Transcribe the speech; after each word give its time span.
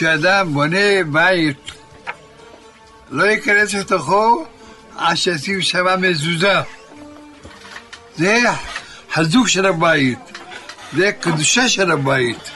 כשאדם 0.00 0.52
בונה 0.52 1.04
בית, 1.12 1.56
לא 3.10 3.24
ייכנס 3.24 3.74
לתוכו 3.74 4.44
עד 4.96 5.14
שישים 5.14 5.62
שמה 5.62 5.96
מזוזה. 5.96 6.60
זה 8.16 8.42
חיזוק 9.12 9.48
של 9.48 9.66
הבית, 9.66 10.18
זה 10.96 11.12
קדושה 11.12 11.68
של 11.68 11.90
הבית. 11.90 12.50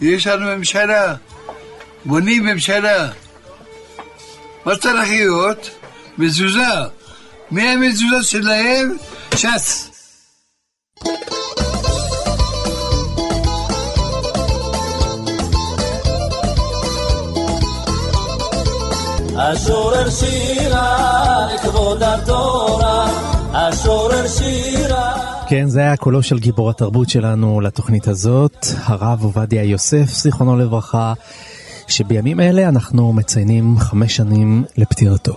יש 0.00 0.26
לנו 0.26 0.56
ממשלה, 0.56 1.14
בונים 2.04 2.46
ממשלה. 2.46 3.10
מה 4.64 4.76
צריך 4.76 5.08
להיות? 5.08 5.70
מזוזה. 6.18 6.68
מי 7.50 7.68
המזוזה 7.68 8.22
שלהם? 8.22 8.96
ש"ס. 9.36 9.90
השורר 19.40 20.10
שירה 20.10 21.48
לכבוד 21.54 22.02
התורה, 22.02 23.10
השורר 23.52 24.26
שירה 24.28 25.28
כן, 25.48 25.68
זה 25.68 25.80
היה 25.80 25.96
קולו 25.96 26.22
של 26.22 26.38
גיבור 26.38 26.70
התרבות 26.70 27.08
שלנו 27.08 27.60
לתוכנית 27.60 28.08
הזאת, 28.08 28.66
הרב 28.84 29.22
עובדיה 29.22 29.64
יוסף, 29.64 30.12
זיכרונו 30.12 30.56
לברכה, 30.56 31.12
שבימים 31.86 32.40
אלה 32.40 32.68
אנחנו 32.68 33.12
מציינים 33.12 33.78
חמש 33.78 34.16
שנים 34.16 34.64
לפטירתו. 34.76 35.36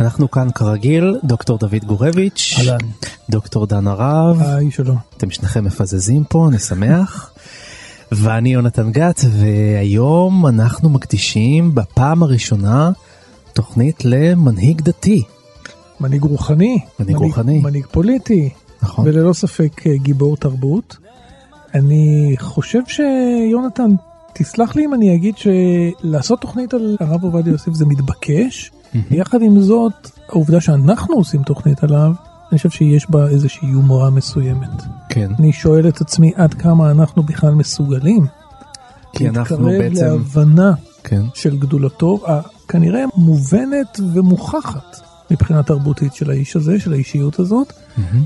אנחנו 0.00 0.30
כאן 0.30 0.48
כרגיל, 0.54 1.16
דוקטור 1.24 1.58
דוד 1.58 1.84
גורביץ', 1.86 2.54
אהלן. 2.58 2.78
דוקטור 3.30 3.66
דן 3.66 3.86
הרב, 3.86 4.42
היי, 4.42 4.70
שלום. 4.70 4.98
אתם 5.16 5.30
שניכם 5.30 5.64
מפזזים 5.64 6.24
פה, 6.24 6.48
אני 6.48 6.58
שמח. 6.58 7.30
ואני 8.12 8.52
יונתן 8.52 8.92
גת, 8.92 9.20
והיום 9.30 10.46
אנחנו 10.46 10.88
מקדישים 10.88 11.74
בפעם 11.74 12.22
הראשונה 12.22 12.90
תוכנית 13.54 14.04
למנהיג 14.04 14.80
דתי. 14.80 15.22
מנהיג 16.00 16.22
רוחני. 16.22 16.78
מנהיג 17.00 17.16
רוחני. 17.16 17.60
מנהיג 17.60 17.86
פוליטי. 17.86 18.50
נכון. 18.82 19.08
וללא 19.08 19.32
ספק 19.32 19.86
אה, 19.86 19.96
גיבור 19.96 20.36
תרבות. 20.36 20.96
אני 21.74 22.34
חושב 22.38 22.80
שיונתן, 22.86 23.90
תסלח 24.32 24.76
לי 24.76 24.84
אם 24.84 24.94
אני 24.94 25.14
אגיד 25.14 25.34
שלעשות 25.36 26.40
תוכנית 26.40 26.74
על 26.74 26.96
הרב 27.00 27.24
עובדיה 27.24 27.52
יוסף 27.52 27.72
זה 27.72 27.86
מתבקש. 27.86 28.70
יחד 29.10 29.42
עם 29.42 29.60
זאת, 29.60 30.10
העובדה 30.28 30.60
שאנחנו 30.60 31.14
עושים 31.14 31.42
תוכנית 31.42 31.84
עליו, 31.84 32.12
אני 32.50 32.58
חושב 32.58 32.70
שיש 32.70 33.10
בה 33.10 33.28
איזושהי 33.28 33.68
יומרה 33.68 34.10
מסוימת. 34.10 34.82
כן. 35.08 35.32
אני 35.38 35.52
שואל 35.52 35.88
את 35.88 36.00
עצמי 36.00 36.32
עד 36.34 36.54
כמה 36.54 36.90
אנחנו 36.90 37.22
בכלל 37.22 37.54
מסוגלים. 37.54 38.26
כי 39.12 39.28
אנחנו 39.28 39.68
להתקרב 39.68 39.90
בעצם... 39.90 40.04
להבנה 40.06 40.72
כן. 41.04 41.22
של 41.34 41.58
גדולתו, 41.58 42.20
הכנראה 42.74 43.04
מובנת 43.16 44.00
ומוכחת 44.14 45.00
מבחינה 45.30 45.62
תרבותית 45.62 46.14
של 46.14 46.30
האיש 46.30 46.56
הזה, 46.56 46.80
של 46.80 46.92
האישיות 46.92 47.38
הזאת. 47.38 47.72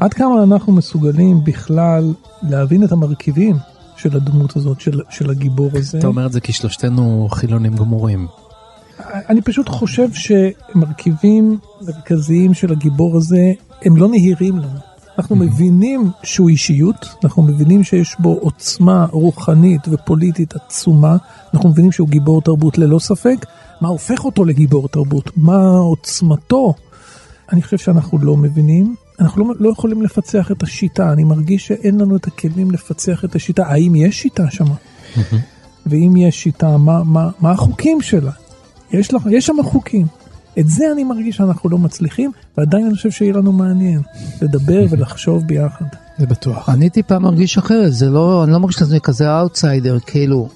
עד 0.01 0.15
כמה 0.15 0.43
אנחנו 0.43 0.73
מסוגלים 0.73 1.45
בכלל 1.45 2.15
להבין 2.43 2.85
את 2.85 2.93
המרכיבים 2.93 3.57
של 3.97 4.17
הדמות 4.17 4.57
הזאת, 4.57 4.81
של, 4.81 5.01
של 5.11 5.31
הגיבור 5.31 5.71
הזה. 5.75 5.99
אתה 5.99 6.07
אומר 6.07 6.27
את 6.27 6.33
זה 6.33 6.41
כי 6.41 6.53
שלושתנו 6.53 7.29
חילונים 7.31 7.77
גמורים. 7.77 8.27
אני 9.29 9.43
פשוט 9.43 9.69
חושב 9.69 10.09
שמרכיבים 10.13 11.59
מרכזיים 11.81 12.55
של 12.55 12.73
הגיבור 12.73 13.17
הזה 13.17 13.53
הם 13.83 13.97
לא 13.97 14.09
נהירים 14.09 14.59
לנו. 14.59 14.88
אנחנו 15.19 15.37
מבינים 15.37 16.11
שהוא 16.23 16.49
אישיות, 16.49 17.07
אנחנו 17.25 17.43
מבינים 17.43 17.85
שיש 17.85 18.17
בו 18.19 18.39
עוצמה 18.41 19.07
רוחנית 19.11 19.81
ופוליטית 19.89 20.55
עצומה, 20.57 21.17
אנחנו 21.55 21.69
מבינים 21.69 21.93
שהוא 21.93 22.09
גיבור 22.09 22.43
תרבות 22.43 22.79
ללא 22.79 22.99
ספק. 22.99 23.47
מה 23.81 23.89
הופך 23.89 24.25
אותו 24.25 24.45
לגיבור 24.45 24.89
תרבות? 24.89 25.31
מה 25.37 25.69
עוצמתו? 25.69 26.75
אני 27.53 27.63
חושב 27.63 27.79
שאנחנו 27.79 28.19
לא 28.19 28.37
מבינים. 28.37 28.95
אנחנו 29.21 29.49
לא, 29.49 29.55
לא 29.59 29.71
יכולים 29.71 30.03
לפצח 30.03 30.51
את 30.51 30.63
השיטה, 30.63 31.13
אני 31.13 31.25
מרגיש 31.25 31.67
שאין 31.67 32.01
לנו 32.01 32.17
את 32.17 32.27
הכלים 32.27 32.71
לפצח 32.71 33.25
את 33.25 33.35
השיטה. 33.35 33.67
האם 33.67 33.95
יש 33.95 34.23
שיטה 34.23 34.51
שם? 34.51 34.65
ואם 35.87 36.17
יש 36.17 36.43
שיטה, 36.43 36.77
מה, 36.77 37.05
מה, 37.05 37.31
מה 37.41 37.51
החוקים 37.51 38.03
שלה? 38.03 38.33
יש, 38.93 39.15
לך, 39.15 39.23
יש 39.31 39.47
שם 39.47 39.57
חוקים. 39.65 40.07
את 40.59 40.69
זה 40.69 40.85
אני 40.93 41.05
מרגיש 41.05 41.37
שאנחנו 41.37 41.71
לא 41.71 41.79
מצליחים, 41.79 42.31
ועדיין 42.59 42.87
אני 42.87 42.95
חושב 42.95 43.11
שיהיה 43.11 43.33
לנו 43.33 43.53
מעניין 43.53 44.01
לדבר 44.43 44.85
ולחשוב 44.91 45.47
ביחד. 45.47 45.85
זה 46.19 46.27
בטוח. 46.27 46.69
אני 46.69 46.91
טיפה 46.91 47.19
מרגיש 47.19 47.59
אחרת, 47.59 47.93
זה 47.93 48.11
לא, 48.11 48.45
אני 48.45 48.53
לא 48.53 48.59
מרגיש 48.59 48.83
לעצמי 48.83 49.01
כזה 49.01 49.39
אאוטסיידר, 49.39 49.99
כאילו, 49.99 50.49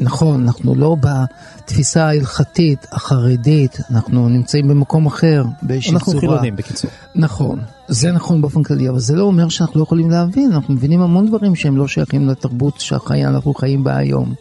נכון, 0.00 0.42
אנחנו 0.42 0.74
לא 0.74 0.96
בתפיסה 1.00 2.04
ההלכתית, 2.04 2.86
החרדית, 2.92 3.80
אנחנו 3.90 4.28
נמצאים 4.28 4.68
במקום 4.68 5.06
אחר, 5.06 5.44
באיזושהי 5.62 5.90
צורה. 5.90 6.04
אנחנו 6.06 6.20
חילונים 6.20 6.56
בקיצור. 6.56 6.90
נכון, 7.14 7.60
זה 7.88 8.12
נכון 8.12 8.40
באופן 8.40 8.62
כללי, 8.62 8.88
אבל 8.88 8.98
זה 8.98 9.16
לא 9.16 9.22
אומר 9.22 9.48
שאנחנו 9.48 9.78
לא 9.78 9.82
יכולים 9.82 10.10
להבין, 10.10 10.52
אנחנו 10.52 10.74
מבינים 10.74 11.00
המון 11.00 11.26
דברים 11.26 11.54
שהם 11.54 11.76
לא 11.76 11.88
שייכים 11.88 12.28
לתרבות 12.28 12.80
שאנחנו 12.80 13.54
חיים 13.54 13.84
בה 13.84 13.96
היום. 13.96 14.34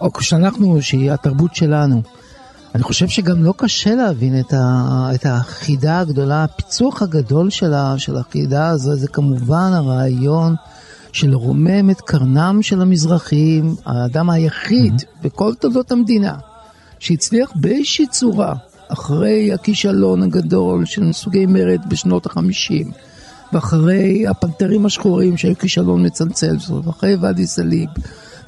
או 0.00 0.12
כשאנחנו, 0.12 0.82
שהיא 0.82 1.12
התרבות 1.12 1.54
שלנו. 1.54 2.02
אני 2.74 2.82
חושב 2.82 3.08
שגם 3.08 3.44
לא 3.44 3.54
קשה 3.56 3.94
להבין 3.94 4.40
את, 4.40 4.52
ה, 4.52 5.10
את 5.14 5.26
החידה 5.26 6.00
הגדולה, 6.00 6.44
הפיצוח 6.44 7.02
הגדול 7.02 7.50
של, 7.50 7.74
ה, 7.74 7.94
של 7.98 8.16
החידה 8.16 8.68
הזו, 8.68 8.96
זה 8.96 9.08
כמובן 9.08 9.70
הרעיון 9.74 10.54
של 11.12 11.30
לרומם 11.30 11.90
את 11.90 12.00
קרנם 12.00 12.58
של 12.62 12.80
המזרחים, 12.80 13.74
האדם 13.84 14.30
היחיד 14.30 14.94
mm-hmm. 14.94 15.22
בכל 15.22 15.54
תולדות 15.54 15.92
המדינה, 15.92 16.34
שהצליח 16.98 17.52
באיזושהי 17.54 18.06
צורה, 18.06 18.54
אחרי 18.88 19.52
הכישלון 19.52 20.22
הגדול 20.22 20.84
של 20.84 21.12
סוגי 21.12 21.46
מרד 21.46 21.80
בשנות 21.88 22.26
החמישים, 22.26 22.90
ואחרי 23.52 24.26
הפנתרים 24.26 24.86
השחורים 24.86 25.36
שהיו 25.36 25.58
כישלון 25.58 26.06
מצלצל, 26.06 26.56
ואחרי 26.84 27.16
ואדי 27.16 27.46
סאליב, 27.46 27.88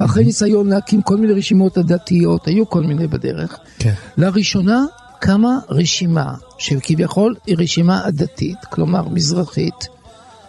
ואחרי 0.00 0.24
ניסיון 0.24 0.68
להקים 0.68 1.02
כל 1.02 1.16
מיני 1.16 1.32
רשימות 1.32 1.78
עדתיות, 1.78 2.46
היו 2.46 2.70
כל 2.70 2.82
מיני 2.82 3.06
בדרך. 3.06 3.58
כן. 3.78 3.94
לראשונה 4.16 4.84
קמה 5.18 5.58
רשימה 5.68 6.34
שכביכול 6.58 7.34
היא 7.46 7.56
רשימה 7.58 8.04
עדתית, 8.04 8.58
כלומר 8.70 9.08
מזרחית, 9.08 9.88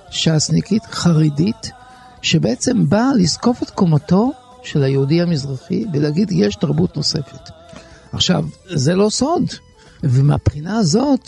ש"סניקית, 0.09 0.83
חרדית, 0.85 1.71
שבעצם 2.21 2.89
באה 2.89 3.13
לזקוף 3.15 3.63
את 3.63 3.69
קומתו 3.69 4.31
של 4.63 4.83
היהודי 4.83 5.21
המזרחי 5.21 5.85
ולהגיד 5.93 6.31
יש 6.31 6.55
תרבות 6.55 6.97
נוספת. 6.97 7.49
עכשיו, 8.13 8.45
זה 8.65 8.95
לא 8.95 9.09
סוד, 9.09 9.43
ומהבחינה 10.03 10.77
הזאת, 10.77 11.27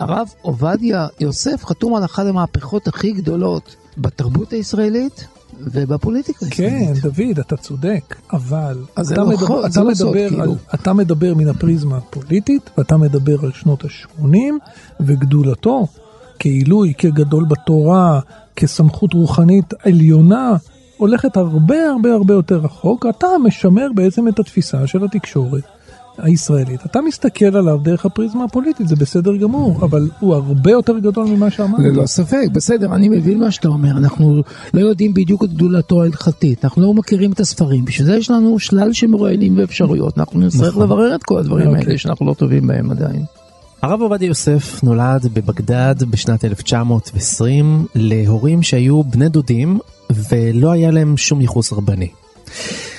הרב 0.00 0.28
עובדיה 0.42 1.06
יוסף 1.20 1.64
חתום 1.64 1.94
על 1.94 2.04
אחת 2.04 2.26
המהפכות 2.26 2.88
הכי 2.88 3.12
גדולות 3.12 3.76
בתרבות 3.98 4.52
הישראלית 4.52 5.26
ובפוליטיקה 5.64 6.46
כן. 6.50 6.92
דוד, 7.02 7.38
אתה 7.40 7.56
צודק, 7.56 8.16
אבל 8.32 8.78
אתה, 8.92 9.02
לא 9.16 9.26
מדבר, 9.26 9.46
חוד, 9.46 9.64
אתה, 9.64 9.70
זה 9.70 9.80
לא 9.80 9.94
סוד, 9.94 10.08
מדבר 10.08 10.28
כאילו. 10.28 10.42
על, 10.42 10.50
אתה 10.74 10.92
מדבר 10.92 11.34
מן 11.34 11.48
הפריזמה 11.48 11.96
הפוליטית, 11.96 12.70
ואתה 12.78 12.96
מדבר 12.96 13.36
על 13.42 13.52
שנות 13.52 13.84
ה-80 13.84 14.26
וגדולתו 15.00 15.86
כעילוי, 16.38 16.92
כגדול 16.98 17.44
בתורה, 17.44 18.20
כסמכות 18.56 19.12
רוחנית 19.12 19.74
עליונה, 19.84 20.56
הולכת 20.96 21.36
הרבה 21.36 21.88
הרבה 21.90 22.12
הרבה 22.12 22.34
יותר 22.34 22.56
רחוק. 22.56 23.06
אתה 23.06 23.26
משמר 23.44 23.88
בעצם 23.94 24.28
את 24.28 24.38
התפיסה 24.38 24.86
של 24.86 25.04
התקשורת 25.04 25.62
הישראלית. 26.22 26.86
אתה 26.86 27.00
מסתכל 27.00 27.56
עליו 27.56 27.78
דרך 27.82 28.06
הפריזמה 28.06 28.44
הפוליטית, 28.44 28.88
זה 28.88 28.96
בסדר 28.96 29.36
גמור, 29.36 29.84
אבל 29.84 30.08
הוא 30.20 30.34
הרבה 30.34 30.70
יותר 30.70 30.98
גדול 30.98 31.26
ממה 31.26 31.50
שאמרת. 31.50 31.80
ללא 31.80 32.06
ספק, 32.06 32.46
בסדר, 32.52 32.94
אני 32.94 33.08
מבין 33.08 33.40
מה 33.40 33.50
שאתה 33.50 33.68
אומר, 33.68 33.90
אנחנו 33.90 34.42
לא 34.74 34.80
יודעים 34.80 35.14
בדיוק 35.14 35.44
את 35.44 35.52
גדולתו 35.54 36.02
ההלכתית, 36.02 36.64
אנחנו 36.64 36.82
לא 36.82 36.94
מכירים 36.94 37.32
את 37.32 37.40
הספרים, 37.40 37.84
בשביל 37.84 38.06
זה 38.06 38.16
יש 38.16 38.30
לנו 38.30 38.58
שלל 38.58 38.92
של 38.92 39.06
מרואיינים 39.06 39.58
ואפשרויות, 39.58 40.18
אנחנו 40.18 40.40
נצטרך 40.40 40.68
נכון. 40.68 40.82
לברר 40.82 41.14
את 41.14 41.22
כל 41.22 41.38
הדברים 41.38 41.68
אוקיי. 41.68 41.84
האלה 41.84 41.98
שאנחנו 41.98 42.26
לא 42.26 42.34
טובים 42.34 42.66
בהם 42.66 42.90
עדיין. 42.90 43.24
הרב 43.82 44.00
עובדיה 44.00 44.26
יוסף 44.26 44.80
נולד 44.82 45.26
בבגדד 45.32 45.94
בשנת 46.10 46.44
1920 46.44 47.86
להורים 47.94 48.62
שהיו 48.62 49.02
בני 49.02 49.28
דודים 49.28 49.78
ולא 50.30 50.70
היה 50.70 50.90
להם 50.90 51.16
שום 51.16 51.40
ייחוס 51.40 51.72
רבני. 51.72 52.08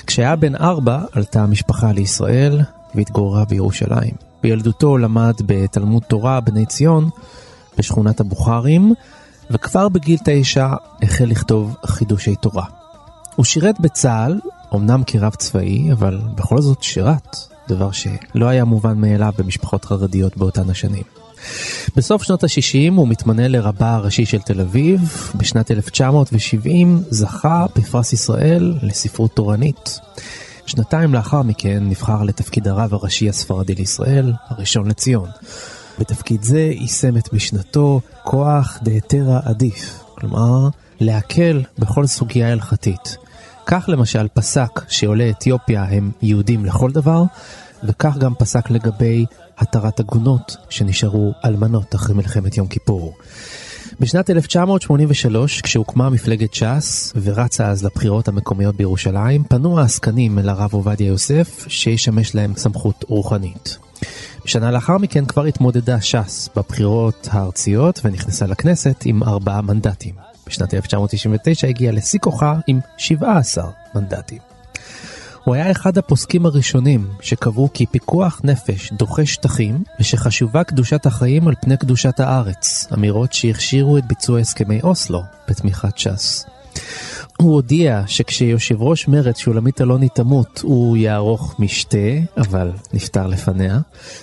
כשהיה 0.06 0.36
בן 0.36 0.54
ארבע 0.54 1.00
עלתה 1.12 1.42
המשפחה 1.42 1.92
לישראל 1.92 2.60
והתגוררה 2.94 3.44
בירושלים. 3.44 4.14
בילדותו 4.42 4.98
למד 4.98 5.34
בתלמוד 5.46 6.02
תורה 6.02 6.40
בני 6.40 6.66
ציון 6.66 7.08
בשכונת 7.78 8.20
הבוכרים 8.20 8.92
וכבר 9.50 9.88
בגיל 9.88 10.18
תשע 10.24 10.68
החל 11.02 11.24
לכתוב 11.24 11.76
חידושי 11.86 12.36
תורה. 12.36 12.64
הוא 13.36 13.44
שירת 13.44 13.80
בצה"ל, 13.80 14.40
אמנם 14.74 15.02
כרב 15.06 15.34
צבאי, 15.34 15.92
אבל 15.92 16.20
בכל 16.34 16.60
זאת 16.60 16.82
שירת, 16.82 17.36
דבר 17.68 17.90
שלא 17.90 18.46
היה 18.46 18.64
מובן 18.64 18.98
מאליו 18.98 19.32
במשפחות 19.38 19.84
חרדיות 19.84 20.36
באותן 20.36 20.70
השנים. 20.70 21.02
בסוף 21.96 22.22
שנות 22.22 22.44
ה-60 22.44 22.92
הוא 22.96 23.08
מתמנה 23.08 23.48
לרבה 23.48 23.94
הראשי 23.94 24.26
של 24.26 24.40
תל 24.40 24.60
אביב, 24.60 25.00
בשנת 25.34 25.70
1970 25.70 27.02
זכה 27.10 27.66
בפרס 27.76 28.12
ישראל 28.12 28.74
לספרות 28.82 29.30
תורנית. 29.34 30.00
שנתיים 30.72 31.14
לאחר 31.14 31.42
מכן 31.42 31.88
נבחר 31.88 32.22
לתפקיד 32.22 32.68
הרב 32.68 32.94
הראשי 32.94 33.28
הספרדי 33.28 33.74
לישראל, 33.74 34.32
הראשון 34.48 34.88
לציון. 34.88 35.28
בתפקיד 35.98 36.42
זה 36.42 36.60
יישם 36.60 37.16
את 37.16 37.32
משנתו 37.32 38.00
כוח 38.22 38.78
דהתרא 38.82 39.40
עדיף, 39.44 40.04
כלומר 40.14 40.68
להקל 41.00 41.62
בכל 41.78 42.06
סוגיה 42.06 42.52
הלכתית. 42.52 43.16
כך 43.66 43.84
למשל 43.88 44.28
פסק 44.34 44.80
שעולי 44.88 45.30
אתיופיה 45.30 45.84
הם 45.84 46.10
יהודים 46.22 46.64
לכל 46.64 46.90
דבר, 46.90 47.24
וכך 47.84 48.16
גם 48.18 48.34
פסק 48.34 48.70
לגבי 48.70 49.26
התרת 49.58 50.00
עגונות 50.00 50.56
שנשארו 50.68 51.32
אלמנות 51.44 51.94
אחרי 51.94 52.14
מלחמת 52.14 52.56
יום 52.56 52.66
כיפור. 52.66 53.14
בשנת 54.02 54.30
1983, 54.30 55.60
כשהוקמה 55.60 56.10
מפלגת 56.10 56.54
ש"ס 56.54 57.12
ורצה 57.22 57.68
אז 57.68 57.84
לבחירות 57.84 58.28
המקומיות 58.28 58.76
בירושלים, 58.76 59.44
פנו 59.44 59.80
העסקנים 59.80 60.38
אל 60.38 60.48
הרב 60.48 60.74
עובדיה 60.74 61.06
יוסף 61.06 61.64
שישמש 61.68 62.34
להם 62.34 62.52
סמכות 62.56 63.04
רוחנית. 63.08 63.78
שנה 64.44 64.70
לאחר 64.70 64.98
מכן 64.98 65.24
כבר 65.24 65.44
התמודדה 65.44 66.00
ש"ס 66.00 66.48
בבחירות 66.56 67.28
הארציות 67.30 68.00
ונכנסה 68.04 68.46
לכנסת 68.46 69.02
עם 69.04 69.22
ארבעה 69.22 69.62
מנדטים. 69.62 70.14
בשנת 70.46 70.74
1999 70.74 71.66
הגיע 71.66 71.92
לשיא 71.92 72.18
כוחה 72.18 72.54
עם 72.66 72.80
17 72.98 73.70
מנדטים. 73.94 74.51
הוא 75.44 75.54
היה 75.54 75.70
אחד 75.70 75.98
הפוסקים 75.98 76.46
הראשונים 76.46 77.08
שקבעו 77.20 77.68
כי 77.74 77.86
פיקוח 77.86 78.40
נפש 78.44 78.92
דוחה 78.92 79.26
שטחים 79.26 79.84
ושחשובה 80.00 80.64
קדושת 80.64 81.06
החיים 81.06 81.48
על 81.48 81.54
פני 81.60 81.76
קדושת 81.76 82.20
הארץ, 82.20 82.86
אמירות 82.94 83.32
שהכשירו 83.32 83.98
את 83.98 84.06
ביצוע 84.06 84.40
הסכמי 84.40 84.80
אוסלו 84.82 85.22
בתמיכת 85.48 85.98
ש"ס. 85.98 86.46
הוא 87.38 87.52
הודיע 87.52 88.02
שכשיושב 88.06 88.82
ראש 88.82 89.08
מרצ 89.08 89.38
שולמית 89.38 89.80
אלוני 89.80 90.08
תמות 90.08 90.60
הוא 90.64 90.96
יערוך 90.96 91.54
משתה, 91.58 91.98
אבל 92.36 92.70
נפטר 92.92 93.26
לפניה. 93.26 93.78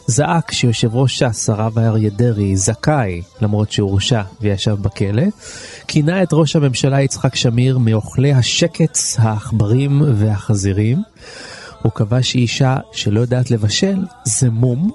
זעק 0.08 0.52
שיושב 0.52 0.96
ראש 0.96 1.24
ש"ס 1.24 1.50
הרב 1.50 1.80
אריה 1.80 2.10
דרעי 2.10 2.58
זכאי 2.58 3.22
למרות 3.42 3.72
שהורשע 3.72 4.22
וישב 4.42 4.76
בכלא. 4.82 5.24
כינה 5.88 6.24
את 6.24 6.30
ראש 6.32 6.56
הממשלה 6.56 7.02
יצחק 7.02 7.36
שמיר 7.36 7.78
מאוכלי 7.78 8.34
השקץ, 8.34 9.16
העכברים 9.20 10.02
והחזירים. 10.16 11.02
הוא 11.82 11.92
קבע 11.92 12.24
שאישה 12.24 12.78
שלא 12.92 13.20
יודעת 13.20 13.52
לבשל 13.52 13.98
זה 14.26 14.50
מום. 14.50 14.92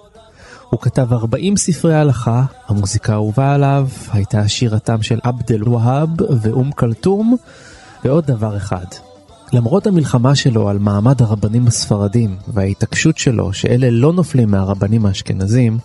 הוא 0.75 0.81
כתב 0.81 1.13
40 1.13 1.57
ספרי 1.57 1.95
הלכה, 1.95 2.45
המוזיקה 2.69 3.13
האהובה 3.13 3.55
עליו 3.55 3.89
הייתה 4.13 4.49
שירתם 4.49 5.03
של 5.03 5.19
עבד 5.23 5.53
אל-והאב 5.53 6.09
ואום 6.41 6.73
כלתום. 6.73 7.37
ועוד 8.05 8.27
דבר 8.27 8.57
אחד, 8.57 8.85
למרות 9.53 9.87
המלחמה 9.87 10.35
שלו 10.35 10.69
על 10.69 10.79
מעמד 10.79 11.23
הרבנים 11.23 11.67
הספרדים 11.67 12.37
וההתעקשות 12.49 13.19
שלו 13.19 13.53
שאלה 13.53 13.91
לא 13.91 14.13
נופלים 14.13 14.51
מהרבנים 14.51 15.07
האשכנזים, 15.07 15.79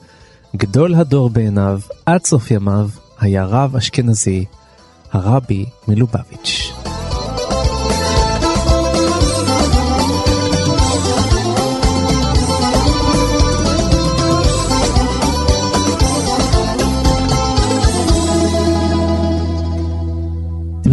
גדול 0.56 0.96
הדור 0.96 1.30
בעיניו 1.30 1.80
עד 2.06 2.26
סוף 2.26 2.52
ימיו 2.52 2.90
היה 3.20 3.46
רב 3.46 3.76
אשכנזי, 3.76 4.46
הרבי 5.12 5.66
מלובביץ'. 5.88 6.72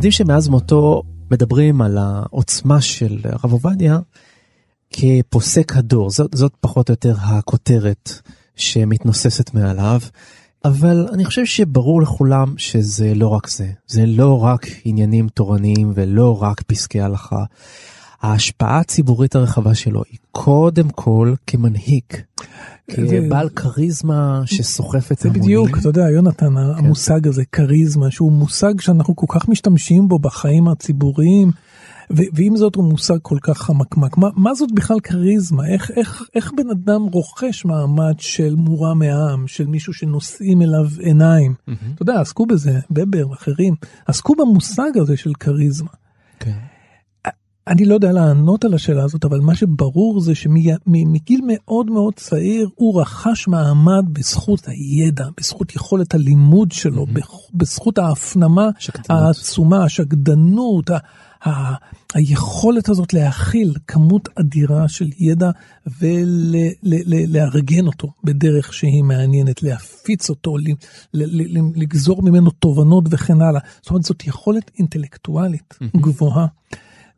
יודעים 0.06 0.26
שמאז 0.26 0.48
מותו 0.48 1.02
מדברים 1.30 1.82
על 1.82 1.98
העוצמה 1.98 2.80
של 2.80 3.18
הרב 3.24 3.52
עובדיה 3.52 3.98
כפוסק 4.90 5.76
הדור, 5.76 6.10
זאת, 6.10 6.30
זאת 6.34 6.52
פחות 6.60 6.88
או 6.88 6.92
יותר 6.92 7.14
הכותרת 7.20 8.12
שמתנוססת 8.56 9.54
מעליו, 9.54 10.00
אבל 10.64 11.08
אני 11.12 11.24
חושב 11.24 11.44
שברור 11.44 12.02
לכולם 12.02 12.54
שזה 12.56 13.14
לא 13.14 13.28
רק 13.28 13.48
זה, 13.48 13.70
זה 13.86 14.06
לא 14.06 14.44
רק 14.44 14.66
עניינים 14.84 15.28
תורניים 15.28 15.92
ולא 15.94 16.42
רק 16.42 16.62
פסקי 16.62 17.00
הלכה. 17.00 17.44
ההשפעה 18.22 18.78
הציבורית 18.78 19.34
הרחבה 19.34 19.74
שלו 19.74 20.02
היא 20.10 20.18
קודם 20.32 20.88
כל 20.90 21.34
כמנהיג, 21.46 22.04
כבעל 22.90 23.48
כריזמה 23.48 24.42
שסוחפת 24.46 25.24
המונים. 25.24 25.42
זה 25.42 25.46
בדיוק, 25.46 25.78
אתה 25.78 25.88
יודע, 25.88 26.10
יונתן, 26.10 26.46
כן. 26.46 26.56
המושג 26.56 27.26
הזה, 27.26 27.44
כריזמה, 27.44 28.10
שהוא 28.10 28.32
מושג 28.32 28.80
שאנחנו 28.80 29.16
כל 29.16 29.26
כך 29.28 29.48
משתמשים 29.48 30.08
בו 30.08 30.18
בחיים 30.18 30.68
הציבוריים, 30.68 31.50
ועם 32.10 32.56
זאת 32.56 32.74
הוא 32.74 32.84
מושג 32.84 33.16
כל 33.22 33.38
כך 33.42 33.58
חמקמק. 33.58 34.16
מה, 34.16 34.28
מה 34.36 34.54
זאת 34.54 34.72
בכלל 34.72 35.00
כריזמה? 35.00 35.66
איך, 35.66 35.90
איך, 35.96 36.22
איך 36.34 36.52
בן 36.56 36.70
אדם 36.70 37.02
רוכש 37.02 37.64
מעמד 37.64 38.14
של 38.18 38.54
מורם 38.54 38.98
מעם, 38.98 39.46
של 39.46 39.66
מישהו 39.66 39.92
שנושאים 39.92 40.62
אליו 40.62 40.86
עיניים? 40.98 41.54
Mm-hmm. 41.54 41.94
אתה 41.94 42.02
יודע, 42.02 42.20
עסקו 42.20 42.46
בזה, 42.46 42.80
בבר 42.90 43.30
ואחרים, 43.30 43.74
עסקו 44.06 44.34
במושג 44.34 44.90
הזה 45.00 45.16
של 45.16 45.32
כריזמה. 45.40 45.90
אני 47.68 47.84
לא 47.84 47.94
יודע 47.94 48.12
לענות 48.12 48.64
על 48.64 48.74
השאלה 48.74 49.04
הזאת, 49.04 49.24
אבל 49.24 49.40
מה 49.40 49.54
שברור 49.54 50.20
זה 50.20 50.34
שמגיל 50.34 51.40
מאוד 51.46 51.90
מאוד 51.90 52.14
צעיר 52.14 52.68
הוא 52.74 53.00
רכש 53.00 53.48
מעמד 53.48 54.04
בזכות 54.12 54.68
הידע, 54.68 55.26
בזכות 55.40 55.76
יכולת 55.76 56.14
הלימוד 56.14 56.72
שלו, 56.72 57.04
mm-hmm. 57.04 57.20
בזכות 57.54 57.98
ההפנמה 57.98 58.68
שקדנות. 58.78 59.10
העצומה, 59.10 59.84
השקדנות, 59.84 60.90
ה- 60.90 61.74
היכולת 62.14 62.88
הזאת 62.88 63.14
להכיל 63.14 63.74
כמות 63.86 64.28
אדירה 64.40 64.88
של 64.88 65.08
ידע 65.18 65.50
ולארגן 67.04 67.86
אותו 67.86 68.08
בדרך 68.24 68.72
שהיא 68.72 69.04
מעניינת, 69.04 69.62
להפיץ 69.62 70.30
אותו, 70.30 70.56
לגזור 71.74 72.22
ממנו 72.22 72.50
תובנות 72.50 73.04
וכן 73.10 73.42
הלאה. 73.42 73.60
זאת 73.82 73.90
אומרת, 73.90 74.04
זאת 74.04 74.26
יכולת 74.26 74.70
אינטלקטואלית 74.78 75.74
mm-hmm. 75.74 76.00
גבוהה. 76.00 76.46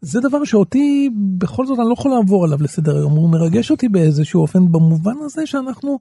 זה 0.00 0.20
דבר 0.20 0.44
שאותי 0.44 1.10
בכל 1.38 1.66
זאת 1.66 1.78
אני 1.78 1.88
לא 1.88 1.92
יכול 1.92 2.10
לעבור 2.10 2.44
עליו 2.44 2.62
לסדר 2.62 2.96
היום, 2.96 3.12
הוא 3.12 3.30
מרגש 3.30 3.70
אותי 3.70 3.88
באיזשהו 3.88 4.40
אופן 4.40 4.72
במובן 4.72 5.14
הזה 5.24 5.46
שאנחנו 5.46 5.98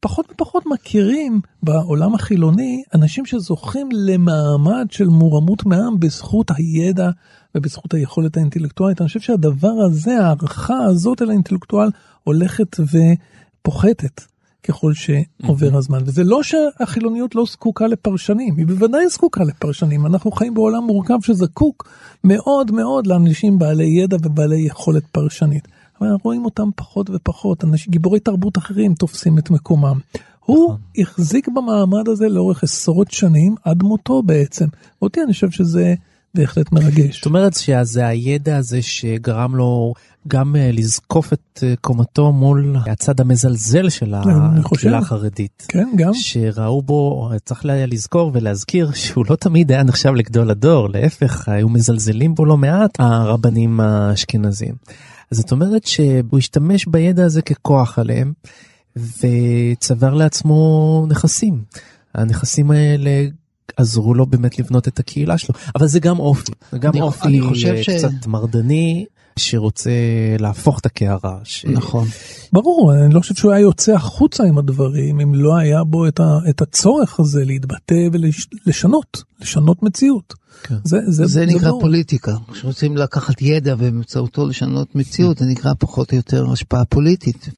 פחות 0.00 0.30
ופחות 0.30 0.66
מכירים 0.66 1.40
בעולם 1.62 2.14
החילוני 2.14 2.82
אנשים 2.94 3.26
שזוכים 3.26 3.88
למעמד 3.92 4.86
של 4.90 5.06
מורמות 5.06 5.66
מעם 5.66 6.00
בזכות 6.00 6.50
הידע 6.56 7.10
ובזכות 7.54 7.94
היכולת 7.94 8.36
האינטלקטואלית. 8.36 9.00
אני 9.00 9.08
חושב 9.08 9.20
שהדבר 9.20 9.72
הזה, 9.86 10.20
ההערכה 10.20 10.78
הזאת 10.78 11.22
אל 11.22 11.30
האינטלקטואל 11.30 11.88
הולכת 12.24 12.76
ופוחתת. 12.80 14.22
ככל 14.68 14.92
שעובר 14.94 15.76
הזמן. 15.76 15.98
וזה 16.04 16.24
לא 16.24 16.40
שהחילוניות 16.42 17.34
לא 17.34 17.44
זקוקה 17.50 17.86
לפרשנים, 17.86 18.56
היא 18.56 18.66
בוודאי 18.66 19.08
זקוקה 19.08 19.44
לפרשנים. 19.44 20.06
אנחנו 20.06 20.30
חיים 20.30 20.54
בעולם 20.54 20.84
מורכב 20.84 21.18
שזקוק 21.22 21.88
מאוד 22.24 22.70
מאוד 22.70 23.06
לאנשים 23.06 23.58
בעלי 23.58 23.86
ידע 23.86 24.16
ובעלי 24.22 24.60
יכולת 24.60 25.06
פרשנית. 25.12 25.68
אבל 26.00 26.08
אנחנו 26.08 26.24
רואים 26.24 26.44
אותם 26.44 26.68
פחות 26.76 27.10
ופחות, 27.10 27.64
אנשים, 27.64 27.90
גיבורי 27.92 28.20
תרבות 28.20 28.58
אחרים 28.58 28.94
תופסים 28.94 29.38
את 29.38 29.50
מקומם. 29.50 29.98
הוא 30.44 30.64
נכון. 30.64 30.80
החזיק 30.98 31.48
במעמד 31.48 32.08
הזה 32.08 32.28
לאורך 32.28 32.62
עשרות 32.62 33.10
שנים, 33.10 33.54
עד 33.64 33.82
מותו 33.82 34.22
בעצם. 34.22 34.66
אותי 35.02 35.22
אני 35.22 35.32
חושב 35.32 35.50
שזה 35.50 35.94
בהחלט 36.34 36.72
מרגש. 36.72 37.16
זאת 37.16 37.26
אומרת 37.26 37.54
שזה 37.54 38.06
הידע 38.06 38.56
הזה 38.56 38.82
שגרם 38.82 39.56
לו 39.56 39.94
גם 40.28 40.54
uh, 40.54 40.58
לזקוף 40.76 41.32
את 41.32 41.58
uh, 41.58 41.80
קומתו 41.80 42.32
מול 42.32 42.76
הצד 42.86 43.20
המזלזל 43.20 43.88
של 43.88 44.14
הקהילה 44.14 44.98
החרדית. 44.98 45.66
כן, 45.68 45.88
גם. 45.96 46.14
שראו 46.14 46.82
בו, 46.82 47.30
צריך 47.44 47.60
לזכור 47.64 48.30
ולהזכיר 48.34 48.92
שהוא 48.92 49.24
לא 49.30 49.36
תמיד 49.36 49.72
היה 49.72 49.82
נחשב 49.82 50.10
לגדול 50.10 50.50
הדור, 50.50 50.88
להפך, 50.90 51.48
היו 51.48 51.68
מזלזלים 51.68 52.34
בו 52.34 52.44
לא 52.44 52.56
מעט 52.56 52.90
הרבנים 52.98 53.80
האשכנזים. 53.80 54.74
אז 55.30 55.38
זאת 55.38 55.52
אומרת 55.52 55.86
שהוא 55.86 56.38
השתמש 56.38 56.86
בידע 56.86 57.24
הזה 57.24 57.42
ככוח 57.42 57.98
עליהם. 57.98 58.32
וצבר 58.96 60.14
לעצמו 60.14 61.06
נכסים. 61.08 61.62
הנכסים 62.14 62.70
האלה 62.70 63.26
עזרו 63.76 64.14
לו 64.14 64.26
באמת 64.26 64.58
לבנות 64.58 64.88
את 64.88 64.98
הקהילה 64.98 65.38
שלו, 65.38 65.54
אבל 65.76 65.86
זה 65.86 66.00
גם 66.00 66.18
אופי, 66.18 66.52
זה 66.72 66.78
גם 66.78 66.90
אני- 66.92 67.00
אופי 67.00 67.28
אני 67.28 67.40
חושב 67.40 67.68
אה, 67.76 67.82
ש- 67.82 67.90
קצת 67.90 68.26
מרדני, 68.26 69.04
שרוצה 69.38 69.90
להפוך 70.38 70.78
את 70.80 70.86
הקערה. 70.86 71.38
ש... 71.44 71.64
נכון. 71.64 72.06
ברור, 72.52 72.92
אני 72.94 73.14
לא 73.14 73.20
חושב 73.20 73.34
שהוא 73.34 73.52
היה 73.52 73.60
יוצא 73.60 73.92
החוצה 73.94 74.44
עם 74.44 74.58
הדברים 74.58 75.20
אם 75.20 75.34
לא 75.34 75.56
היה 75.56 75.84
בו 75.84 76.08
את, 76.08 76.20
ה, 76.20 76.38
את 76.48 76.62
הצורך 76.62 77.20
הזה 77.20 77.44
להתבטא 77.44 77.94
ולשנות, 78.12 79.22
לשנות 79.40 79.82
מציאות. 79.82 80.34
כן. 80.62 80.74
זה, 80.84 80.98
זה, 81.06 81.26
זה 81.26 81.46
נקרא 81.46 81.68
ברור. 81.68 81.80
פוליטיקה. 81.80 82.32
כשרוצים 82.52 82.96
לקחת 82.96 83.42
ידע 83.42 83.74
ובאמצעותו 83.78 84.46
לשנות 84.46 84.94
מציאות, 84.94 85.38
זה 85.38 85.44
נקרא 85.46 85.72
פחות 85.78 86.12
או 86.12 86.16
יותר 86.16 86.52
השפעה 86.52 86.84
פוליטית. 86.84 87.48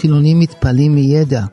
אנחנו 0.00 0.08
החילונים 0.08 0.38
מתפעלים 0.38 0.94
מידע. 0.94 1.44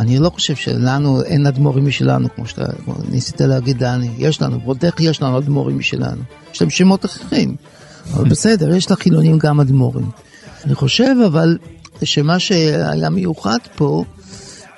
אני 0.00 0.18
לא 0.18 0.30
חושב 0.30 0.56
שלנו 0.56 1.22
אין 1.22 1.46
אדמו"רים 1.46 1.86
משלנו, 1.86 2.28
כמו 2.34 2.46
שאתה 2.46 2.64
כמו 2.84 2.94
ניסית 3.10 3.40
להגיד 3.40 3.78
דני. 3.78 4.10
יש 4.18 4.42
לנו, 4.42 4.60
ועוד 4.60 4.84
איך 4.84 5.00
יש 5.00 5.22
לנו 5.22 5.38
אדמו"רים 5.38 5.78
משלנו. 5.78 6.22
יש 6.52 6.60
להם 6.60 6.70
שמות 6.70 7.04
אחרים. 7.04 7.56
אבל 8.14 8.28
בסדר, 8.30 8.74
יש 8.74 8.90
לחילונים 8.90 9.38
גם 9.38 9.60
אדמו"רים. 9.60 10.10
אני 10.64 10.74
חושב 10.74 11.14
אבל 11.26 11.58
שמה 12.04 12.38
שהיה 12.38 13.10
מיוחד 13.10 13.58
פה, 13.76 14.04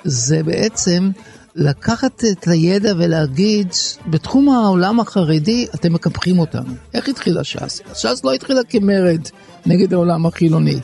זה 0.03 0.43
בעצם 0.43 1.09
לקחת 1.55 2.23
את 2.31 2.47
הידע 2.47 2.93
ולהגיד, 2.97 3.67
בתחום 4.09 4.49
העולם 4.49 4.99
החרדי 4.99 5.67
אתם 5.75 5.93
מקפחים 5.93 6.39
אותנו. 6.39 6.73
איך 6.93 7.09
התחילה 7.09 7.43
ש"ס? 7.43 7.81
ש"ס 7.93 8.21
לא 8.23 8.33
התחילה 8.33 8.61
כמרד 8.69 9.21
נגד 9.65 9.93
העולם 9.93 10.25
החילוני. 10.25 10.79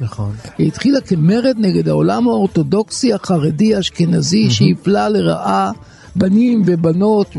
נכון. 0.00 0.32
היא 0.58 0.66
התחילה 0.66 1.00
כמרד 1.00 1.56
נגד 1.58 1.88
העולם 1.88 2.28
האורתודוקסי 2.28 3.12
החרדי 3.12 3.74
האשכנזי 3.74 4.50
שהפלה 4.50 5.08
לרעה 5.08 5.72
בנים 6.16 6.62
ובנות 6.66 7.36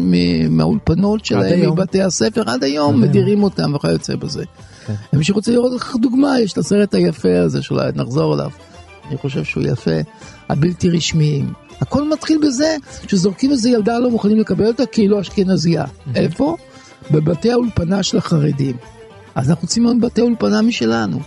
מהאולפנות 0.49 1.25
שלהם. 1.25 1.71
מבתי 1.71 2.01
הספר, 2.01 2.43
עד 2.49 2.63
היום 2.63 3.03
עד 3.03 3.09
מדירים 3.09 3.43
אותם 3.43 3.73
וכיוצא 3.75 4.15
בזה. 4.15 4.43
כן. 4.85 4.93
ומי 5.13 5.23
שרוצה 5.23 5.51
לראות 5.51 5.73
לך 5.73 5.95
דוגמה, 6.01 6.39
יש 6.39 6.53
את 6.53 6.57
הסרט 6.57 6.95
היפה 6.95 7.39
הזה 7.39 7.61
שלו, 7.61 7.81
נחזור 7.95 8.33
אליו. 8.33 8.49
אני 9.09 9.17
חושב 9.17 9.43
שהוא 9.43 9.63
יפה, 9.63 9.91
הבלתי 10.49 10.89
רשמיים. 10.89 11.53
הכל 11.81 12.09
מתחיל 12.09 12.39
בזה 12.47 12.75
שזורקים 13.07 13.51
איזה 13.51 13.69
ילדה 13.69 13.99
לא 13.99 14.09
מוכנים 14.09 14.39
לקבל 14.39 14.67
אותה 14.67 14.85
כי 14.85 15.01
היא 15.01 15.09
לא 15.09 15.21
אשכנזייה. 15.21 15.85
איפה? 16.15 16.57
בבתי 17.11 17.51
האולפנה 17.51 18.03
של 18.03 18.17
החרדים. 18.17 18.75
אז 19.35 19.49
אנחנו 19.49 19.61
רוצים 19.61 19.83
לראות 19.83 19.99
בתי 19.99 20.21
אולפנה 20.21 20.61
משלנו. 20.61 21.19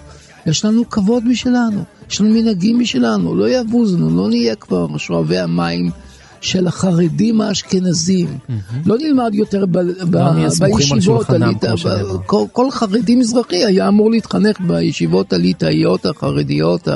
יש 0.47 0.65
לנו 0.65 0.91
כבוד 0.91 1.25
משלנו, 1.29 1.83
יש 2.11 2.21
לנו 2.21 2.31
מנהגים 2.31 2.79
משלנו, 2.79 3.35
לא 3.35 3.49
יבוז 3.49 3.95
לנו, 3.95 4.17
לא 4.17 4.29
נהיה 4.29 4.55
כבר 4.57 4.97
שואבי 4.99 5.39
המים 5.39 5.91
של 6.41 6.67
החרדים 6.67 7.41
האשכנזים. 7.41 8.39
לא 8.87 8.97
נלמד 8.99 9.31
יותר 9.35 9.67
ב- 9.67 9.79
ב- 10.11 10.17
לא 10.17 10.21
על 10.27 10.49
בישיבות 10.61 11.03
שולחנם, 11.03 11.43
הליטא- 11.43 11.67
כמו 11.69 11.77
שנאמר. 11.79 12.17
כל, 12.27 12.45
כל 12.53 12.71
חרדי 12.71 13.15
מזרחי 13.17 13.65
היה 13.65 13.89
אמור 13.89 14.11
להתחנך 14.11 14.61
בישיבות 14.61 15.33
הליטאיות 15.33 16.07
החרדיות 16.07 16.89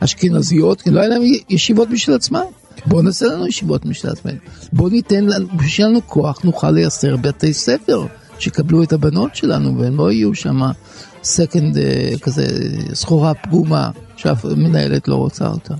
האשכנזיות, 0.00 0.82
כי 0.82 0.90
לא 0.90 1.00
היה 1.00 1.08
להם 1.08 1.22
ישיבות 1.50 1.88
בשביל 1.90 2.16
עצמם. 2.16 2.40
בואו 2.86 3.02
נעשה 3.02 3.26
לנו 3.26 3.46
ישיבות 3.46 3.86
משל 3.86 4.08
עצמנו. 4.08 4.36
בואו 4.72 4.88
ניתן 4.88 5.24
לנו, 5.24 5.46
שיהיה 5.68 5.88
לנו 5.88 6.00
כוח, 6.06 6.42
נוכל 6.44 6.70
לייסר 6.70 7.16
בתי 7.16 7.52
ספר 7.52 8.06
שיקבלו 8.38 8.82
את 8.82 8.92
הבנות 8.92 9.36
שלנו 9.36 9.78
והם 9.78 9.96
לא 9.96 10.12
יהיו 10.12 10.34
שם 10.34 10.60
סקנד 11.22 11.76
כזה 12.22 12.46
סחורה 12.94 13.34
פגומה 13.34 13.90
שאף 14.16 14.44
מנהלת 14.44 15.08
לא 15.08 15.14
רוצה 15.14 15.46
אותה. 15.46 15.74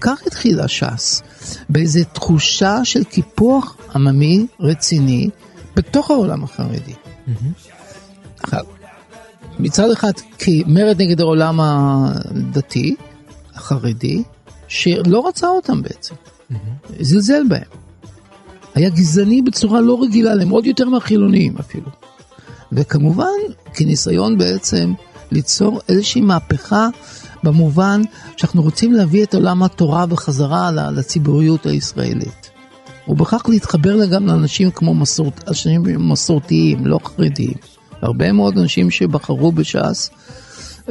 כך 0.00 0.26
התחילה 0.26 0.68
ש"ס, 0.68 1.22
באיזו 1.68 2.00
תחושה 2.12 2.84
של 2.84 3.04
קיפוח 3.04 3.76
עממי 3.94 4.46
רציני 4.60 5.30
בתוך 5.76 6.10
העולם 6.10 6.44
החרדי. 6.44 6.94
עכשיו, 8.42 8.64
מצד 9.58 9.90
אחד 9.90 10.12
כמרד 10.38 11.02
נגד 11.02 11.20
העולם 11.20 11.60
הדתי, 11.60 12.96
החרדי, 13.54 14.22
שלא 14.68 15.28
רצה 15.28 15.48
אותם 15.48 15.82
בעצם, 15.82 16.14
זלזל 17.00 17.42
בהם. 17.48 17.62
היה 18.74 18.90
גזעני 18.90 19.42
בצורה 19.42 19.80
לא 19.80 20.02
רגילה 20.02 20.34
להם, 20.34 20.50
עוד 20.50 20.66
יותר 20.66 20.88
מהחילונים 20.88 21.58
אפילו. 21.60 21.99
וכמובן, 22.72 23.38
כניסיון 23.74 24.38
בעצם 24.38 24.92
ליצור 25.32 25.80
איזושהי 25.88 26.20
מהפכה 26.20 26.88
במובן 27.42 28.02
שאנחנו 28.36 28.62
רוצים 28.62 28.92
להביא 28.92 29.24
את 29.24 29.34
עולם 29.34 29.62
התורה 29.62 30.06
בחזרה 30.06 30.70
לציבוריות 30.70 31.66
הישראלית. 31.66 32.50
ובכך 33.08 33.42
להתחבר 33.48 34.06
גם 34.06 34.26
לאנשים 34.26 34.70
כמו 34.70 34.94
מסורת, 34.94 35.44
מסורתיים, 35.98 36.86
לא 36.86 36.98
חרדיים. 37.04 37.54
הרבה 38.02 38.32
מאוד 38.32 38.58
אנשים 38.58 38.90
שבחרו 38.90 39.52
בש"ס, 39.52 40.10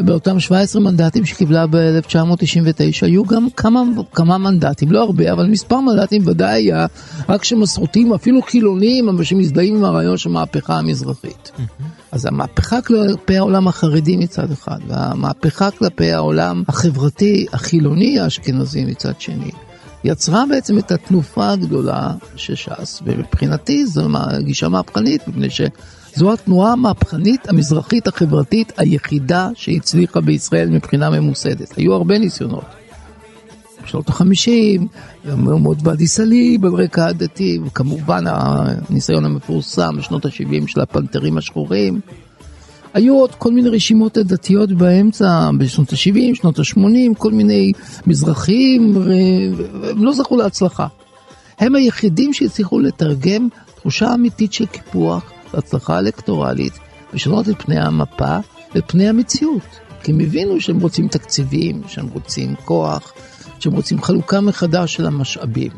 באותם 0.06 0.40
17 0.40 0.82
מנדטים 0.82 1.26
שקיבלה 1.26 1.68
ב-1999, 1.68 3.06
היו 3.06 3.26
גם 3.26 3.48
כמה, 3.58 3.82
כמה 4.14 4.38
מנדטים, 4.38 4.92
לא 4.92 5.04
הרבה, 5.04 5.32
אבל 5.32 5.48
מספר 5.48 5.80
מנדטים 5.80 6.22
ודאי 6.26 6.62
היה, 6.64 6.86
רק 7.30 7.44
שמסורתיים, 7.44 8.14
אפילו 8.14 8.42
חילונים, 8.42 9.10
אבל 9.10 9.24
שמזדהים 9.24 9.76
עם 9.76 9.84
הרעיון 9.84 10.18
של 10.18 10.30
המהפכה 10.30 10.78
המזרחית. 10.78 11.52
אז 12.12 12.26
המהפכה 12.26 12.82
כלפי 12.82 13.38
העולם 13.38 13.68
החרדי 13.68 14.18
מצד 14.18 14.52
אחד, 14.52 14.80
והמהפכה 14.88 15.72
כלפי 15.72 16.12
העולם 16.12 16.64
החברתי, 16.68 17.46
החילוני 17.54 18.20
האשכנזי 18.20 18.86
מצד 18.86 19.22
שני. 19.22 19.52
יצרה 20.04 20.44
בעצם 20.50 20.78
את 20.78 20.92
התנופה 20.92 21.52
הגדולה 21.52 22.12
של 22.36 22.56
ש"ס, 22.56 23.02
ומבחינתי 23.06 23.86
זו 23.86 24.08
גישה 24.40 24.70
מהפכנית, 24.70 25.28
מפני 25.28 25.50
שזו 26.16 26.34
התנועה 26.34 26.72
המהפכנית 26.72 27.50
המזרחית 27.50 28.08
החברתית 28.08 28.74
היחידה 28.78 29.50
שהצליחה 29.56 30.22
בישראל 30.22 30.70
מבחינה 30.70 31.10
ממוסדת. 31.10 31.78
היו 31.78 31.94
הרבה 31.94 32.18
ניסיונות. 32.18 32.66
בשנות 33.84 34.10
החמישים, 34.10 34.88
מהומות 35.26 35.78
ואדי 35.84 36.08
סאליב 36.08 36.66
על 36.66 36.74
רקע 36.74 37.06
הדתי, 37.06 37.60
וכמובן 37.66 38.24
הניסיון 38.28 39.26
המפורסם 39.26 39.98
בשנות 39.98 40.26
ה-70 40.26 40.68
של 40.68 40.82
הפנתרים 40.82 41.38
השחורים. 41.38 42.00
היו 42.94 43.16
עוד 43.16 43.36
כל 43.36 43.52
מיני 43.52 43.70
רשימות 43.70 44.18
דתיות 44.18 44.72
באמצע, 44.72 45.50
בשנות 45.58 45.94
ה-70, 45.94 46.36
שנות 46.36 46.60
ה-80, 46.60 47.16
כל 47.18 47.32
מיני 47.32 47.72
מזרחים, 48.08 48.98
והם 48.98 50.04
לא 50.04 50.14
זכו 50.14 50.38
להצלחה. 50.38 50.88
הם 51.60 51.76
היחידים 51.76 52.34
שהצליחו 52.34 52.80
לתרגם 52.80 53.48
תחושה 53.76 54.14
אמיתית 54.14 54.54
של 54.54 54.66
קיפוח 54.66 55.32
והצלחה 55.54 56.00
אלקטורלית, 56.00 56.74
לשנות 57.14 57.50
את 57.50 57.62
פני 57.62 57.80
המפה 57.80 58.38
ואת 58.76 58.84
פני 58.88 59.10
המציאות. 59.10 59.80
כי 60.04 60.12
הם 60.12 60.20
הבינו 60.20 60.62
שהם 60.62 60.80
רוצים 60.80 61.08
תקציבים, 61.08 61.82
שהם 61.88 62.08
רוצים 62.14 62.56
כוח, 62.66 63.14
שהם 63.60 63.74
רוצים 63.74 64.02
חלוקה 64.04 64.42
מחדש 64.42 64.94
של 64.94 65.06
המשאבים. 65.06 65.72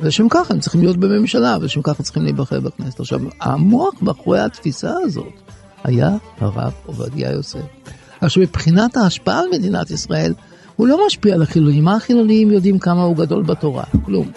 ולשם 0.00 0.26
כך 0.30 0.50
הם 0.50 0.60
צריכים 0.60 0.80
להיות 0.80 0.96
בממשלה, 0.96 1.56
ולשם 1.60 1.82
כך 1.82 1.98
הם 1.98 2.04
צריכים 2.04 2.22
להיבחר 2.22 2.60
בכנסת. 2.60 3.00
עכשיו, 3.00 3.20
המוח 3.40 3.94
מאחורי 4.02 4.40
התפיסה 4.40 4.92
הזאת 5.02 5.32
היה 5.84 6.10
הרב 6.40 6.72
עובדיה 6.86 7.30
יוסף. 7.30 7.60
עכשיו, 8.20 8.42
מבחינת 8.42 8.96
ההשפעה 8.96 9.40
על 9.40 9.46
מדינת 9.52 9.90
ישראל, 9.90 10.34
הוא 10.76 10.88
לא 10.88 11.06
משפיע 11.06 11.34
על 11.34 11.42
החילונים. 11.42 11.84
מה 11.84 11.96
החילונים 11.96 12.50
יודעים 12.50 12.78
כמה 12.78 13.02
הוא 13.02 13.16
גדול 13.16 13.42
בתורה? 13.42 13.84
כלום. 14.04 14.30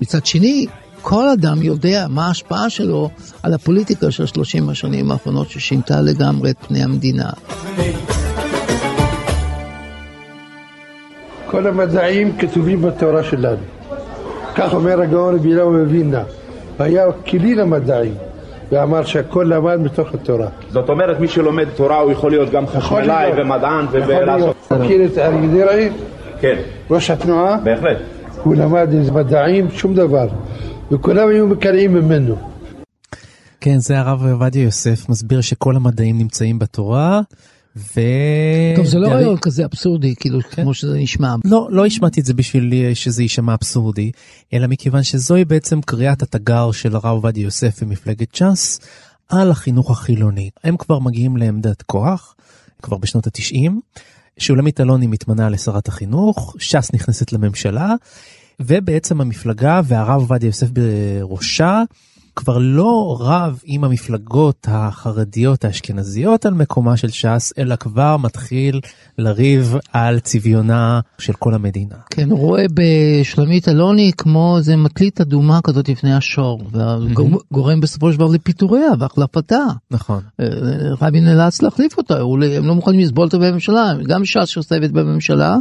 מצד 0.00 0.26
שני, 0.26 0.66
כל 1.06 1.28
אדם 1.28 1.62
יודע 1.62 2.06
מה 2.10 2.26
ההשפעה 2.26 2.70
שלו 2.70 3.10
על 3.42 3.54
הפוליטיקה 3.54 4.10
של 4.10 4.26
30 4.26 4.68
השנים 4.68 5.10
האחרונות 5.10 5.48
ששינתה 5.50 6.00
לגמרי 6.00 6.50
את 6.50 6.56
פני 6.68 6.82
המדינה. 6.82 7.30
כל 11.46 11.66
המדעים 11.66 12.36
כתובים 12.38 12.82
בתורה 12.82 13.24
שלנו. 13.24 13.62
כך 14.54 14.74
אומר 14.74 15.00
הגאון 15.00 15.34
רבי 15.34 15.52
אליהו 15.52 15.70
מווילנה. 15.72 16.22
היה 16.78 17.12
כלי 17.12 17.54
למדעים, 17.54 18.14
ואמר 18.72 19.04
שהכל 19.04 19.46
למד 19.48 19.76
מתוך 19.76 20.14
התורה. 20.14 20.48
זאת 20.70 20.88
אומרת, 20.88 21.20
מי 21.20 21.28
שלומד 21.28 21.68
תורה 21.76 21.98
הוא 21.98 22.12
יכול 22.12 22.30
להיות 22.30 22.50
גם 22.50 22.66
חשמלאי. 22.66 23.30
ומדען 23.36 23.86
ולעשות... 23.92 24.56
מכיר 24.70 25.04
את 25.04 25.18
אריה 25.18 25.48
דרעי, 25.48 25.90
כן, 26.40 26.56
ראש 26.90 27.10
התנועה? 27.10 27.56
בהחלט. 27.64 27.98
הוא 28.42 28.54
למד 28.54 28.88
איזה 28.92 29.12
מדעים, 29.12 29.70
שום 29.70 29.94
דבר. 29.94 30.26
וכולם 30.90 31.28
היו 31.28 31.46
מקנאים 31.46 31.94
ממנו. 31.94 32.36
כן, 33.60 33.78
זה 33.78 33.98
הרב 33.98 34.26
עובדיה 34.26 34.62
יוסף 34.62 35.08
מסביר 35.08 35.40
שכל 35.40 35.76
המדעים 35.76 36.18
נמצאים 36.18 36.58
בתורה, 36.58 37.20
ו... 37.76 38.00
טוב, 38.76 38.86
זה 38.86 38.98
לא 38.98 39.06
יריב- 39.06 39.16
רעיון 39.16 39.36
כזה 39.38 39.64
אבסורדי, 39.64 40.14
כאילו, 40.16 40.38
כמו 40.50 40.74
שזה 40.74 40.98
נשמע. 40.98 41.34
לא, 41.44 41.68
לא 41.70 41.86
השמעתי 41.86 42.20
את 42.20 42.24
זה 42.26 42.34
בשביל 42.34 42.72
אה, 42.74 42.94
שזה 42.94 43.22
יישמע 43.22 43.54
אבסורדי, 43.54 44.10
אלא 44.52 44.66
מכיוון 44.66 45.02
שזוהי 45.02 45.44
בעצם 45.44 45.80
קריאת 45.80 46.22
התגר 46.22 46.72
של 46.72 46.94
הרב 46.96 47.04
עובדיה 47.06 47.42
יוסף 47.42 47.78
ומפלגת 47.82 48.34
ש"ס 48.34 48.80
על 49.28 49.50
החינוך 49.50 49.90
החילוני. 49.90 50.50
הם 50.64 50.76
כבר 50.76 50.98
מגיעים 50.98 51.36
לעמדת 51.36 51.82
כוח, 51.82 52.34
כבר 52.82 52.96
בשנות 52.96 53.26
התשעים. 53.26 53.80
שולמית 54.38 54.80
אלוני 54.80 55.06
מתמנה 55.06 55.48
לשרת 55.48 55.88
החינוך, 55.88 56.56
ש"ס 56.58 56.90
נכנסת 56.94 57.32
לממשלה, 57.32 57.94
ובעצם 58.60 59.20
המפלגה 59.20 59.80
והרב 59.84 60.20
עובדיה 60.20 60.46
יוסף 60.48 60.66
בראשה 60.70 61.82
כבר 62.36 62.58
לא 62.58 63.16
רב 63.20 63.60
עם 63.64 63.84
המפלגות 63.84 64.66
החרדיות 64.70 65.64
האשכנזיות 65.64 66.46
על 66.46 66.54
מקומה 66.54 66.96
של 66.96 67.10
ש"ס, 67.10 67.52
אלא 67.58 67.76
כבר 67.76 68.16
מתחיל 68.16 68.80
לריב 69.18 69.76
על 69.92 70.20
צביונה 70.20 71.00
של 71.18 71.32
כל 71.32 71.54
המדינה. 71.54 71.96
כן, 72.10 72.30
הוא 72.30 72.38
רואה 72.38 72.64
בשלומית 72.74 73.68
אלוני 73.68 74.12
כמו 74.16 74.58
איזה 74.58 74.76
מטלית 74.76 75.20
אדומה 75.20 75.60
כזאת 75.64 75.88
לפני 75.88 76.14
השור, 76.14 76.62
וגורם 76.72 77.80
בסופו 77.80 78.12
של 78.12 78.18
דבר 78.18 78.26
לפיטוריה 78.26 78.88
והחלפתה. 78.98 79.64
נכון. 79.90 80.20
אה, 80.40 80.46
רבין 81.00 81.24
נאלץ 81.24 81.62
להחליף 81.62 81.98
אותה, 81.98 82.18
לא- 82.18 82.46
הם 82.56 82.64
לא 82.64 82.74
מוכנים 82.74 83.00
לסבול 83.00 83.24
אותה 83.24 83.38
בממשלה, 83.38 83.92
גם 84.08 84.24
ש"ס 84.24 84.48
שיושבת 84.48 84.90
בממשלה 84.90 85.56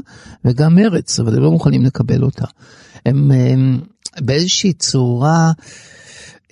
וגם 0.45 0.75
מרץ, 0.75 1.19
אבל 1.19 1.35
הם 1.35 1.43
לא 1.43 1.51
מוכנים 1.51 1.83
לקבל 1.83 2.23
אותה. 2.23 2.45
הם, 3.05 3.31
הם 3.31 3.79
באיזושהי 4.21 4.73
צורה, 4.73 5.51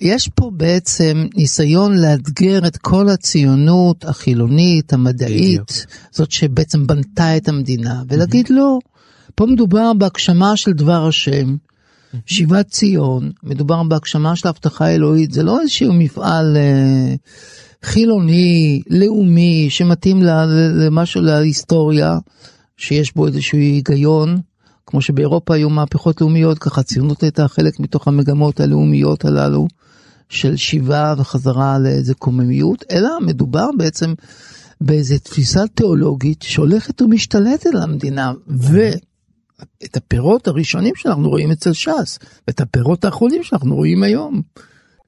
יש 0.00 0.28
פה 0.28 0.50
בעצם 0.54 1.26
ניסיון 1.36 1.98
לאתגר 1.98 2.66
את 2.66 2.76
כל 2.76 3.08
הציונות 3.08 4.04
החילונית, 4.04 4.92
המדעית, 4.92 5.86
זאת 6.10 6.30
שבעצם 6.30 6.86
בנתה 6.86 7.36
את 7.36 7.48
המדינה, 7.48 8.02
ולהגיד 8.08 8.50
לא, 8.50 8.78
פה 9.34 9.46
מדובר 9.46 9.92
בהגשמה 9.92 10.56
של 10.56 10.72
דבר 10.72 11.06
השם. 11.06 11.56
שיבת 12.26 12.66
ציון, 12.66 13.30
מדובר 13.42 13.82
בהגשמה 13.82 14.36
של 14.36 14.48
הבטחה 14.48 14.88
אלוהית, 14.88 15.32
זה 15.32 15.42
לא 15.42 15.60
איזשהו 15.60 15.92
מפעל 15.92 16.56
אה, 16.56 17.14
חילוני, 17.82 18.82
לאומי, 18.90 19.66
שמתאים 19.70 20.22
למשהו 20.74 21.22
להיסטוריה, 21.22 22.18
שיש 22.76 23.14
בו 23.14 23.26
איזשהו 23.26 23.58
היגיון, 23.58 24.40
כמו 24.86 25.00
שבאירופה 25.00 25.54
היו 25.54 25.70
מהפכות 25.70 26.20
לאומיות, 26.20 26.58
ככה 26.58 26.80
הציונות 26.80 27.22
הייתה 27.22 27.48
חלק 27.48 27.80
מתוך 27.80 28.08
המגמות 28.08 28.60
הלאומיות 28.60 29.24
הללו, 29.24 29.68
של 30.32 30.56
שיבה 30.56 31.14
וחזרה 31.18 31.78
לאיזה 31.78 32.14
קוממיות, 32.14 32.84
אלא 32.90 33.10
מדובר 33.20 33.66
בעצם 33.78 34.14
באיזה 34.80 35.18
תפיסה 35.18 35.60
תיאולוגית 35.74 36.42
שהולכת 36.42 37.02
ומשתלטת 37.02 37.66
על 37.66 37.82
המדינה, 37.82 38.32
ו... 38.48 38.90
את 39.84 39.96
הפירות 39.96 40.48
הראשונים 40.48 40.92
שאנחנו 40.96 41.28
רואים 41.28 41.50
אצל 41.50 41.72
ש"ס, 41.72 42.18
ואת 42.48 42.60
הפירות 42.60 43.04
האחרונים 43.04 43.42
שאנחנו 43.42 43.74
רואים 43.74 44.02
היום. 44.02 44.42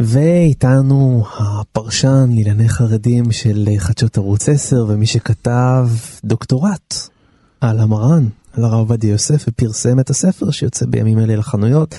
ואיתנו 0.01 1.25
הפרשן 1.39 2.27
לענייני 2.29 2.69
חרדים 2.69 3.33
של 3.33 3.69
חדשות 3.79 4.19
ערוץ 4.19 4.49
10 4.49 4.85
ומי 4.89 5.07
שכתב 5.07 5.89
דוקטורט 6.25 6.95
על 7.61 7.81
המרן, 7.81 8.29
על 8.53 8.65
הרב 8.65 8.79
עובדיה 8.79 9.11
יוסף 9.11 9.45
ופרסם 9.49 10.01
את 10.01 10.11
הספר 10.11 10.51
שיוצא 10.51 10.87
בימים 10.87 11.19
אלה 11.19 11.37
לחנויות, 11.37 11.95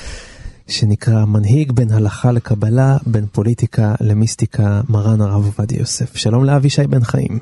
שנקרא 0.68 1.26
מנהיג 1.34 1.72
בין 1.72 1.88
הלכה 1.98 2.32
לקבלה, 2.32 2.92
בין 3.14 3.26
פוליטיקה 3.26 3.88
למיסטיקה, 4.10 4.82
מרן 4.90 5.22
הרב 5.22 5.46
עובדיה 5.46 5.80
יוסף. 5.80 6.16
שלום 6.16 6.46
לאבישי 6.46 6.88
בן 6.88 7.04
חיים. 7.12 7.40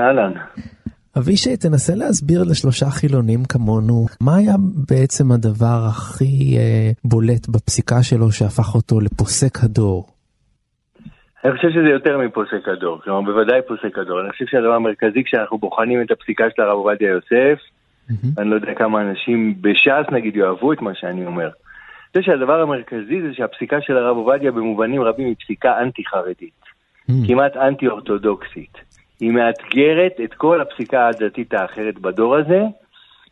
אהלן. 0.00 0.32
אבישי, 1.18 1.56
תנסה 1.56 1.94
להסביר 1.94 2.42
לשלושה 2.50 2.86
חילונים 2.86 3.40
כמונו, 3.48 4.06
מה 4.20 4.36
היה 4.36 4.54
בעצם 4.90 5.32
הדבר 5.32 5.78
הכי 5.90 6.56
אה, 6.58 6.90
בולט 7.04 7.48
בפסיקה 7.48 8.02
שלו 8.02 8.32
שהפך 8.32 8.74
אותו 8.74 9.00
לפוסק 9.00 9.64
הדור? 9.64 10.06
אני 11.44 11.52
חושב 11.56 11.70
שזה 11.70 11.88
יותר 11.88 12.18
מפוסק 12.18 12.68
הדור, 12.68 13.00
כלומר 13.04 13.20
בוודאי 13.20 13.60
פוסק 13.68 13.98
הדור. 13.98 14.20
אני 14.20 14.30
חושב 14.30 14.44
שהדבר 14.46 14.72
המרכזי 14.72 15.24
כשאנחנו 15.24 15.58
בוחנים 15.58 16.02
את 16.02 16.10
הפסיקה 16.10 16.44
של 16.56 16.62
הרב 16.62 16.78
עובדיה 16.78 17.08
יוסף, 17.08 17.58
אני 18.38 18.50
לא 18.50 18.54
יודע 18.54 18.74
כמה 18.74 19.00
אנשים 19.02 19.54
בש"ס 19.60 20.12
נגיד 20.12 20.36
יאהבו 20.36 20.72
את 20.72 20.80
מה 20.82 20.94
שאני 20.94 21.26
אומר. 21.26 21.48
אני 22.14 22.22
חושב 22.22 22.32
שהדבר 22.32 22.60
המרכזי 22.60 23.22
זה 23.22 23.34
שהפסיקה 23.34 23.80
של 23.80 23.96
הרב 23.96 24.16
עובדיה 24.16 24.52
במובנים 24.52 25.02
רבים 25.02 25.26
היא 25.26 25.34
פסיקה 25.44 25.80
אנטי-חרדית, 25.82 26.62
כמעט 27.26 27.56
אנטי-אורתודוקסית. 27.56 28.78
היא 29.20 29.30
מאתגרת 29.30 30.12
את 30.24 30.34
כל 30.34 30.60
הפסיקה 30.60 31.08
הדתית 31.08 31.54
האחרת 31.54 31.98
בדור 31.98 32.36
הזה, 32.36 32.62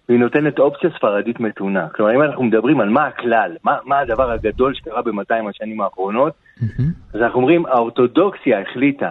והיא 0.08 0.20
נותנת 0.20 0.58
אופציה 0.58 0.90
ספרדית 0.96 1.40
מתונה. 1.40 1.88
כלומר, 1.88 2.14
אם 2.14 2.22
אנחנו 2.22 2.44
מדברים 2.44 2.80
על 2.80 2.88
מה 2.88 3.06
הכלל, 3.06 3.56
מה, 3.64 3.76
מה 3.84 3.98
הדבר 3.98 4.30
הגדול 4.30 4.74
שקרה 4.74 5.02
ב-200 5.02 5.48
השנים 5.50 5.80
האחרונות, 5.80 6.32
אז 7.14 7.20
אנחנו 7.22 7.40
אומרים, 7.40 7.66
האורתודוקסיה 7.66 8.60
החליטה, 8.60 9.10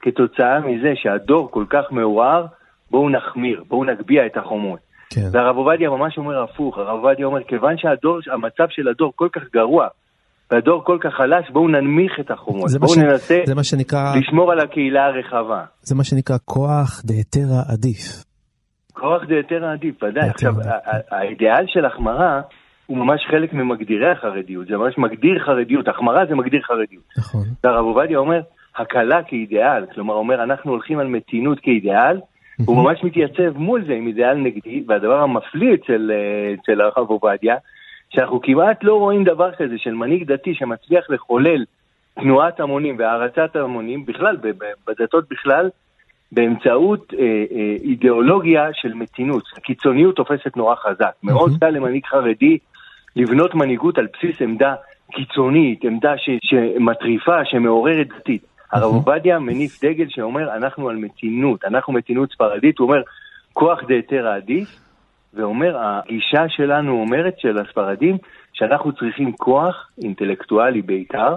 כתוצאה 0.00 0.60
מזה 0.60 0.92
שהדור 0.94 1.50
כל 1.50 1.64
כך 1.68 1.84
מעורער, 1.90 2.46
בואו 2.90 3.10
נחמיר, 3.10 3.64
בואו 3.68 3.84
נגביה 3.84 4.26
את 4.26 4.36
החומות. 4.36 4.85
כן. 5.10 5.28
והרב 5.32 5.56
עובדיה 5.56 5.90
ממש 5.90 6.18
אומר 6.18 6.42
הפוך, 6.42 6.78
הרב 6.78 7.04
עובדיה 7.04 7.26
אומר, 7.26 7.42
כיוון 7.48 7.74
שהדור, 7.78 8.18
המצב 8.32 8.64
של 8.70 8.88
הדור 8.88 9.12
כל 9.16 9.28
כך 9.32 9.42
גרוע, 9.52 9.86
והדור 10.50 10.84
כל 10.84 10.98
כך 11.00 11.10
חלש, 11.14 11.50
בואו 11.50 11.68
ננמיך 11.68 12.12
את 12.20 12.30
החומות, 12.30 12.70
בואו 12.80 12.94
ש- 12.94 12.98
ננסה 12.98 13.38
זה 13.46 13.54
מה 13.54 13.64
שנקרא, 13.64 14.14
לשמור 14.16 14.52
על 14.52 14.60
הקהילה 14.60 15.04
הרחבה. 15.06 15.64
זה 15.80 15.94
מה 15.94 16.04
שנקרא 16.04 16.36
כוח 16.44 17.02
דהתרא 17.04 17.62
עדיף. 17.72 18.24
כוח 19.00 19.22
דהיתרא 19.28 19.72
עדיף, 19.72 20.02
ודאי. 20.02 20.28
עכשיו, 20.28 20.52
האידיאל 21.10 21.64
של 21.66 21.84
החמרה 21.84 22.40
הוא 22.86 22.96
ממש 22.98 23.20
חלק 23.30 23.52
ממגדירי 23.52 24.10
החרדיות, 24.10 24.66
זה 24.66 24.76
ממש 24.76 24.94
מגדיר 24.98 25.38
חרדיות, 25.46 25.88
החמרה 25.88 26.26
זה 26.28 26.34
מגדיר 26.34 26.60
חרדיות. 26.62 27.04
נכון. 27.18 27.44
והרב 27.64 27.84
עובדיה 27.84 28.18
אומר, 28.18 28.40
הקלה 28.76 29.22
כאידיאל, 29.22 29.86
כלומר 29.94 30.14
אומר, 30.14 30.42
אנחנו 30.42 30.70
הולכים 30.70 30.98
על 30.98 31.06
מתינות 31.06 31.60
כאידיאל, 31.60 32.20
הוא 32.64 32.76
ממש 32.76 33.04
מתייצב 33.04 33.58
מול 33.58 33.84
זה 33.86 33.92
עם 33.92 34.06
אידיאל 34.06 34.34
נגדי, 34.34 34.84
והדבר 34.86 35.20
המפליא 35.20 35.74
אצל, 35.74 36.10
אה, 36.14 36.54
אצל 36.54 36.80
הרב 36.80 37.08
עובדיה, 37.08 37.56
שאנחנו 38.10 38.40
כמעט 38.42 38.84
לא 38.84 38.94
רואים 38.94 39.24
דבר 39.24 39.52
כזה 39.52 39.74
של 39.78 39.94
מנהיג 39.94 40.32
דתי 40.32 40.54
שמצליח 40.54 41.10
לחולל 41.10 41.64
תנועת 42.14 42.60
המונים 42.60 42.96
והערצת 42.98 43.56
המונים, 43.56 44.06
בכלל, 44.06 44.36
בדתות 44.86 45.24
בכלל, 45.30 45.70
באמצעות 46.32 47.14
אה, 47.18 47.24
אה, 47.24 47.76
אידיאולוגיה 47.82 48.68
של 48.72 48.94
מתינות. 48.94 49.44
הקיצוניות 49.56 50.16
תופסת 50.16 50.56
נורא 50.56 50.74
חזק. 50.74 51.12
מאוד 51.22 51.52
קל 51.60 51.70
למנהיג 51.70 52.06
חרדי 52.06 52.58
לבנות 53.16 53.54
מנהיגות 53.54 53.98
על 53.98 54.06
בסיס 54.12 54.42
עמדה 54.42 54.74
קיצונית, 55.12 55.84
עמדה 55.84 56.18
ש, 56.18 56.30
שמטריפה, 56.42 57.44
שמעוררת 57.44 58.06
דתית. 58.18 58.55
הרב 58.72 58.94
עובדיה 58.94 59.38
מניף 59.38 59.84
דגל 59.84 60.06
שאומר, 60.08 60.56
אנחנו 60.56 60.88
על 60.88 60.96
מתינות, 60.96 61.64
אנחנו 61.64 61.92
מתינות 61.92 62.32
ספרדית, 62.32 62.78
הוא 62.78 62.88
אומר, 62.88 63.02
כוח 63.52 63.78
דהתרא 63.88 64.36
עדיף, 64.36 64.68
ואומר, 65.34 65.76
הגישה 65.78 66.44
שלנו 66.48 67.00
אומרת, 67.00 67.34
של 67.38 67.58
הספרדים, 67.58 68.18
שאנחנו 68.52 68.92
צריכים 68.92 69.32
כוח 69.32 69.90
אינטלקטואלי 70.02 70.82
בעיקר, 70.82 71.36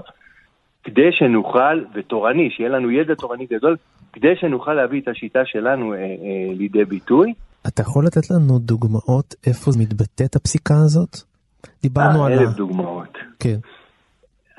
כדי 0.83 1.11
שנוכל, 1.11 1.83
ותורני, 1.93 2.49
שיהיה 2.51 2.69
לנו 2.69 2.91
ידע 2.91 3.15
תורני 3.15 3.45
גדול, 3.45 3.75
כדי 4.13 4.35
שנוכל 4.35 4.73
להביא 4.73 5.01
את 5.01 5.07
השיטה 5.07 5.39
שלנו 5.45 5.93
אה, 5.93 5.97
אה, 5.97 6.53
לידי 6.53 6.85
ביטוי. 6.85 7.33
אתה 7.67 7.81
יכול 7.81 8.05
לתת 8.05 8.31
לנו 8.31 8.59
דוגמאות 8.59 9.35
איפה 9.47 9.71
מתבטאת 9.79 10.35
הפסיקה 10.35 10.75
הזאת? 10.85 11.17
דיברנו 11.81 12.21
אה, 12.21 12.25
על 12.25 12.33
אלף 12.33 12.49
ה... 12.49 12.57
דוגמאות. 12.57 13.17
כן. 13.39 13.57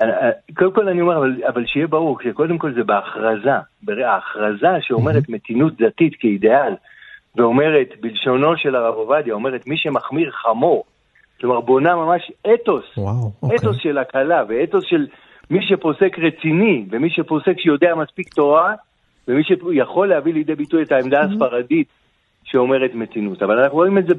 אה, 0.01 0.29
קודם 0.57 0.71
כל 0.71 0.87
אני 0.89 1.01
אומר, 1.01 1.17
אבל, 1.17 1.35
אבל 1.47 1.65
שיהיה 1.65 1.87
ברור, 1.87 2.19
שקודם 2.23 2.57
כל 2.57 2.73
זה 2.73 2.83
בהכרזה. 2.83 3.51
ההכרזה 4.05 4.67
שאומרת 4.81 5.29
מתינות 5.29 5.81
דתית 5.81 6.15
כאידיאל, 6.19 6.73
ואומרת, 7.35 7.87
בלשונו 8.01 8.57
של 8.57 8.75
הרב 8.75 8.95
עובדיה, 8.95 9.33
אומרת 9.33 9.67
מי 9.67 9.77
שמחמיר 9.77 10.31
חמור. 10.31 10.83
כלומר, 11.41 11.59
בונה 11.59 11.95
ממש 11.95 12.31
אתוס, 12.53 12.97
וואו, 12.97 13.31
אוקיי. 13.43 13.57
אתוס 13.57 13.77
של 13.77 13.97
הקלה, 13.97 14.43
ואתוס 14.47 14.83
של 14.83 15.07
מי 15.49 15.59
שפוסק 15.61 16.19
רציני, 16.19 16.85
ומי 16.91 17.09
שפוסק 17.09 17.59
שיודע 17.59 17.95
מספיק 17.95 18.33
תורה, 18.33 18.73
ומי 19.27 19.43
שיכול 19.43 20.07
להביא 20.07 20.33
לידי 20.33 20.55
ביטוי 20.55 20.83
את 20.83 20.91
העמדה 20.91 21.21
הספרדית 21.21 21.87
שאומרת 22.43 22.91
מתינות. 22.93 23.43
אבל 23.43 23.59
אנחנו 23.59 23.77
רואים 23.77 23.97
את 23.97 24.05
זה 24.07 24.13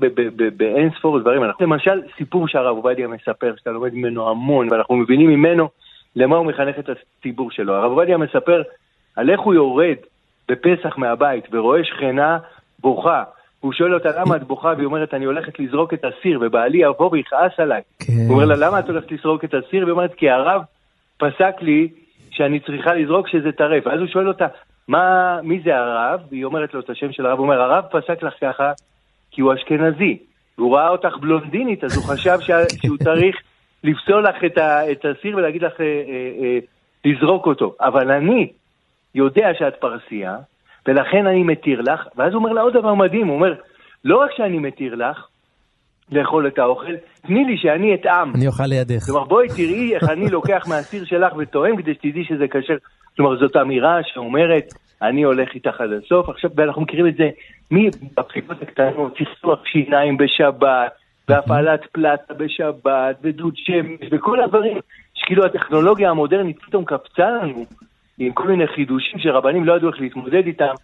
באין 0.56 0.90
ספור 0.98 1.18
דברים. 1.18 1.44
אנחנו, 1.44 1.66
למשל, 1.66 2.02
סיפור 2.16 2.48
שהרב 2.48 2.76
עובדיה 2.76 3.08
מספר, 3.08 3.54
שאתה 3.56 3.70
לומד 3.70 3.94
ממנו 3.94 4.30
המון, 4.30 4.72
ואנחנו 4.72 4.96
מבינים 4.96 5.30
ממנו 5.30 5.68
למה 6.16 6.36
הוא 6.36 6.46
מחנך 6.46 6.78
את 6.78 6.88
הציבור 6.88 7.50
שלו. 7.50 7.74
הרב 7.74 7.90
עובדיה 7.90 8.16
מספר 8.18 8.62
על 9.16 9.30
איך 9.30 9.40
הוא 9.40 9.54
יורד 9.54 9.96
בפסח 10.48 10.98
מהבית 10.98 11.44
ורואה 11.52 11.84
שכנה 11.84 12.38
בוכה. 12.78 13.24
הוא 13.60 13.72
שואל 13.72 13.94
אותה 13.94 14.08
למה 14.20 14.36
את 14.36 14.42
בוכה, 14.42 14.72
והיא 14.76 14.86
אומרת 14.86 15.14
אני 15.14 15.24
הולכת 15.24 15.58
לזרוק 15.60 15.94
את 15.94 16.04
הסיר, 16.04 16.38
ובעלי 16.42 16.78
יבוא 16.78 17.08
ויכעס 17.12 17.52
עליי. 17.58 17.82
כן. 17.98 18.12
הוא 18.28 18.34
אומר 18.34 18.44
לה 18.44 18.66
למה 18.66 18.78
את 18.78 18.88
הולכת 18.88 19.12
לזרוק 19.12 19.44
את 19.44 19.54
הסיר? 19.54 19.84
והיא 19.84 19.92
אומרת 19.92 20.14
כי 20.14 20.30
הרב 20.30 20.62
פסק 21.18 21.54
לי 21.60 21.88
שאני 22.30 22.60
צריכה 22.60 22.94
לזרוק 22.94 23.28
שזה 23.28 23.52
טרף. 23.52 23.86
אז 23.86 24.00
הוא 24.00 24.08
שואל 24.08 24.28
אותה, 24.28 24.46
מה, 24.92 25.38
מי 25.42 25.60
זה 25.64 25.76
הרב? 25.76 26.20
והיא 26.30 26.44
אומרת 26.44 26.74
לו 26.74 26.80
את 26.80 26.90
השם 26.90 27.12
של 27.12 27.26
הרב, 27.26 27.38
הוא 27.38 27.46
אומר, 27.46 27.60
הרב 27.60 27.84
פסק 27.90 28.22
לך 28.22 28.34
ככה 28.40 28.72
כי 29.30 29.40
הוא 29.40 29.54
אשכנזי. 29.54 30.18
והוא 30.58 30.76
ראה 30.76 30.88
אותך 30.88 31.16
בלונדינית, 31.20 31.84
אז 31.84 31.96
הוא 31.96 32.04
חשב 32.04 32.38
שה, 32.40 32.58
שהוא 32.82 32.96
צריך 32.96 33.36
לפסול 33.84 34.28
לך 34.28 34.44
את, 34.46 34.58
ה, 34.58 34.92
את 34.92 35.04
הסיר 35.04 35.36
ולהגיד 35.36 35.62
לך 35.62 35.80
אה, 35.80 35.86
אה, 35.86 36.44
אה, 36.44 36.58
לזרוק 37.04 37.46
אותו. 37.46 37.74
אבל 37.80 38.10
אני 38.10 38.52
יודע 39.14 39.48
שאת 39.58 39.74
פרסייה, 39.80 40.36
ולכן 40.86 41.26
אני 41.26 41.42
מתיר 41.42 41.80
לך, 41.80 42.00
ואז 42.16 42.32
הוא 42.32 42.42
אומר 42.42 42.52
לה 42.52 42.60
עוד 42.60 42.72
דבר 42.72 42.94
מדהים, 42.94 43.26
הוא 43.26 43.34
אומר, 43.34 43.54
לא 44.04 44.16
רק 44.16 44.30
שאני 44.36 44.58
מתיר 44.58 44.94
לך 44.94 45.26
לאכול 46.10 46.46
את 46.46 46.58
האוכל, 46.58 46.92
תני 47.26 47.44
לי 47.44 47.56
שאני 47.56 47.94
אטעם. 47.94 48.32
אני 48.34 48.46
אוכל 48.46 48.66
לידך. 48.66 49.02
כלומר, 49.06 49.24
בואי 49.24 49.48
תראי 49.48 49.94
איך 49.94 50.04
אני 50.08 50.30
לוקח 50.30 50.64
מהסיר 50.68 51.04
שלך 51.04 51.32
וטועם 51.36 51.76
כדי 51.76 51.94
שתדעי 51.94 52.24
שזה 52.24 52.48
כשר. 52.48 52.76
כלומר, 53.16 53.38
זאת 53.38 53.56
אמירה 53.56 54.00
שאומרת, 54.04 54.64
אני 55.02 55.22
הולך 55.22 55.54
איתך 55.54 55.80
עד 55.80 55.90
הסוף. 55.92 56.28
עכשיו, 56.28 56.50
ואנחנו 56.56 56.82
מכירים 56.82 57.06
את 57.06 57.16
זה 57.16 57.28
מבפסיקות 57.70 58.62
הקטנות, 58.62 59.18
צחצוח 59.18 59.64
שיניים 59.64 60.16
בשבת, 60.16 60.92
והפעלת 61.28 61.80
פלטה 61.92 62.34
בשבת, 62.34 63.16
ודוד 63.22 63.54
שמש, 63.56 64.08
וכל 64.10 64.40
הדברים, 64.40 64.78
שכאילו 65.14 65.44
הטכנולוגיה 65.44 66.10
המודרנית 66.10 66.58
פתאום 66.62 66.84
קפצה 66.84 67.30
לנו 67.30 67.64
עם 68.18 68.32
כל 68.32 68.48
מיני 68.48 68.66
חידושים 68.66 69.18
שרבנים 69.18 69.64
לא 69.64 69.76
ידעו 69.76 69.90
איך 69.90 70.00
להתמודד 70.00 70.46
איתם. 70.46 70.74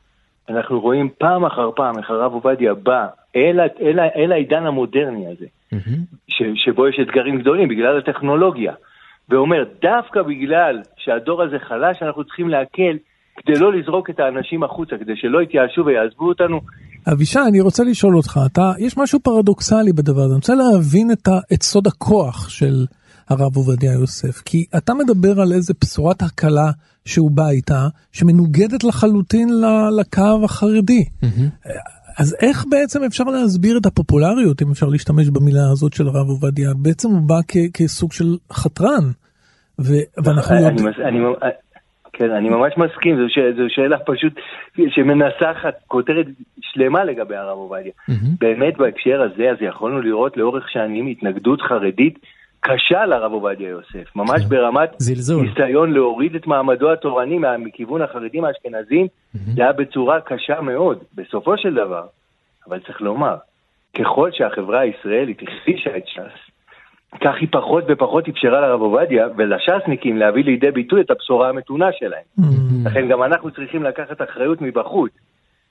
אנחנו 0.50 0.80
רואים 0.80 1.08
פעם 1.18 1.44
אחר 1.44 1.70
פעם 1.76 1.98
איך 1.98 2.10
הרב 2.10 2.32
עובדיה 2.32 2.74
בא 2.74 3.06
אל, 3.36 3.60
אל, 3.80 3.98
ה- 3.98 4.14
אל 4.16 4.32
העידן 4.32 4.66
המודרני 4.66 5.26
הזה. 5.26 5.46
ש, 6.28 6.42
שבו 6.54 6.88
יש 6.88 7.00
אתגרים 7.02 7.38
גדולים 7.40 7.68
בגלל 7.68 7.98
הטכנולוגיה, 7.98 8.72
ואומר, 9.28 9.64
דווקא 9.82 10.22
בגלל 10.22 10.82
שהדור 10.96 11.42
הזה 11.42 11.56
חלש, 11.58 12.02
אנחנו 12.02 12.24
צריכים 12.24 12.48
להקל 12.48 12.96
כדי 13.36 13.58
לא 13.58 13.72
לזרוק 13.72 14.10
את 14.10 14.20
האנשים 14.20 14.62
החוצה, 14.62 14.96
כדי 14.98 15.16
שלא 15.16 15.42
יתייאשו 15.42 15.86
ויעזבו 15.86 16.28
אותנו. 16.28 16.60
אבישי, 17.12 17.38
אני 17.48 17.60
רוצה 17.60 17.84
לשאול 17.84 18.16
אותך, 18.16 18.38
אתה, 18.52 18.70
יש 18.78 18.98
משהו 18.98 19.20
פרדוקסלי 19.20 19.92
בדבר 19.92 20.20
הזה, 20.20 20.32
אני 20.32 20.34
רוצה 20.34 20.54
להבין 20.54 21.10
את, 21.12 21.28
ה, 21.28 21.38
את 21.52 21.62
סוד 21.62 21.86
הכוח 21.86 22.48
של 22.48 22.74
הרב 23.30 23.56
עובדיה 23.56 23.92
יוסף, 23.92 24.42
כי 24.44 24.64
אתה 24.76 24.92
מדבר 24.94 25.40
על 25.40 25.52
איזה 25.52 25.74
בשורת 25.82 26.22
הקלה 26.22 26.70
שהוא 27.08 27.30
בא 27.30 27.48
איתה, 27.48 27.82
שמנוגדת 28.12 28.84
לחלוטין 28.84 29.48
לקו 30.00 30.44
החרדי. 30.44 31.04
אז 32.18 32.36
איך 32.40 32.64
בעצם 32.70 33.00
אפשר 33.06 33.24
להסביר 33.24 33.78
את 33.80 33.86
הפופולריות, 33.86 34.62
אם 34.62 34.70
אפשר 34.70 34.86
להשתמש 34.86 35.28
במילה 35.28 35.70
הזאת 35.72 35.92
של 35.92 36.06
הרב 36.06 36.28
עובדיה? 36.28 36.68
בעצם 36.82 37.08
הוא 37.08 37.28
בא 37.28 37.40
כ- 37.48 37.70
כסוג 37.74 38.12
של 38.12 38.36
חתרן, 38.52 39.04
ו- 39.80 40.06
ואנחנו 40.24 40.54
יודעים... 40.56 40.86
כן, 42.12 42.30
אני 42.30 42.48
ממש 42.48 42.72
מסכים, 42.76 43.16
זו, 43.16 43.28
ש, 43.28 43.38
זו 43.56 43.62
שאלה 43.68 43.98
פשוט 43.98 44.32
שמנסחת 44.88 45.74
כותרת 45.86 46.26
שלמה 46.60 47.04
לגבי 47.04 47.36
הרב 47.36 47.58
עובדיה. 47.58 47.92
באמת 48.40 48.76
בהקשר 48.78 49.22
הזה, 49.22 49.50
אז 49.50 49.56
יכולנו 49.60 50.00
לראות 50.00 50.36
לאורך 50.36 50.64
שנים 50.70 51.06
התנגדות 51.06 51.60
חרדית 51.62 52.18
קשה 52.60 53.06
לרב 53.06 53.32
עובדיה 53.32 53.68
יוסף, 53.68 54.16
ממש 54.16 54.44
ברמת 54.44 54.90
זלזול. 54.98 55.46
ניסיון 55.46 55.92
להוריד 55.92 56.34
את 56.34 56.46
מעמדו 56.46 56.92
התורני 56.92 57.38
מה- 57.38 57.56
מכיוון 57.58 58.02
החרדים 58.02 58.44
האשכנזים, 58.44 59.06
זה 59.32 59.62
היה 59.62 59.72
בצורה 59.72 60.20
קשה 60.20 60.60
מאוד, 60.60 60.98
בסופו 61.14 61.58
של 61.58 61.74
דבר. 61.74 62.06
אבל 62.68 62.78
צריך 62.80 63.00
לומר, 63.00 63.36
ככל 63.98 64.30
שהחברה 64.32 64.80
הישראלית 64.80 65.42
הכחישה 65.42 65.96
את 65.96 66.06
ש"ס, 66.06 66.50
כך 67.20 67.34
היא 67.40 67.48
פחות 67.52 67.84
ופחות 67.88 68.28
אפשרה 68.28 68.60
לרב 68.60 68.80
עובדיה 68.80 69.26
ולש"סניקים 69.36 70.16
להביא 70.16 70.44
לידי 70.44 70.70
ביטוי 70.70 71.00
את 71.00 71.10
הבשורה 71.10 71.48
המתונה 71.48 71.88
שלהם. 71.92 72.22
לכן 72.84 73.08
גם 73.08 73.22
אנחנו 73.22 73.50
צריכים 73.50 73.82
לקחת 73.82 74.22
אחריות 74.22 74.60
מבחוץ. 74.60 75.12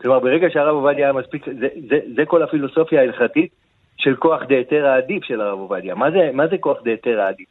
כלומר, 0.02 0.20
ברגע 0.20 0.48
שהרב 0.50 0.76
עובדיה 0.76 1.06
היה 1.06 1.14
מספיק, 1.14 1.46
זה, 1.46 1.68
זה, 1.90 2.00
זה 2.16 2.26
כל 2.26 2.44
הפילוסופיה 2.44 3.00
ההלכתית 3.02 3.52
של 3.98 4.16
כוח 4.16 4.42
דהיתר 4.44 4.86
העדיף 4.86 5.24
של 5.24 5.42
הרב 5.42 5.60
עובדיה. 5.60 5.96
מה 5.96 6.12
זה, 6.12 6.30
מה 6.34 6.48
זה 6.48 6.58
כוח 6.58 6.78
דהיתר 6.84 7.20
העדיף? 7.22 7.48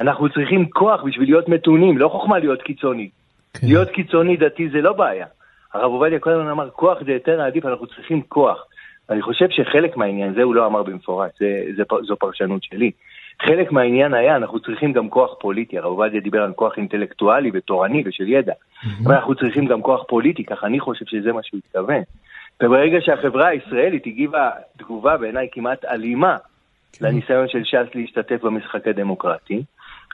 אנחנו 0.00 0.28
צריכים 0.28 0.70
כוח 0.70 1.02
בשביל 1.02 1.28
להיות 1.28 1.48
מתונים, 1.48 1.98
לא 1.98 2.08
חוכמה 2.08 2.38
להיות 2.38 2.62
קיצוני. 2.62 3.08
כן. 3.54 3.66
להיות 3.66 3.90
קיצוני 3.90 4.36
דתי 4.36 4.68
זה 4.68 4.80
לא 4.80 4.92
בעיה. 4.92 5.26
הרב 5.74 5.92
עובדיה 5.92 6.18
כל 6.18 6.30
הזמן 6.30 6.48
אמר, 6.48 6.70
כוח 6.70 7.02
דהיתר 7.02 7.40
העדיף, 7.40 7.66
אנחנו 7.66 7.86
צריכים 7.86 8.22
כוח. 8.28 8.64
אני 9.10 9.22
חושב 9.22 9.46
שחלק 9.50 9.96
מהעניין, 9.96 10.34
זה 10.34 10.42
הוא 10.42 10.54
לא 10.54 10.66
אמר 10.66 10.82
במפורש, 10.82 11.30
זה, 11.40 11.62
זה, 11.76 11.82
זו 12.06 12.16
פרשנות 12.16 12.62
שלי. 12.62 12.90
חלק 13.42 13.72
מהעניין 13.72 14.14
היה, 14.14 14.36
אנחנו 14.36 14.60
צריכים 14.60 14.92
גם 14.92 15.08
כוח 15.08 15.34
פוליטי, 15.40 15.78
הרב 15.78 15.86
עובדיה 15.86 16.20
דיבר 16.20 16.42
על 16.42 16.52
כוח 16.52 16.76
אינטלקטואלי 16.76 17.50
ותורני 17.54 18.02
ושל 18.06 18.28
ידע. 18.28 18.52
אבל 19.04 19.14
אנחנו 19.14 19.34
צריכים 19.34 19.66
גם 19.66 19.82
כוח 19.82 20.04
פוליטי, 20.08 20.44
ככה 20.44 20.66
אני 20.66 20.80
חושב 20.80 21.04
שזה 21.06 21.32
מה 21.32 21.40
שהוא 21.42 21.60
התכוון. 21.66 22.02
וברגע 22.62 22.98
שהחברה 23.00 23.48
הישראלית 23.48 24.06
הגיבה 24.06 24.50
תגובה 24.78 25.16
בעיניי 25.16 25.48
כמעט 25.52 25.84
אלימה 25.84 26.36
לניסיון 27.00 27.48
של 27.48 27.64
ש"ס 27.64 27.94
להשתתף 27.94 28.42
במשחק 28.42 28.88
הדמוקרטי, 28.88 29.62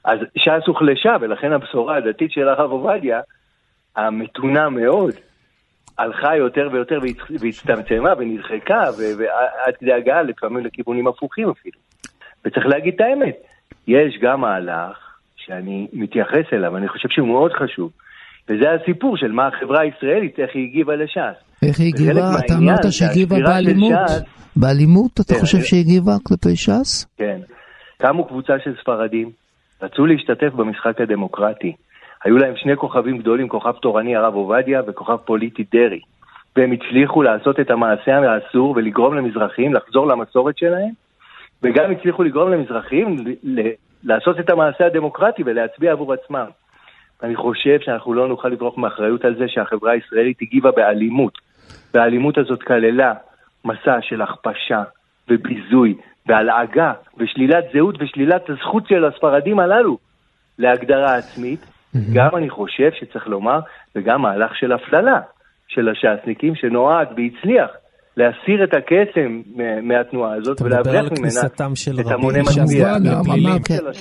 אז 0.05 0.19
ש"ס 0.37 0.67
הוחלשה, 0.67 1.17
ולכן 1.21 1.53
הבשורה 1.53 1.97
הדתית 1.97 2.33
של 2.33 2.49
הרב 2.49 2.71
עובדיה, 2.71 3.21
המתונה 3.97 4.69
מאוד, 4.69 5.15
הלכה 5.99 6.37
יותר 6.37 6.69
ויותר 6.73 6.99
והצ- 7.03 7.41
והצטמצמה 7.41 8.13
ונדחקה, 8.19 8.83
ועד 9.19 9.77
כדי 9.77 9.93
הגעה 9.93 10.23
לפעמים 10.23 10.67
לכיוונים 10.67 11.07
הפוכים 11.07 11.51
אפילו. 11.51 11.79
וצריך 12.45 12.67
להגיד 12.67 12.95
את 12.95 13.01
האמת, 13.01 13.37
יש 13.89 14.19
גם 14.21 14.41
מהלך 14.41 15.17
שאני 15.37 15.87
מתייחס 15.93 16.53
אליו, 16.53 16.77
אני 16.77 16.89
חושב 16.89 17.09
שהוא 17.09 17.29
מאוד 17.29 17.53
חשוב, 17.53 17.91
וזה 18.51 18.65
הסיפור 18.73 19.17
של 19.17 19.33
מה 19.33 19.47
החברה 19.49 19.81
הישראלית, 19.81 20.39
איך 20.39 20.51
היא 20.55 20.65
הגיבה 20.69 20.97
לש"ס. 20.97 21.63
איך 21.63 21.81
היא 21.81 21.89
הגיבה? 21.95 22.21
אתה 22.47 22.55
אמרת 22.59 22.93
שהספירה 22.93 23.39
של 23.39 23.43
באלימות? 23.45 23.93
ש"ס- 24.09 24.23
באלימות 24.57 25.21
אתה 25.21 25.35
כן, 25.35 25.41
חושב 25.41 25.59
שהיא 25.59 25.81
הגיבה 25.81 26.13
כלפי 26.23 26.57
ש"ס? 26.57 27.07
כן. 27.19 27.39
קמו 27.99 28.25
קבוצה 28.25 28.53
של 28.65 28.75
ספרדים, 28.81 29.31
רצו 29.83 30.07
להשתתף 30.07 30.53
במשחק 30.55 31.01
הדמוקרטי. 31.01 31.73
היו 32.25 32.37
להם 32.39 32.55
שני 32.57 32.77
כוכבים 32.77 33.19
גדולים, 33.19 33.49
כוכב 33.49 33.73
תורני 33.73 34.17
הרב 34.17 34.35
עובדיה 34.35 34.81
וכוכב 34.89 35.17
פוליטי 35.17 35.65
דרעי. 35.73 36.01
והם 36.57 36.73
הצליחו 36.73 37.23
לעשות 37.23 37.61
את 37.61 37.71
המעשה 37.71 38.13
האסור 38.19 38.75
ולגרום 38.77 39.15
למזרחים 39.15 39.75
לחזור 39.75 40.07
למסורת 40.07 40.59
שלהם, 40.59 40.91
וגם 41.63 41.91
הצליחו 41.91 42.23
לגרום 42.23 42.53
למזרחים 42.53 43.17
לעשות 44.05 44.41
את 44.41 44.51
המעשה 44.51 44.87
הדמוקרטי 44.87 45.43
ולהצביע 45.47 45.93
עבור 45.93 46.13
עצמם. 46.13 46.47
אני 47.23 47.37
חושב 47.37 47.79
שאנחנו 47.81 48.15
לא 48.15 48.29
נוכל 48.29 48.49
לברוח 48.49 48.79
מאחריות 48.79 49.25
על 49.25 49.35
זה 49.35 49.45
שהחברה 49.49 49.93
הישראלית 49.93 50.43
הגיבה 50.43 50.71
באלימות. 50.71 51.39
והאלימות 51.95 52.39
הזאת 52.39 52.63
כללה 52.63 53.15
מסע 53.65 53.99
של 54.01 54.23
הכפשה 54.23 54.83
וביזוי 55.29 55.95
והלעגה 56.27 56.93
ושלילת 57.19 57.65
זהות 57.73 57.95
ושלילת 57.99 58.51
הזכות 58.51 58.89
של 58.89 59.05
הספרדים 59.05 59.59
הללו 59.59 59.99
להגדרה 60.59 61.17
עצמית. 61.17 61.67
גם 62.15 62.37
אני 62.37 62.51
חושב 62.51 62.91
שצריך 62.93 63.27
לומר, 63.27 63.61
וגם 63.97 64.23
מהלך 64.23 64.57
של 64.57 64.73
הפללה 64.73 65.21
של 65.69 65.89
הש"סניקים 65.89 66.55
שנועד 66.55 67.09
והצליח 67.17 67.71
להסיר 68.17 68.65
את 68.65 68.75
הקסם 68.75 69.41
מהתנועה 69.83 70.35
הזאת 70.35 70.63
ולהבריח 70.63 71.05
ממנה 71.19 71.47
את 72.01 72.07
המוני 72.13 72.41
מש"ס 72.41 72.59
מצביע. 72.59 72.97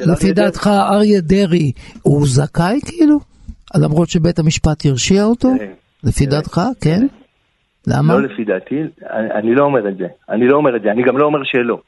לפי. 0.05 0.33
דעתך 0.33 0.67
אריה 0.67 1.21
דרעי 1.21 1.71
הוא 2.01 2.21
זכאי 2.25 2.79
כאילו? 2.85 3.17
למרות 3.83 4.09
שבית 4.09 4.39
המשפט 4.39 4.85
הרשיע 4.85 5.23
אותו? 5.23 5.47
תראה, 5.57 5.67
לפי 6.03 6.25
דעתך, 6.25 6.61
כן? 6.81 7.07
למה? 7.87 8.13
לא 8.13 8.21
לפי 8.21 8.43
דעתי, 8.43 8.75
אני, 9.09 9.31
אני 9.31 9.55
לא 9.55 9.63
אומר 9.63 9.89
את 9.89 9.97
זה. 9.97 10.07
אני 10.29 10.47
לא 10.47 10.57
אומר 10.57 10.75
את 10.75 10.81
זה, 10.81 10.91
אני 10.91 11.03
גם 11.03 11.17
לא 11.17 11.25
אומר 11.25 11.39
שלא. 11.43 11.79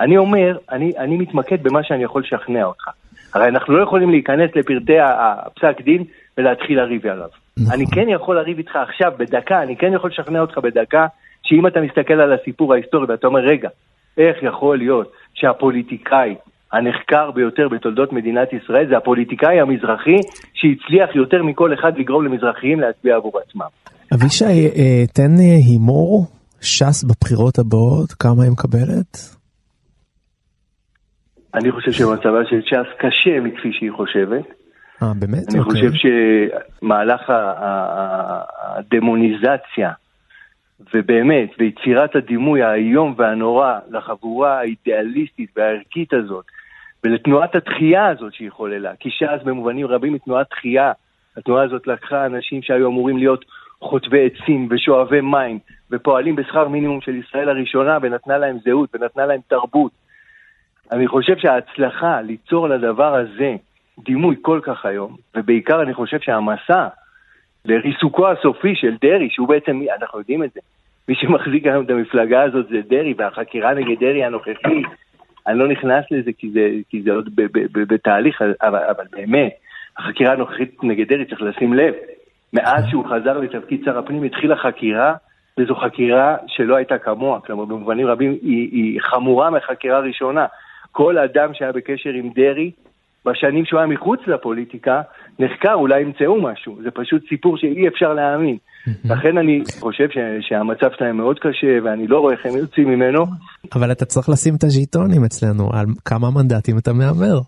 אני 0.00 0.16
אומר, 0.16 0.58
אני, 0.72 0.92
אני 0.98 1.16
מתמקד 1.16 1.62
במה 1.62 1.80
שאני 1.82 2.04
יכול 2.04 2.22
לשכנע 2.22 2.64
אותך. 2.64 2.88
הרי 3.34 3.48
אנחנו 3.48 3.76
לא 3.76 3.82
יכולים 3.82 4.10
להיכנס 4.10 4.50
לפרטי 4.56 4.98
הפסק 5.00 5.80
דין 5.84 6.04
ולהתחיל 6.38 6.80
לריב 6.80 7.06
עליו. 7.06 7.28
נכון. 7.58 7.74
אני 7.74 7.86
כן 7.86 8.08
יכול 8.08 8.36
לריב 8.36 8.58
איתך 8.58 8.76
עכשיו 8.76 9.12
בדקה, 9.18 9.62
אני 9.62 9.76
כן 9.76 9.92
יכול 9.92 10.10
לשכנע 10.10 10.40
אותך 10.40 10.58
בדקה, 10.58 11.06
שאם 11.46 11.66
אתה 11.66 11.80
מסתכל 11.80 12.14
על 12.14 12.32
הסיפור 12.32 12.74
ההיסטורי 12.74 13.06
ואתה 13.08 13.26
אומר, 13.26 13.40
רגע, 13.40 13.68
איך 14.18 14.36
יכול 14.42 14.78
להיות 14.78 15.12
שהפוליטיקאי 15.34 16.34
הנחקר 16.72 17.30
ביותר 17.30 17.68
בתולדות 17.68 18.12
מדינת 18.12 18.52
ישראל 18.52 18.88
זה 18.88 18.96
הפוליטיקאי 18.96 19.60
המזרחי 19.60 20.16
שהצליח 20.54 21.16
יותר 21.16 21.42
מכל 21.42 21.74
אחד 21.74 21.98
לגרום 21.98 22.24
למזרחיים 22.24 22.80
להצביע 22.80 23.16
עבור 23.16 23.32
עצמם. 23.48 23.66
אבישי, 24.14 24.44
אה, 24.44 25.06
תן 25.14 25.32
אה, 25.40 25.56
הימור, 25.68 26.26
ש"ס 26.60 27.04
בבחירות 27.04 27.58
הבאות, 27.58 28.12
כמה 28.12 28.42
היא 28.42 28.52
מקבלת? 28.52 29.36
אני 31.54 31.72
חושב 31.72 31.92
שמצבה 31.92 32.44
של 32.50 32.60
ש"ס 32.60 32.88
קשה 32.98 33.40
מכפי 33.40 33.72
שהיא 33.72 33.90
חושבת. 33.96 34.44
אה, 35.02 35.12
באמת? 35.18 35.48
אני 35.50 35.58
אוקיי. 35.58 35.72
חושב 35.72 35.90
שמהלך 36.82 37.22
הדמוניזציה, 38.68 39.90
ובאמת, 40.94 41.50
ויצירת 41.58 42.16
הדימוי 42.16 42.62
האיום 42.62 43.14
והנורא 43.16 43.78
לחבורה 43.90 44.58
האידיאליסטית 44.58 45.50
והערכית 45.56 46.12
הזאת, 46.14 46.44
ולתנועת 47.04 47.54
התחייה 47.54 48.08
הזאת 48.08 48.34
שהיא 48.34 48.50
חוללה, 48.50 48.92
כי 49.00 49.10
ש"ס 49.10 49.42
במובנים 49.44 49.86
רבים 49.86 50.12
היא 50.12 50.20
תנועת 50.24 50.50
תחייה. 50.50 50.92
התנועה 51.36 51.64
הזאת 51.64 51.86
לקחה 51.86 52.26
אנשים 52.26 52.62
שהיו 52.62 52.88
אמורים 52.88 53.16
להיות 53.16 53.44
חוטבי 53.80 54.26
עצים 54.26 54.68
ושואבי 54.70 55.20
מים, 55.20 55.58
ופועלים 55.90 56.36
בשכר 56.36 56.68
מינימום 56.68 57.00
של 57.00 57.14
ישראל 57.14 57.48
הראשונה, 57.48 57.98
ונתנה 58.02 58.38
להם 58.38 58.58
זהות, 58.64 58.90
ונתנה 58.94 59.26
להם 59.26 59.40
תרבות. 59.48 59.92
אני 60.92 61.08
חושב 61.08 61.36
שההצלחה 61.36 62.20
ליצור 62.20 62.68
לדבר 62.68 63.14
הזה 63.14 63.56
דימוי 63.98 64.36
כל 64.42 64.60
כך 64.62 64.86
היום, 64.86 65.16
ובעיקר 65.36 65.82
אני 65.82 65.94
חושב 65.94 66.20
שהמסע 66.20 66.88
לריסוקו 67.66 68.28
הסופי 68.28 68.74
של 68.74 68.96
דרעי, 69.00 69.30
שהוא 69.30 69.48
בעצם, 69.48 69.80
אנחנו 70.00 70.18
יודעים 70.18 70.44
את 70.44 70.52
זה, 70.54 70.60
מי 71.08 71.14
שמחזיק 71.14 71.66
היום 71.66 71.84
את 71.84 71.90
המפלגה 71.90 72.42
הזאת 72.42 72.68
זה 72.68 72.80
דרעי, 72.88 73.14
והחקירה 73.16 73.74
נגד 73.74 74.00
דרעי 74.00 74.24
הנוכחי, 74.24 74.82
אני 75.46 75.58
לא 75.58 75.68
נכנס 75.68 76.04
לזה 76.10 76.30
כי 76.38 76.50
זה, 76.50 76.68
כי 76.88 77.02
זה 77.02 77.12
עוד 77.12 77.30
בתהליך, 77.72 78.42
אבל, 78.62 78.78
אבל 78.78 79.04
באמת, 79.12 79.52
החקירה 79.98 80.32
הנוכחית 80.32 80.84
נגד 80.84 81.08
דרעי, 81.08 81.24
צריך 81.24 81.42
לשים 81.42 81.74
לב, 81.74 81.94
מאז 82.52 82.84
שהוא 82.90 83.04
חזר 83.04 83.38
לתפקיד 83.38 83.82
שר 83.84 83.98
הפנים 83.98 84.22
התחילה 84.22 84.56
חקירה, 84.56 85.14
וזו 85.58 85.74
חקירה 85.74 86.36
שלא 86.46 86.76
הייתה 86.76 86.98
כמוה, 86.98 87.40
כלומר 87.40 87.64
במובנים 87.64 88.06
רבים 88.06 88.32
היא, 88.42 88.68
היא 88.72 89.00
חמורה 89.00 89.50
מהחקירה 89.50 89.96
הראשונה. 89.96 90.46
כל 90.92 91.18
אדם 91.18 91.54
שהיה 91.54 91.72
בקשר 91.72 92.10
עם 92.10 92.30
דרעי, 92.34 92.70
בשנים 93.26 93.64
שהוא 93.64 93.80
היה 93.80 93.86
מחוץ 93.86 94.20
לפוליטיקה, 94.26 95.00
נחקר, 95.38 95.72
אולי 95.74 96.00
ימצאו 96.00 96.42
משהו. 96.42 96.78
זה 96.82 96.90
פשוט 96.90 97.22
סיפור 97.28 97.56
שאי 97.58 97.88
אפשר 97.88 98.12
להאמין. 98.14 98.56
לכן 99.04 99.38
אני 99.38 99.62
חושב 99.80 100.08
ש, 100.10 100.16
שהמצב 100.48 100.86
שלהם 100.98 101.16
מאוד 101.16 101.38
קשה, 101.38 101.78
ואני 101.84 102.06
לא 102.06 102.18
רואה 102.18 102.34
איך 102.34 102.46
הם 102.46 102.56
יוצאים 102.56 102.88
ממנו. 102.88 103.24
אבל 103.74 103.92
אתה 103.92 104.04
צריך 104.04 104.28
לשים 104.28 104.54
את 104.58 104.64
הז'יטונים 104.64 105.24
אצלנו, 105.24 105.70
על 105.72 105.86
כמה 106.04 106.30
מנדטים 106.30 106.78
אתה 106.78 106.92
מהמר. 106.92 107.38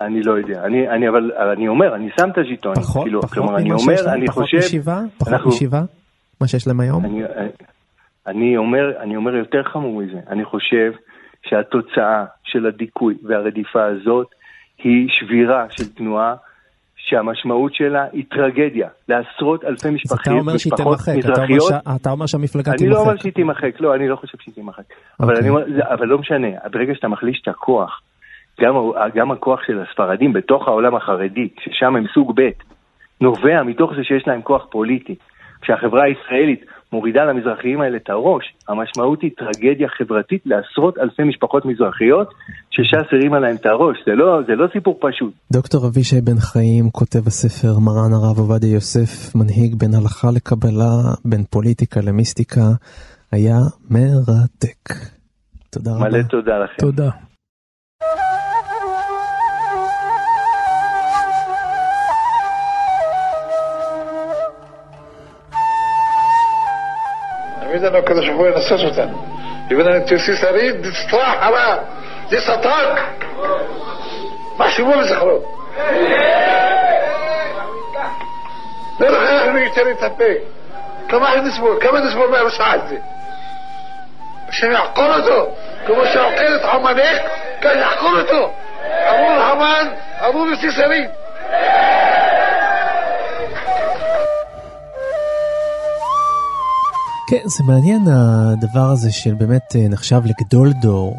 אני 0.00 0.22
לא 0.22 0.32
יודע. 0.32 0.64
אני, 0.64 0.88
אני 0.88 1.08
אבל 1.08 1.30
אני 1.56 1.68
אומר, 1.68 1.94
אני 1.94 2.08
שם 2.20 2.28
את 2.32 2.38
הז'יטון. 2.38 2.74
פחות, 2.74 3.02
כאילו, 3.02 3.20
פחות 3.22 3.34
כלומר, 3.34 3.56
אני 3.56 3.72
אומר, 3.72 3.94
להם, 4.06 4.14
אני 4.18 4.26
פחות 4.26 4.42
חושב... 4.42 4.58
משבעה? 4.58 5.00
פחות 5.18 5.32
אנחנו- 5.32 5.50
משבעה? 5.50 5.82
מה 6.40 6.46
שיש 6.48 6.66
להם 6.66 6.80
היום? 6.80 7.04
אני, 7.04 7.22
אני, 8.26 8.56
אומר, 8.56 9.00
אני 9.00 9.16
אומר 9.16 9.34
יותר 9.36 9.62
חמור 9.62 10.02
מזה, 10.02 10.18
אני 10.30 10.44
חושב 10.44 10.92
שהתוצאה 11.48 12.24
של 12.44 12.66
הדיכוי 12.66 13.14
והרדיפה 13.22 13.84
הזאת 13.84 14.26
היא 14.78 15.08
שבירה 15.10 15.66
של 15.70 15.94
תנועה 15.94 16.34
שהמשמעות 16.96 17.74
שלה 17.74 18.04
היא 18.12 18.24
טרגדיה 18.30 18.88
לעשרות 19.08 19.64
אלפי 19.64 19.90
משפחים, 19.90 20.32
משפחות 20.54 20.98
מזרחיות. 21.16 21.72
אתה 21.96 22.10
אומר 22.10 22.26
שהמפלגה 22.26 22.72
אני 22.72 22.88
לא 22.88 22.96
אומר 22.96 23.10
תימחק. 23.10 23.22
שהיא 23.22 23.32
תימחק, 23.32 23.80
לא, 23.80 23.94
אני 23.94 24.08
לא 24.08 24.16
חושב 24.16 24.38
שהיא 24.42 24.54
תימחק. 24.54 24.82
אבל, 25.20 25.34
אוקיי. 25.36 25.82
אבל 25.90 26.06
לא 26.06 26.18
משנה, 26.18 26.48
ברגע 26.72 26.94
שאתה 26.94 27.08
מחליש 27.08 27.40
את 27.42 27.48
הכוח, 27.48 28.00
גם, 28.60 28.74
גם 29.14 29.30
הכוח 29.30 29.60
של 29.66 29.80
הספרדים 29.80 30.32
בתוך 30.32 30.68
העולם 30.68 30.96
החרדי, 30.96 31.48
ששם 31.60 31.96
הם 31.96 32.04
סוג 32.14 32.32
ב', 32.40 32.50
נובע 33.20 33.62
מתוך 33.62 33.92
זה 33.96 34.04
שיש 34.04 34.26
להם 34.26 34.42
כוח 34.42 34.66
פוליטי. 34.70 35.14
כשהחברה 35.62 36.04
הישראלית 36.04 36.64
מורידה 36.94 37.24
למזרחיים 37.24 37.80
האלה 37.80 37.96
את 37.96 38.10
הראש, 38.10 38.44
המשמעות 38.68 39.22
היא 39.22 39.30
טרגדיה 39.38 39.88
חברתית 39.98 40.42
לעשרות 40.46 40.98
אלפי 40.98 41.22
משפחות 41.22 41.64
מזרחיות, 41.64 42.28
שש"ס 42.70 43.08
הרימה 43.12 43.38
להם 43.38 43.56
את 43.56 43.66
הראש. 43.66 43.96
זה 44.06 44.12
לא, 44.12 44.40
זה 44.46 44.54
לא 44.54 44.66
סיפור 44.72 44.98
פשוט. 45.00 45.32
דוקטור 45.52 45.86
אבישי 45.86 46.20
בן 46.20 46.38
חיים 46.38 46.90
כותב 46.90 47.26
הספר 47.26 47.78
מרן 47.86 48.12
הרב 48.12 48.38
עובדיה 48.38 48.74
יוסף, 48.74 49.34
מנהיג 49.34 49.74
בין 49.74 49.94
הלכה 49.94 50.28
לקבלה, 50.36 50.94
בין 51.24 51.44
פוליטיקה 51.50 52.00
למיסטיקה, 52.06 52.66
היה 53.32 53.58
מרתק. 53.90 54.84
תודה 55.70 55.90
רבה. 55.96 56.08
מלא 56.08 56.22
תודה 56.22 56.58
לכם. 56.58 56.76
תודה. 56.78 57.10
תמיד 67.74 67.84
אני 67.84 67.98
הקדוש 67.98 68.28
ברוך 68.28 68.40
הוא 68.40 68.46
ינסות 68.46 68.80
אותנו. 68.80 69.24
יבנה 69.70 69.98
נתיוסי 69.98 70.36
שריד, 70.36 70.86
דצטרח 70.86 71.34
עלה, 71.40 71.76
זה 72.28 72.40
סטרק. 72.40 73.00
מחשיבו 74.58 74.90
וזכרו. 74.90 75.38
לא 79.00 79.08
לך 79.08 79.30
אנחנו 79.30 79.58
יותר 79.58 79.82
להתאפק. 79.82 80.38
כמה 81.08 81.28
אנחנו 81.28 81.48
נסבול? 81.48 81.78
כמה 81.80 82.00
נסבול 82.00 82.30
מהרשעה 82.30 82.72
הזה? 82.72 82.96
השם 84.48 84.72
יעקור 84.72 85.14
אותו, 85.14 85.50
כמו 85.86 86.06
שעוקר 86.12 86.56
את 86.56 86.64
עמלק, 86.64 87.22
כאן 87.60 87.78
יעקור 87.78 88.20
אותו. 88.20 88.52
אמרו 89.08 89.30
להמן, 89.38 89.88
כן, 97.26 97.40
זה 97.44 97.64
מעניין 97.64 98.08
הדבר 98.08 98.90
הזה 98.90 99.12
של 99.12 99.34
באמת 99.34 99.76
אה, 99.76 99.88
נחשב 99.88 100.20
לגדול 100.24 100.72
דור, 100.72 101.16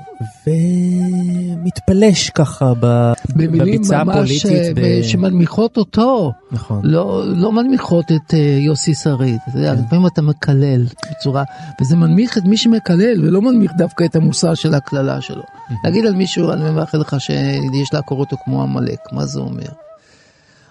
ומתפלש 0.47 2.29
ככה 2.29 2.73
ב... 2.79 3.13
במילים 3.35 3.81
ממש 3.81 3.91
הפוליטית. 3.91 4.75
ב... 4.75 4.79
אה, 4.79 4.99
שמנמיכות 5.03 5.77
אותו, 5.77 6.31
נכון. 6.51 6.81
לא, 6.83 7.23
לא 7.25 7.51
מנמיכות 7.51 8.11
את 8.11 8.33
אה, 8.33 8.39
יוסי 8.39 8.93
שריד, 8.93 9.37
יודע, 9.55 9.73
לפעמים 9.73 10.07
אתה 10.07 10.21
מקלל 10.21 10.85
בצורה, 11.11 11.43
וזה 11.81 11.95
מנמיך 11.95 12.37
את 12.37 12.43
מי 12.43 12.57
שמקלל 12.57 13.25
ולא 13.25 13.41
מנמיך 13.41 13.71
דווקא 13.77 14.03
את 14.03 14.15
המוסר 14.15 14.53
של 14.53 14.73
הקללה 14.73 15.21
שלו. 15.21 15.43
להגיד 15.83 16.05
על 16.05 16.15
מישהו, 16.15 16.51
אני 16.51 16.71
מאחל 16.71 16.97
לך 16.97 17.15
שיש 17.19 17.93
לעקור 17.93 18.19
אותו 18.19 18.37
כמו 18.45 18.63
עמלק, 18.63 18.99
מה 19.11 19.25
זה 19.25 19.39
אומר? 19.39 19.69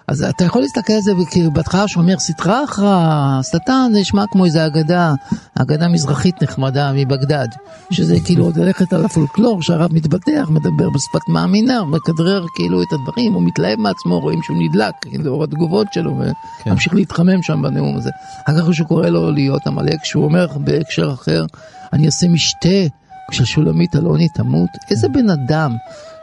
אז 0.07 0.23
אתה 0.23 0.43
יכול 0.43 0.61
להסתכל 0.61 0.93
על 0.93 1.01
זה 1.01 1.11
כאילו 1.31 1.51
בהתחלה 1.51 1.87
שהוא 1.87 2.03
אומר 2.03 2.19
סטרה 2.19 2.63
אחרא, 2.63 3.39
שטן 3.43 3.89
זה 3.93 3.99
נשמע 3.99 4.23
כמו 4.31 4.45
איזה 4.45 4.65
אגדה, 4.65 5.13
אגדה 5.55 5.87
מזרחית 5.87 6.43
נחמדה 6.43 6.91
מבגדד, 6.95 7.47
שזה 7.91 8.15
כאילו 8.25 8.45
עוד 8.45 8.57
ללכת 8.57 8.93
על 8.93 9.05
הפולקלור 9.05 9.61
שהרב 9.61 9.93
מתבטח, 9.93 10.49
מדבר 10.49 10.89
בשפת 10.89 11.29
מאמינה, 11.29 11.77
הוא 11.77 11.87
מכדרר 11.87 12.45
כאילו 12.55 12.81
את 12.81 12.87
הדברים, 12.93 13.33
הוא 13.33 13.43
מתלהב 13.43 13.79
מעצמו, 13.79 14.19
רואים 14.19 14.41
שהוא 14.43 14.57
נדלק, 14.59 14.93
כאילו 15.01 15.23
לאור 15.23 15.43
התגובות 15.43 15.93
שלו, 15.93 16.19
וממשיך 16.65 16.93
להתחמם 16.93 17.41
שם 17.41 17.61
בנאום 17.61 17.97
הזה. 17.97 18.09
אחר 18.45 18.61
כך 18.61 18.73
שהוא 18.73 18.87
קורא 18.87 19.09
לו 19.09 19.31
להיות 19.31 19.67
עמלק, 19.67 20.03
שהוא 20.03 20.23
אומר 20.25 20.47
בהקשר 20.57 21.13
אחר, 21.13 21.45
אני 21.93 22.05
אעשה 22.05 22.27
משתה 22.27 22.95
כששולמית 23.31 23.95
אלוני 23.95 24.29
תמות, 24.29 24.69
איזה 24.91 25.07
בן 25.09 25.29
אדם 25.29 25.75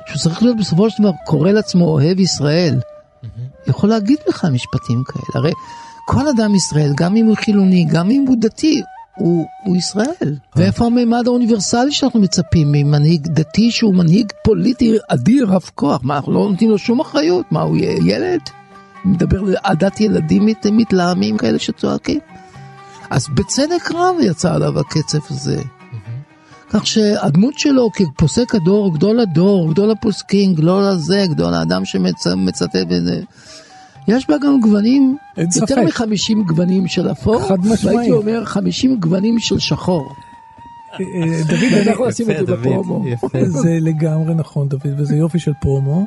שהוא 0.06 0.18
צריך 0.18 0.42
להיות 0.42 0.56
בסופו 0.56 0.90
של 0.90 1.02
דבר 1.02 1.12
קורא 1.24 1.50
לעצמו 1.50 1.84
אוהב 1.84 2.20
ישראל. 2.20 2.80
יכול 3.66 3.88
להגיד 3.88 4.18
לך 4.28 4.46
משפטים 4.52 5.02
כאלה. 5.04 5.24
הרי 5.34 5.52
כל 6.06 6.28
אדם 6.28 6.54
ישראל, 6.54 6.92
גם 6.96 7.16
אם 7.16 7.26
הוא 7.26 7.36
חילוני, 7.36 7.84
גם 7.84 8.10
אם 8.10 8.24
הוא 8.28 8.36
דתי, 8.40 8.82
הוא, 9.16 9.46
הוא 9.64 9.76
ישראל. 9.76 10.36
ואיפה 10.56 10.86
הממד 10.86 11.22
האוניברסלי 11.26 11.92
שאנחנו 11.92 12.20
מצפים 12.20 12.72
ממנהיג 12.72 13.26
דתי 13.26 13.70
שהוא 13.70 13.94
מנהיג 13.94 14.32
פוליטי 14.44 14.96
אדיר, 15.08 15.46
רב 15.48 15.70
כוח? 15.74 16.00
מה, 16.02 16.16
אנחנו 16.16 16.32
לא 16.32 16.48
נותנים 16.50 16.70
לו 16.70 16.78
שום 16.78 17.00
אחריות? 17.00 17.52
מה, 17.52 17.62
הוא 17.62 17.76
יהיה 17.76 17.98
ילד? 18.04 18.40
מדבר 19.04 19.38
על 19.38 19.56
עדת 19.62 20.00
ילדים 20.00 20.46
מת, 20.46 20.66
מתלהמים 20.66 21.36
כאלה 21.36 21.58
שצועקים? 21.58 22.20
אז 23.10 23.28
בצדק 23.34 23.90
רב 23.94 24.16
יצא 24.20 24.54
עליו 24.54 24.80
הקצף 24.80 25.30
הזה. 25.30 25.62
כך 26.72 26.86
שהדמות 26.86 27.58
שלו 27.58 27.90
כפוסק 27.92 28.54
הדור, 28.54 28.94
גדול 28.94 29.20
הדור, 29.20 29.72
גדול 29.72 29.90
הפוסקים, 29.90 30.54
גדול 30.54 30.82
הזה, 30.82 31.24
גדול 31.28 31.54
האדם 31.54 31.84
שמצטט 31.84 32.76
בזה, 32.88 33.20
יש 34.08 34.28
בה 34.30 34.38
גם 34.38 34.60
גוונים, 34.60 35.16
יותר. 35.56 35.82
מחמישים 35.84 36.42
גוונים 36.44 36.88
של 36.88 37.10
אפור, 37.10 37.48
חד 37.48 37.58
משמעי. 37.66 37.94
והייתי 37.96 38.12
אומר 38.12 38.44
חמישים 38.44 38.96
גוונים 38.96 39.38
של 39.38 39.58
שחור. 39.58 40.12
אה, 40.92 40.98
דוד, 41.48 41.58
ואתה 41.62 41.82
אני- 41.82 41.90
יכול 41.90 42.08
לשים 42.08 42.30
את 42.30 42.36
זה 42.38 42.44
דוד, 42.46 42.58
בפרומו. 42.58 43.04
זה 43.44 43.78
לגמרי 43.80 44.34
נכון 44.34 44.68
דוד 44.68 44.86
וזה 44.98 45.16
יופי 45.16 45.38
של 45.38 45.52
פרומו 45.60 46.06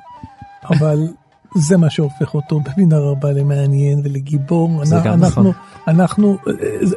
אבל 0.70 1.08
זה 1.56 1.78
מה 1.78 1.90
שהופך 1.90 2.34
אותו 2.34 2.60
במידה 2.60 2.98
רבה 3.00 3.32
למעניין 3.32 4.02
ולגיבור 4.04 4.86
זה 4.86 4.98
אנ- 4.98 5.04
גם 5.04 5.14
אנחנו 5.14 5.42
נכון. 5.42 5.54
אנחנו 5.88 6.38
אה, 6.48 6.54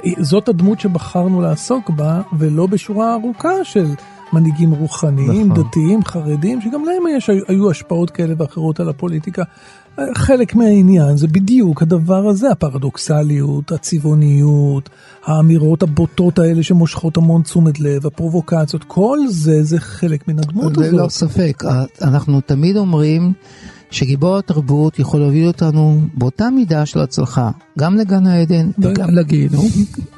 אה, 0.06 0.24
זאת 0.24 0.48
הדמות 0.48 0.80
שבחרנו 0.80 1.40
לעסוק 1.40 1.90
בה 1.90 2.20
ולא 2.38 2.66
בשורה 2.66 3.14
ארוכה 3.14 3.64
של 3.64 3.86
מנהיגים 4.32 4.70
רוחניים 4.70 5.52
נכון. 5.52 5.64
דתיים 5.64 6.04
חרדים 6.04 6.60
שגם 6.60 6.84
להם 6.84 7.16
יש 7.16 7.30
היו 7.48 7.70
השפעות 7.70 8.10
כאלה 8.10 8.34
ואחרות 8.38 8.80
על 8.80 8.88
הפוליטיקה. 8.88 9.42
אה, 9.98 10.04
חלק 10.14 10.54
מהעניין 10.54 11.16
זה 11.16 11.26
בדיוק 11.28 11.82
הדבר 11.82 12.28
הזה 12.28 12.50
הפרדוקסליות 12.50 13.72
הצבעוניות 13.72 14.88
האמירות 15.26 15.82
הבוטות 15.82 16.38
האלה 16.38 16.62
שמושכות 16.62 17.16
המון 17.16 17.42
תשומת 17.42 17.80
לב 17.80 18.06
הפרובוקציות 18.06 18.84
כל 18.84 19.18
זה 19.28 19.62
זה 19.64 19.80
חלק 19.80 20.28
מן 20.28 20.38
הדמות 20.38 20.72
הזאת. 20.78 20.92
ללא 20.92 21.08
ספק, 21.08 21.62
אנחנו 22.02 22.40
תמיד 22.40 22.76
אומרים 22.76 23.32
שגיבור 23.90 24.38
התרבות 24.38 24.98
יכול 24.98 25.20
להוביל 25.20 25.46
אותנו 25.46 26.00
באותה 26.14 26.50
מידה 26.50 26.86
של 26.86 27.00
הצלחה, 27.00 27.50
גם 27.78 27.96
לגן 27.96 28.26
העדן 28.26 28.70
וגם 28.78 29.10
לגיהנום. 29.10 29.66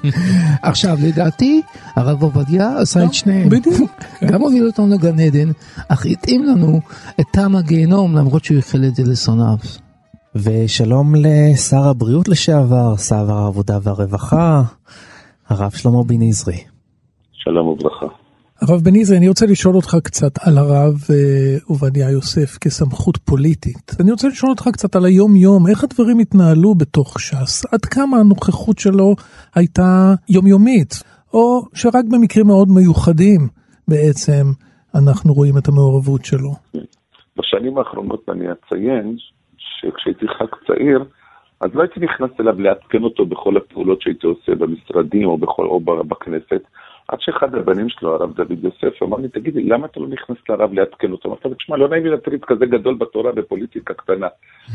עכשיו, 0.62 0.96
לדעתי, 1.02 1.62
הרב 1.96 2.22
עובדיה 2.22 2.78
עשה 2.78 3.04
את 3.04 3.14
שניהם. 3.14 3.48
בדיוק. 3.48 3.90
גם 4.30 4.40
הוביל 4.40 4.66
אותנו 4.66 4.94
לגן 4.94 5.20
עדן, 5.20 5.50
אך 5.88 6.06
התאים 6.06 6.44
לנו 6.44 6.80
את 7.20 7.26
טעם 7.32 7.56
הגיהנום, 7.56 8.16
למרות 8.16 8.44
שהוא 8.44 8.56
ייחל 8.56 8.84
את 8.84 8.94
זה 8.94 9.02
לשונאיו. 9.06 9.56
ושלום 10.34 11.14
לשר 11.14 11.88
הבריאות 11.88 12.28
לשעבר, 12.28 12.96
שר 12.96 13.32
העבודה 13.32 13.78
והרווחה, 13.82 14.62
הרב 15.48 15.70
שלמה 15.70 16.02
בן 16.02 16.22
עזרי. 16.22 16.58
שלום 17.32 17.66
וברכה. 17.66 18.19
הרב 18.62 18.80
בניזרי, 18.84 19.18
אני 19.18 19.28
רוצה 19.28 19.46
לשאול 19.46 19.74
אותך 19.76 19.92
קצת 20.04 20.34
על 20.46 20.58
הרב 20.58 20.94
אה, 21.10 21.56
עובדיה 21.68 22.10
יוסף 22.10 22.58
כסמכות 22.62 23.16
פוליטית. 23.16 23.86
אני 24.00 24.10
רוצה 24.10 24.28
לשאול 24.28 24.50
אותך 24.50 24.68
קצת 24.72 24.96
על 24.96 25.04
היום-יום, 25.04 25.66
איך 25.70 25.84
הדברים 25.84 26.18
התנהלו 26.18 26.74
בתוך 26.74 27.20
ש"ס, 27.20 27.74
עד 27.74 27.84
כמה 27.94 28.16
הנוכחות 28.16 28.78
שלו 28.78 29.08
הייתה 29.54 30.14
יומיומית, 30.28 30.92
או 31.34 31.62
שרק 31.74 32.04
במקרים 32.12 32.46
מאוד 32.46 32.68
מיוחדים 32.76 33.40
בעצם 33.88 34.44
אנחנו 34.98 35.32
רואים 35.32 35.54
את 35.58 35.68
המעורבות 35.68 36.24
שלו. 36.24 36.52
בשנים 37.36 37.78
האחרונות 37.78 38.22
אני 38.28 38.46
אציין 38.52 39.16
שכשהייתי 39.56 40.28
ח"כ 40.28 40.54
צעיר, 40.66 41.04
אז 41.60 41.70
לא 41.74 41.82
הייתי 41.82 42.00
נכנס 42.00 42.30
אליו 42.40 42.60
לעדכן 42.60 43.02
אותו 43.02 43.26
בכל 43.26 43.56
הפעולות 43.56 44.02
שהייתי 44.02 44.26
עושה 44.26 44.54
במשרדים 44.54 45.28
או, 45.28 45.38
בכל, 45.38 45.66
או 45.66 45.80
בכנסת, 45.80 46.62
עד 47.10 47.20
שאחד 47.20 47.54
הבנים 47.54 47.88
שלו, 47.88 48.14
הרב 48.14 48.34
דוד 48.34 48.64
יוסף, 48.64 49.02
אמר 49.02 49.16
לי, 49.16 49.28
תגיד 49.28 49.54
לי, 49.54 49.64
למה 49.64 49.86
אתה 49.86 50.00
לא 50.00 50.08
נכנס 50.08 50.36
לרב 50.48 50.72
לעדכן 50.72 51.12
אותו? 51.12 51.28
אמרתי 51.28 51.48
לו, 51.48 51.54
תשמע, 51.54 51.76
לא 51.76 51.88
נעים 51.88 52.04
לי 52.04 52.10
להטריד 52.10 52.44
כזה 52.44 52.66
גדול 52.66 52.94
בתורה 52.94 53.32
בפוליטיקה 53.32 53.94
קטנה. 53.94 54.28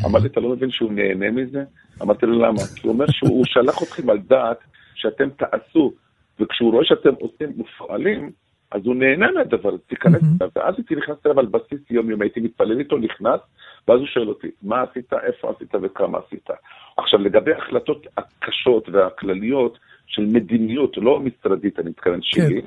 אמר 0.06 0.20
לי, 0.20 0.28
אתה 0.28 0.40
לא 0.40 0.50
מבין 0.50 0.72
שהוא 0.72 0.92
נהנה 0.92 1.32
מזה? 1.32 1.64
אמרתי 2.02 2.26
לו, 2.26 2.40
למה? 2.40 2.60
כי 2.76 2.88
הוא 2.88 2.94
אומר 2.94 3.06
שהוא 3.10 3.46
שלח 3.54 3.84
אתכם 3.84 4.10
על 4.10 4.18
דעת 4.18 4.58
שאתם 4.96 5.30
תעשו, 5.30 5.94
וכשהוא 6.40 6.72
רואה 6.72 6.86
שאתם 6.86 7.14
עושים 7.20 7.54
מופעלים, 7.58 8.32
אז 8.72 8.82
הוא 8.86 8.96
נהנה 8.96 9.32
מהדבר, 9.32 9.70
הזה, 9.70 9.84
תיכנס 9.88 10.22
אליו. 10.24 10.50
ואז 10.56 10.76
הייתי 10.78 10.96
נכנס 10.96 11.18
אליו 11.26 11.40
על 11.40 11.46
בסיס 11.46 11.92
יום-יום, 11.92 12.22
הייתי 12.22 12.40
מתפלל 12.40 12.80
איתו, 12.80 12.98
נכנס, 12.98 13.40
ואז 13.88 14.00
הוא 14.00 14.08
שואל 14.08 14.30
אותי, 14.30 14.48
מה 14.64 14.82
עשית, 14.82 15.14
איפה 15.14 15.52
עשית 15.56 15.76
וכמה 15.82 16.18
עשית. 16.28 16.50
עכשיו, 16.98 17.20
לגבי 17.20 17.54
ההחלטות 17.54 18.08
הקשות 18.18 18.90
והכלליות 18.90 19.80
של 20.08 20.26
מדיניות, 20.26 20.98
לא 20.98 21.20
משרדית, 21.20 21.80
אני 21.80 21.90
מתכוון 21.90 22.20
שלי, 22.22 22.62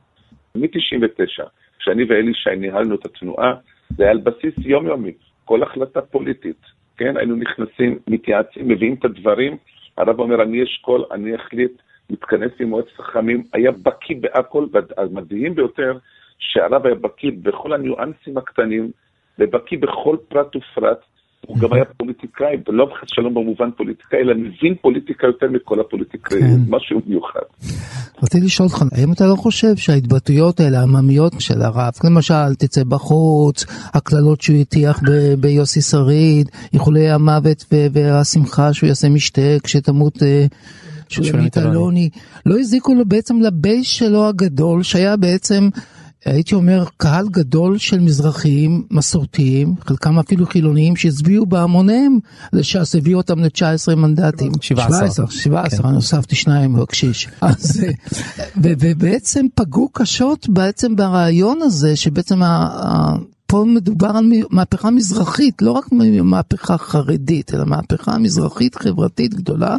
מ-99, 0.54 1.44
כשאני 1.78 2.04
ואלי 2.04 2.34
שי 2.34 2.56
ניהלנו 2.56 2.94
את 2.94 3.06
התנועה, 3.06 3.54
זה 3.96 4.02
היה 4.02 4.12
על 4.12 4.18
בסיס 4.18 4.54
יומיומי, 4.58 5.12
כל 5.44 5.62
החלטה 5.62 6.00
פוליטית, 6.00 6.60
כן? 6.96 7.16
היינו 7.16 7.36
נכנסים, 7.36 7.98
מתייעצים, 8.06 8.68
מביאים 8.68 8.94
את 8.94 9.04
הדברים, 9.04 9.56
הרב 9.98 10.20
אומר, 10.20 10.42
אני 10.42 10.62
אשכול, 10.62 11.04
אני 11.12 11.36
אחליט, 11.36 11.72
מתכנס 12.10 12.52
עם 12.60 12.68
מועצת 12.68 12.96
חכמים, 12.96 13.42
היה 13.52 13.70
בקיא 13.70 14.16
בהכל, 14.20 14.66
והמדהים 14.72 15.54
ביותר, 15.54 15.98
שהרב 16.38 16.86
היה 16.86 16.94
בקיא 16.94 17.30
בכל 17.42 17.72
הניואנסים 17.72 18.38
הקטנים, 18.38 18.90
ובקיא 19.38 19.78
בכל 19.78 20.16
פרט 20.28 20.56
ופרט. 20.56 20.98
הוא 21.46 21.58
גם 21.58 21.72
היה 21.72 21.84
פוליטיקאי, 21.96 22.56
ולא 22.68 22.86
חס 23.00 23.08
שלום 23.14 23.34
במובן 23.34 23.70
פוליטיקאי, 23.76 24.18
אלא 24.18 24.34
מבין 24.34 24.74
פוליטיקה 24.80 25.26
יותר 25.26 25.46
מכל 25.50 25.80
הפוליטיקאים, 25.80 26.40
כן. 26.40 26.60
משהו 26.68 27.00
מיוחד. 27.06 27.40
רציתי 28.22 28.46
לשאול 28.46 28.68
אותך, 28.68 28.82
האם 28.92 29.12
אתה 29.12 29.26
לא 29.26 29.34
חושב 29.34 29.76
שההתבטאויות 29.76 30.60
האלה, 30.60 30.80
העממיות 30.80 31.32
של 31.38 31.62
הרב, 31.62 31.92
למשל, 32.04 32.54
תצא 32.58 32.84
בחוץ, 32.84 33.64
הקללות 33.94 34.40
שהוא 34.40 34.56
הטיח 34.60 35.00
ביוסי 35.40 35.80
שריד, 35.80 36.48
איחולי 36.72 37.10
המוות 37.10 37.64
והשמחה 37.92 38.72
שהוא 38.72 38.88
יעשה 38.88 39.08
משתה 39.08 39.58
כשתמות 39.62 40.22
אה, 40.22 40.46
שולמית 41.08 41.58
אלוני, 41.58 42.08
לא 42.46 42.58
הזיקו 42.58 42.94
לו 42.94 43.04
בעצם 43.04 43.40
לבייס 43.40 43.86
שלו 43.86 44.28
הגדול, 44.28 44.82
שהיה 44.82 45.16
בעצם... 45.16 45.68
הייתי 46.24 46.54
אומר, 46.54 46.84
קהל 46.96 47.28
גדול 47.28 47.78
של 47.78 48.00
מזרחיים 48.00 48.82
מסורתיים, 48.90 49.74
חלקם 49.80 50.18
אפילו 50.18 50.46
חילוניים, 50.46 50.96
שהצביעו 50.96 51.46
בהמוניהם 51.46 52.18
לש"ס, 52.52 52.94
הביאו 52.94 53.18
אותם 53.18 53.38
ל-19 53.40 53.94
מנדטים. 53.96 54.52
17. 54.60 55.26
17, 55.30 55.88
אני 55.88 55.96
הוספתי 55.96 56.36
שניים 56.36 56.74
בקשיש. 56.74 57.28
אז, 57.40 57.84
אה, 57.84 57.90
ובעצם 58.62 59.46
פגעו 59.54 59.88
קשות 59.92 60.48
בעצם 60.48 60.96
ברעיון 60.96 61.58
הזה, 61.62 61.96
שבעצם 61.96 62.42
ה- 62.42 63.16
פה 63.46 63.64
מדובר 63.66 64.06
על 64.06 64.32
מהפכה 64.50 64.90
מזרחית, 64.90 65.62
לא 65.62 65.70
רק 65.72 65.86
מהפכה 66.22 66.78
חרדית, 66.78 67.54
אלא 67.54 67.64
מהפכה 67.66 68.18
מזרחית 68.18 68.74
חברתית 68.74 69.34
גדולה, 69.34 69.76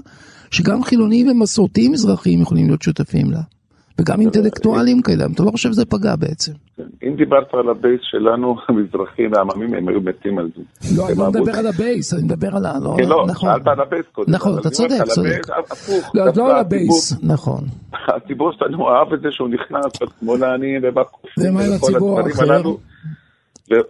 שגם 0.52 0.84
חילונים 0.84 1.28
ומסורתיים 1.28 1.92
מזרחיים 1.92 2.42
יכולים 2.42 2.68
להיות 2.68 2.82
שותפים 2.82 3.32
לה. 3.32 3.42
וגם 4.00 4.22
אינטלקטואלים 4.22 5.02
כאלה, 5.02 5.26
אתה 5.36 5.44
לא 5.44 5.52
חושב 5.52 5.72
שזה 5.72 5.86
פגע 5.86 6.16
בעצם. 6.16 6.52
אם 7.04 7.16
דיברת 7.16 7.54
על 7.54 7.70
הבייס 7.70 8.02
שלנו, 8.04 8.56
המזרחים 8.68 9.32
והעממים, 9.32 9.74
הם 9.74 9.90
היו 9.90 10.02
מתים 10.02 10.40
על 10.40 10.50
זה. 10.56 10.62
לא, 10.98 11.08
אני 11.08 11.18
לא 11.18 11.30
מדבר 11.30 11.56
על 11.60 11.68
הבייס, 11.68 12.14
אני 12.14 12.24
מדבר 12.24 12.56
על 12.56 12.66
ה... 12.66 12.80
לא, 12.84 12.96
כן, 12.98 13.10
לא, 13.10 13.26
נכון. 13.28 13.50
שאלת 13.50 13.68
על 13.68 13.82
הבייס 13.82 14.06
קודם. 14.12 14.34
נכון, 14.34 14.60
אתה 14.60 14.70
צודק, 14.70 15.04
צודק. 15.08 15.48
לא, 16.14 16.26
לא 16.36 16.52
על 16.52 16.60
הבייס, 16.60 17.24
נכון. 17.24 17.64
הציבור 18.16 18.52
שלנו 18.52 18.90
אהב 18.90 19.14
את 19.14 19.22
זה 19.22 19.28
שהוא 19.32 19.50
נכנס 19.50 19.92
בשמאלני 20.02 20.78
ובקופים. 20.84 21.44
ומה 21.50 21.62
עם 21.62 21.76
וכל 21.76 21.88
הציבור 21.88 22.20
הדברים 22.20 22.52
האחר? 22.52 22.70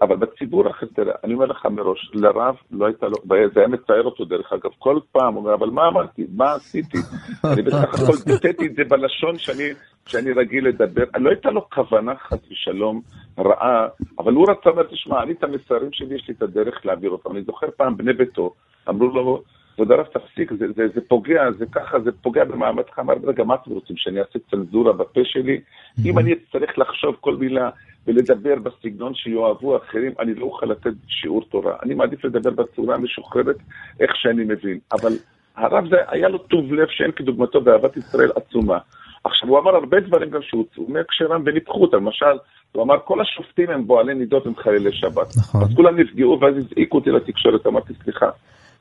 אבל 0.01 0.15
בציבור 0.15 0.67
האחר, 0.67 0.85
תראה, 0.95 1.13
אני 1.23 1.33
אומר 1.33 1.45
לך 1.45 1.65
מראש, 1.65 2.11
לרב 2.13 2.55
לא 2.71 2.85
הייתה 2.85 3.05
לו, 3.07 3.17
זה 3.53 3.59
היה 3.59 3.67
מצער 3.67 4.03
אותו 4.03 4.25
דרך 4.25 4.53
אגב, 4.53 4.71
כל 4.79 4.99
פעם 5.11 5.33
הוא 5.33 5.43
אומר, 5.43 5.53
אבל 5.53 5.69
מה 5.69 5.87
אמרתי, 5.87 6.25
מה 6.35 6.53
עשיתי? 6.53 6.97
אני 7.53 7.61
בסך 7.61 7.93
הכל 7.93 8.31
ביטאתי 8.31 8.67
את 8.67 8.75
זה 8.75 8.83
בלשון 8.83 9.37
שאני, 9.37 9.63
שאני 10.07 10.31
רגיל 10.31 10.67
לדבר, 10.67 11.03
לא 11.17 11.29
הייתה 11.29 11.51
לו 11.51 11.69
כוונה 11.69 12.15
חס 12.15 12.39
ושלום 12.51 13.01
רעה, 13.39 13.87
אבל 14.19 14.33
הוא 14.33 14.51
רצה, 14.51 14.69
אומר, 14.69 14.83
תשמע, 14.83 15.23
אני 15.23 15.31
את 15.31 15.43
המסרים 15.43 15.91
שלי, 15.91 16.15
יש 16.15 16.27
לי 16.27 16.33
את 16.37 16.41
הדרך 16.41 16.85
להעביר 16.85 17.09
אותם. 17.09 17.31
אני 17.31 17.43
זוכר 17.43 17.67
פעם 17.77 17.97
בני 17.97 18.13
ביתו, 18.13 18.53
אמרו 18.89 19.07
לו, 19.07 19.43
כבוד 19.79 19.91
הרב 19.91 20.05
תפסיק, 20.05 20.51
זה, 20.59 20.65
זה, 20.75 20.87
זה 20.95 21.01
פוגע, 21.07 21.51
זה 21.57 21.65
ככה, 21.71 21.99
זה 21.99 22.11
פוגע 22.21 22.43
במעמדך, 22.43 22.99
אמר, 22.99 23.13
רגע, 23.23 23.43
מה 23.43 23.55
אתם 23.55 23.71
רוצים, 23.71 23.97
שאני 23.97 24.19
אעשה 24.19 24.39
צנזורה 24.51 24.93
בפה 24.93 25.21
שלי? 25.23 25.61
אם 26.05 26.19
אני 26.19 26.33
אצטרך 26.33 26.77
לחשוב 26.77 27.15
כל 27.19 27.35
מילה 27.35 27.69
ולדבר 28.07 28.55
בסגנון 28.55 29.13
שיאהבו 29.15 29.77
אחרים, 29.77 30.11
אני 30.19 30.33
לא 30.33 30.45
אוכל 30.45 30.65
לתת 30.65 30.91
שיעור 31.07 31.43
תורה. 31.49 31.75
אני 31.83 31.93
מעדיף 31.93 32.25
לדבר 32.25 32.49
בצורה 32.49 32.95
המשוחררת, 32.95 33.55
איך 33.99 34.15
שאני 34.15 34.43
מבין. 34.43 34.79
אבל 34.91 35.11
הרב 35.55 35.89
זה, 35.89 35.95
היה 36.07 36.29
לו 36.29 36.37
טוב 36.37 36.73
לב 36.73 36.87
שאין 36.89 37.11
כדוגמתו 37.11 37.61
באהבת 37.61 37.97
ישראל 37.97 38.31
עצומה. 38.35 38.77
עכשיו, 39.23 39.49
הוא 39.49 39.59
אמר 39.59 39.71
הרבה 39.75 39.97
דברים 40.07 40.29
גם 40.29 40.39
שהוצאו 40.41 40.83
מהקשרם 40.87 41.43
וניפחו 41.45 41.81
אותם. 41.81 41.97
למשל, 41.97 42.35
הוא 42.71 42.83
אמר, 42.83 42.95
כל 43.05 43.17
השופטים 43.21 43.69
הם 43.69 43.87
בועלי 43.87 44.13
נידות 44.13 44.45
הם 44.45 44.53
חיילי 44.63 44.89
שבת. 44.93 45.37
נכון. 45.37 45.61
אז 45.63 45.67
כולם 45.75 45.99
נפגעו 45.99 46.39
ואז 46.41 46.55
הזעיקו 46.57 46.97
אותי 46.97 47.09
לתקשורת, 47.09 47.67
אמרתי, 47.67 47.93
סליחה, 48.03 48.25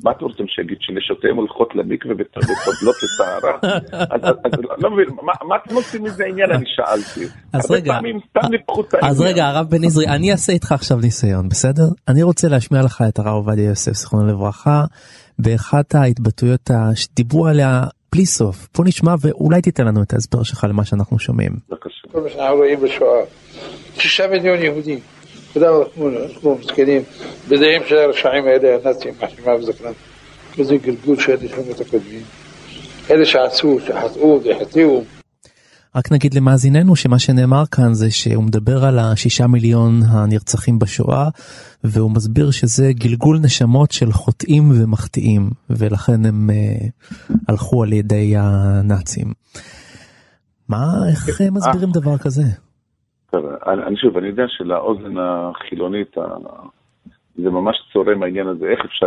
מה 0.05 0.11
אתם 0.11 0.25
רוצים 0.25 0.47
שיגיד, 0.49 0.79
שנשותיהם 0.81 1.37
הולכות 1.37 1.75
למקווה 1.75 2.15
ות- 2.19 2.37
וטובלות 2.37 2.97
לטהרה? 3.05 3.59
אז 4.15 4.21
לא 4.79 4.91
מבין, 4.91 5.07
מה- 5.49 5.57
אתם 5.67 5.75
עושים 5.75 6.05
מזה 6.05 6.25
עניין, 6.27 6.51
אני 6.51 6.65
שאלתי. 6.67 7.27
אז 7.53 7.71
רגע, 7.71 7.95
העניין. 7.95 8.21
אז 9.03 9.21
רגע, 9.21 9.47
הרב 9.49 9.67
בן 9.71 9.85
עזרי, 9.85 10.07
אני 10.07 10.33
אעשה 10.33 10.53
איתך 10.53 10.73
עכשיו 10.73 10.97
ניסיון, 10.97 11.49
בסדר? 11.49 11.83
אני 12.09 12.23
רוצה 12.23 12.49
להשמיע 12.49 12.83
לך 12.83 13.03
את 13.09 13.19
הרב 13.19 13.29
עובדיה 13.35 13.65
יוסף, 13.65 13.93
זיכרונו 13.93 14.27
לברכה, 14.27 14.85
באחת 15.39 15.95
ההתבטאויות 15.95 16.71
שדיברו 16.95 17.47
עליה 17.47 17.85
בלי 18.13 18.27
סוף. 18.27 18.69
בוא 18.75 18.85
נשמע 18.85 19.15
ואולי 19.21 19.63
תיתן 19.63 19.87
לנו 19.87 20.03
את 20.03 20.13
ההסבר 20.13 20.43
שלך 20.43 20.67
למה 20.69 20.85
שאנחנו 20.85 21.19
שומעים. 21.19 21.53
בבקשה. 21.69 22.09
כל 22.13 22.21
מה 22.21 22.29
שאנחנו 22.31 22.57
רואים 22.57 22.81
בשואה. 22.81 23.21
שישה 23.99 24.27
מיליון 24.27 24.63
יהודים. 24.63 24.99
כולם 25.55 25.75
אנחנו 26.23 26.59
מסכנים 26.61 27.03
בדעים 27.49 27.83
של 27.87 27.97
הרשעים 27.97 28.45
האלה, 28.45 28.77
הנאצים, 28.77 29.15
מה 29.21 29.29
שמע 29.29 29.55
וזכרם. 29.55 29.93
וזה 30.59 30.77
גלגול 30.77 31.21
של 31.21 31.37
נשמות 31.43 31.81
הקודמים. 31.81 32.23
אלה 33.11 33.27
שעשו, 33.27 33.79
שחטאו 33.87 34.41
והחטיאו. 34.45 35.05
רק 35.97 36.12
נגיד 36.12 36.34
למאזיננו 36.34 36.97
שמה 36.97 37.18
שנאמר 37.18 37.62
כאן 37.72 37.93
זה 37.93 38.11
שהוא 38.11 38.45
מדבר 38.45 38.84
על 38.84 38.99
השישה 38.99 39.47
מיליון 39.47 39.93
הנרצחים 40.11 40.78
בשואה 40.78 41.28
והוא 41.84 42.11
מסביר 42.11 42.51
שזה 42.51 42.93
גלגול 42.93 43.39
נשמות 43.45 43.91
של 43.91 44.12
חוטאים 44.12 44.64
ומחטיאים 44.70 45.43
ולכן 45.70 46.24
הם 46.28 46.51
uh, 46.51 47.32
הלכו 47.49 47.82
על 47.82 47.93
ידי 47.93 48.34
הנאצים. 48.36 49.26
מה, 50.68 50.84
איך 51.11 51.41
אה, 51.41 51.51
מסבירים 51.51 51.91
דבר 51.93 52.18
כזה? 52.18 52.43
טוב, 53.30 53.45
אני 53.86 53.97
שוב, 53.97 54.16
אני 54.16 54.28
יודע 54.28 54.45
שלאוזן 54.49 55.14
החילונית 55.18 56.16
זה 57.36 57.51
ממש 57.51 57.76
צורם 57.93 58.22
העניין 58.22 58.47
הזה, 58.47 58.66
איך 58.66 58.80
אפשר 58.84 59.07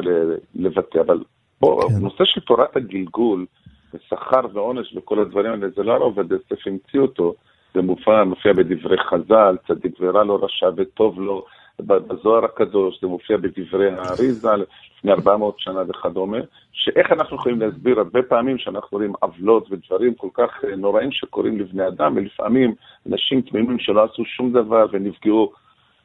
לבטא, 0.56 0.98
אבל 1.06 1.24
פה, 1.60 1.80
כן. 1.88 2.04
נושא 2.04 2.24
של 2.26 2.42
תורת 2.42 2.76
הגלגול, 2.76 3.46
ושכר 3.94 4.42
ועונש 4.54 4.96
וכל 4.96 5.20
הדברים 5.20 5.52
האלה, 5.52 5.70
זה 5.76 5.84
לא 5.84 5.92
הרב 5.92 6.02
עובדיה 6.02 6.38
יוסף 6.38 6.68
המציא 6.68 7.00
אותו, 7.00 7.36
זה 7.74 7.82
מופיע, 7.82 8.24
מופיע 8.24 8.54
בדברי 8.54 8.98
חז"ל, 8.98 9.58
צדיק 9.68 9.96
ורע 10.00 10.24
לו, 10.24 10.42
רשע 10.42 10.70
וטוב 10.78 11.20
לו, 11.20 11.46
בזוהר 11.80 12.46
הקדוש, 12.46 13.02
זה 13.02 13.08
מופיע 13.08 13.38
בדברי 13.38 13.92
האריזה 13.92 14.50
לפני 14.98 15.12
400 15.12 15.60
שנה 15.60 15.82
וכדומה, 15.88 16.38
שאיך 16.72 17.12
אנחנו 17.12 17.36
יכולים 17.36 17.62
להסביר 17.62 18.00
הרבה 18.00 18.24
פעמים 18.24 18.58
שאנחנו 18.58 18.98
רואים 18.98 19.14
עוולות 19.20 19.72
ודברים 19.72 20.14
כל 20.14 20.28
כך 20.34 20.66
אה, 20.66 20.76
נוראים 20.76 21.12
שקורים 21.12 21.60
לבני 21.60 21.88
אדם, 21.88 22.14
ולפעמים 22.16 22.76
אנשים 23.10 23.42
תמימים 23.42 23.80
שלא 23.80 24.04
עשו 24.04 24.26
שום 24.26 24.52
דבר 24.52 24.86
ונפגעו. 24.92 25.52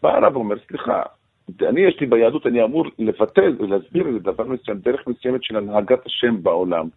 בא 0.03 0.17
הרב 0.17 0.37
ואומר, 0.37 0.57
סליחה, 0.69 1.03
אני, 1.63 1.81
יש 1.81 2.01
לי 2.01 2.07
ביהדות, 2.07 2.47
אני 2.47 2.65
אמור 2.65 2.85
לבטא 2.99 3.49
ולהסביר 3.59 4.07
איזה 4.07 4.19
דבר 4.19 4.45
מסוים, 4.45 4.79
דרך 4.79 5.07
מסוימת 5.07 5.45
של 5.45 5.57
הנהגת 5.57 6.07
השם 6.07 6.43
בעולם. 6.43 6.89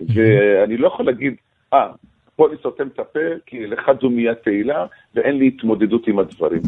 ואני 0.00 0.76
לא 0.76 0.86
יכול 0.86 1.06
להגיד, 1.06 1.34
אה, 1.72 1.88
פה 2.36 2.46
אני 2.48 2.56
סותם 2.62 2.86
את 2.94 2.98
הפה, 2.98 3.18
כי 3.46 3.66
לך 3.66 3.82
זו 4.02 4.10
מיד 4.10 4.34
תהילה, 4.44 4.86
ואין 5.14 5.36
לי 5.36 5.48
התמודדות 5.48 6.06
עם 6.06 6.18
הדברים. 6.18 6.62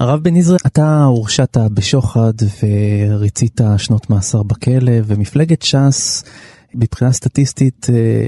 הרב 0.00 0.20
בן 0.22 0.36
יזרעאל, 0.36 0.60
אתה 0.66 1.04
הורשעת 1.04 1.56
בשוחד 1.76 2.32
וריצית 2.60 3.60
שנות 3.78 4.10
מאסר 4.10 4.42
בכלא, 4.42 4.92
ומפלגת 5.06 5.62
ש"ס, 5.62 6.24
מבחינה 6.74 7.12
סטטיסטית, 7.12 7.86
אה, 7.92 8.26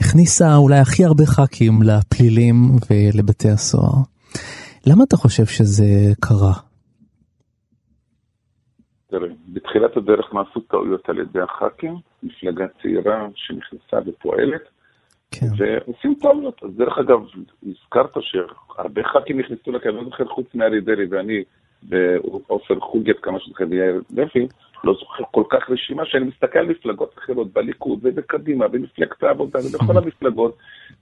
הכניסה 0.00 0.56
אולי 0.56 0.78
הכי 0.78 1.04
הרבה 1.04 1.26
ח"כים 1.26 1.82
לפלילים 1.82 2.56
ולבתי 2.90 3.48
הסוהר. 3.48 4.02
למה 4.86 5.04
אתה 5.04 5.16
חושב 5.16 5.46
שזה 5.46 5.84
קרה? 6.20 6.52
תראה, 9.18 9.28
בתחילת 9.48 9.96
הדרך 9.96 10.34
נעשו 10.34 10.60
טעויות 10.60 11.08
על 11.08 11.18
ידי 11.18 11.40
הח"כים, 11.40 11.94
מפלגה 12.22 12.66
צעירה 12.82 13.28
שנכנסה 13.34 13.96
ופועלת, 14.06 14.62
כן. 15.30 15.46
ועושים 15.56 16.14
טעויות. 16.20 16.62
אז 16.62 16.70
דרך 16.76 16.98
אגב, 16.98 17.20
הזכרת 17.66 18.10
שהרבה 18.20 19.02
ח"כים 19.02 19.40
נכנסו 19.40 19.72
לכאן, 19.72 19.90
לא 19.90 20.04
זוכר 20.04 20.24
חוץ 20.24 20.46
מארי 20.54 20.80
דרעי 20.80 21.06
ואני 21.10 21.44
ועופר 21.88 22.80
חוגת, 22.80 23.20
כמה 23.22 23.40
שזוכר, 23.40 23.64
ויאיר 23.70 24.00
לוי, 24.10 24.48
לא 24.84 24.94
זוכר 24.94 25.24
כל 25.30 25.44
כך 25.50 25.70
רשימה 25.70 26.06
שאני 26.06 26.24
מסתכל 26.24 26.58
על 26.58 26.66
מפלגות 26.66 27.14
אחרות, 27.18 27.52
בליכוד 27.52 27.98
ובקדימה, 28.02 28.68
במפלגת 28.68 29.22
העבודה 29.22 29.58
ובכל 29.58 29.96
המפלגות, 29.96 30.56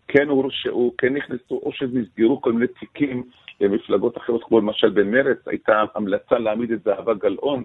כן 0.09 0.29
הורשעו, 0.29 0.95
כן 0.99 1.15
נכנסו, 1.15 1.61
או 1.63 1.73
שנסגרו 1.73 2.41
כל 2.41 2.53
מיני 2.53 2.67
תיקים 2.67 3.23
למפלגות 3.61 4.17
אחרות, 4.17 4.45
כמו 4.45 4.61
למשל 4.61 4.91
במרצ, 4.91 5.49
הייתה 5.49 5.85
המלצה 5.95 6.39
להעמיד 6.39 6.73
את 6.73 6.83
זהבה 6.85 7.15
גלאון 7.15 7.63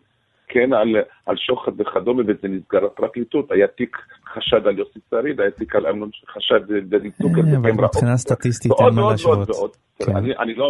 כן, 0.48 0.74
על, 0.74 0.96
על 1.26 1.36
שוחד 1.38 1.72
וכדומה, 1.82 2.24
וזה 2.28 2.48
נסגר 2.48 2.86
הפרקליטות. 2.86 3.52
היה 3.52 3.68
תיק 3.68 3.98
חשד 4.34 4.68
על 4.68 4.80
יוסי 4.80 5.00
שריד, 5.10 5.42
היה 5.42 5.52
תיק 5.52 5.76
על 5.76 5.88
אמנון 5.88 6.10
חשד 6.34 6.90
בניתוק. 6.90 7.32
אה, 7.38 7.58
אבל 7.58 7.72
מבחינה 7.72 8.18
סטטיסטית 8.18 8.72
אין 8.80 8.96
מה 8.96 9.12
להשוות. 9.12 9.78
כן. 10.06 10.16
אני 10.16 10.56
לא 10.56 10.66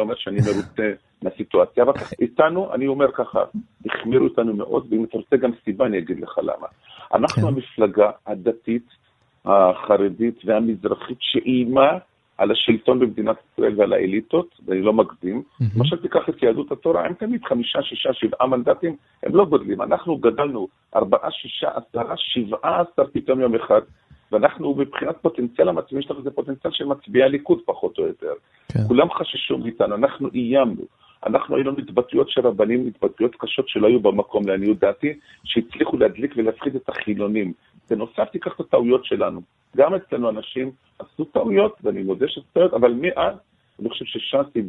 אומר 0.00 0.14
שאני 0.16 0.38
מרוצה 0.40 0.92
מהסיטואציה, 1.22 1.84
אבל 1.84 1.92
איתנו, 2.20 2.74
אני 2.74 2.86
אומר 2.86 3.12
ככה, 3.12 3.38
החמירו 3.86 4.24
אותנו 4.24 4.54
מאוד, 4.54 4.86
ואם 4.90 5.04
אתה 5.04 5.18
רוצה 5.18 5.36
גם 5.36 5.50
סיבה, 5.64 5.86
אני 5.86 5.98
אגיד 5.98 6.20
לך 6.20 6.38
למה. 6.38 6.66
אנחנו 7.14 7.42
כן. 7.42 7.48
המפלגה 7.48 8.10
הדתית, 8.26 8.86
החרדית 9.44 10.40
והמזרחית 10.44 11.18
שאיימה 11.20 11.98
על 12.40 12.50
השלטון 12.50 12.98
במדינת 12.98 13.36
ישראל 13.52 13.74
ועל 13.76 13.92
האליטות, 13.92 14.60
ואני 14.66 14.82
לא 14.82 14.92
מגזים. 14.92 15.42
למשל, 15.76 15.96
mm-hmm. 15.96 16.02
תיקח 16.02 16.28
את 16.28 16.42
יהדות 16.42 16.72
התורה, 16.72 17.06
הם 17.06 17.14
תמיד 17.14 17.44
חמישה, 17.44 17.82
שישה, 17.82 18.12
שבעה 18.12 18.46
מנדטים, 18.46 18.96
הם 19.22 19.34
לא 19.34 19.44
גודלים. 19.44 19.82
אנחנו 19.82 20.16
גדלנו 20.16 20.68
ארבעה, 20.96 21.30
שישה, 21.30 21.68
עשרה, 21.68 22.14
שבעה 22.16 22.80
עשר 22.80 23.10
פתאום 23.12 23.40
יום 23.40 23.54
אחד, 23.54 23.80
ואנחנו 24.32 24.74
מבחינת 24.74 25.16
פוטנציאל 25.22 25.68
המצביעים 25.68 26.02
שלנו 26.02 26.22
זה 26.22 26.30
פוטנציאל 26.30 26.72
של 26.72 26.84
מצביעי 26.84 27.24
הליכוד 27.24 27.58
פחות 27.64 27.98
או 27.98 28.06
יותר. 28.06 28.32
כן. 28.68 28.80
כולם 28.88 29.10
חששו 29.10 29.58
מאיתנו, 29.58 29.94
אנחנו 29.94 30.28
איימנו. 30.34 30.82
אנחנו 31.26 31.56
היינו 31.56 31.70
התבטאויות 31.78 32.30
של 32.30 32.40
רבנים, 32.40 32.86
התבטאויות 32.86 33.36
קשות 33.38 33.68
שלא 33.68 33.86
היו 33.86 34.00
במקום 34.00 34.48
לעניות 34.48 34.78
דעתי, 34.78 35.12
שהצליחו 35.44 35.96
להדליק 35.96 36.34
ולהפחיד 36.36 36.76
את 36.76 36.88
החילונים. 36.88 37.52
בנוסף, 37.90 38.24
תיקח 38.32 38.50
את 38.54 38.60
הטעויות 38.60 39.04
שלנו. 39.04 39.40
גם 39.76 39.94
אצלנו 39.94 40.30
אנשים 40.30 40.70
עשו 40.98 41.24
טעויות, 41.24 41.76
ואני 41.82 42.02
מודה 42.02 42.26
שזה 42.28 42.44
טעויות, 42.52 42.74
אבל 42.74 42.92
מאז, 43.00 43.34
אני 43.80 43.88
חושב 43.88 44.04
שש"ס 44.04 44.54
היא 44.54 44.64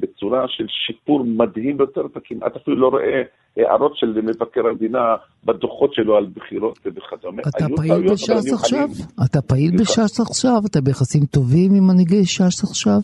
בצורה 0.00 0.44
של 0.48 0.66
שיפור 0.68 1.24
מדהים 1.24 1.76
ביותר, 1.76 2.06
אתה 2.06 2.20
כמעט 2.24 2.56
אפילו 2.56 2.76
לא 2.76 2.88
רואה 2.88 3.22
הערות 3.56 3.96
של 3.96 4.06
מבקר 4.06 4.66
המדינה 4.66 5.16
בדוחות 5.44 5.94
שלו 5.94 6.16
על 6.16 6.26
בחירות 6.36 6.78
וכדומה. 6.84 7.42
אתה 7.42 7.64
פעיל 7.76 8.12
בש"ס 8.12 8.52
עכשיו? 8.52 8.88
אתה 9.24 9.42
פעיל 9.42 9.70
בש"ס 9.80 10.20
עכשיו? 10.20 10.60
אתה 10.70 10.80
ביחסים 10.80 11.24
טובים 11.24 11.70
עם 11.74 11.86
מנהיגי 11.86 12.24
ש"ס 12.24 12.64
עכשיו? 12.64 13.00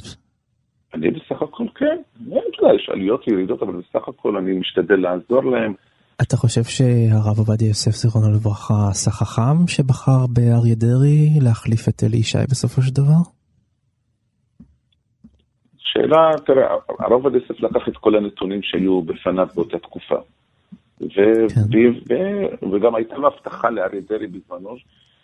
אני 0.96 1.10
בסך 1.10 1.42
הכל 1.42 1.64
כן, 1.74 1.96
יש 2.76 2.88
עליות 2.92 3.28
וירידות, 3.28 3.62
אבל 3.62 3.72
בסך 3.72 4.08
הכל 4.08 4.36
אני 4.36 4.52
משתדל 4.58 4.96
לעזור 4.96 5.44
להם. 5.44 5.74
אתה 6.22 6.36
חושב 6.36 6.64
שהרב 6.64 7.38
עובדיה 7.38 7.68
יוסף 7.68 7.90
זיכרונו 7.90 8.30
לברכה 8.34 8.88
עשה 8.90 9.10
חכם 9.10 9.66
שבחר 9.66 10.26
באריה 10.34 10.74
דרעי 10.74 11.40
להחליף 11.42 11.88
את 11.88 12.04
אלי 12.04 12.16
ישי 12.16 12.38
בסופו 12.50 12.82
של 12.82 12.94
דבר? 12.94 13.20
שאלה, 15.78 16.30
תראה, 16.46 16.66
הרב 16.98 17.12
עובדיה 17.12 17.40
יוסף 17.40 17.60
לקח 17.60 17.88
את 17.88 17.96
כל 17.96 18.16
הנתונים 18.16 18.60
שהיו 18.62 19.02
בפניו 19.02 19.48
באותה 19.54 19.78
תקופה. 19.78 20.16
ו- 21.00 21.48
כן. 21.54 21.60
ו- 21.72 21.98
ו- 22.08 22.74
וגם 22.74 22.94
הייתה 22.94 23.16
לו 23.16 23.26
הבטחה 23.26 23.70
לאריה 23.70 24.00
דרעי 24.08 24.26
בזמנו, 24.26 24.76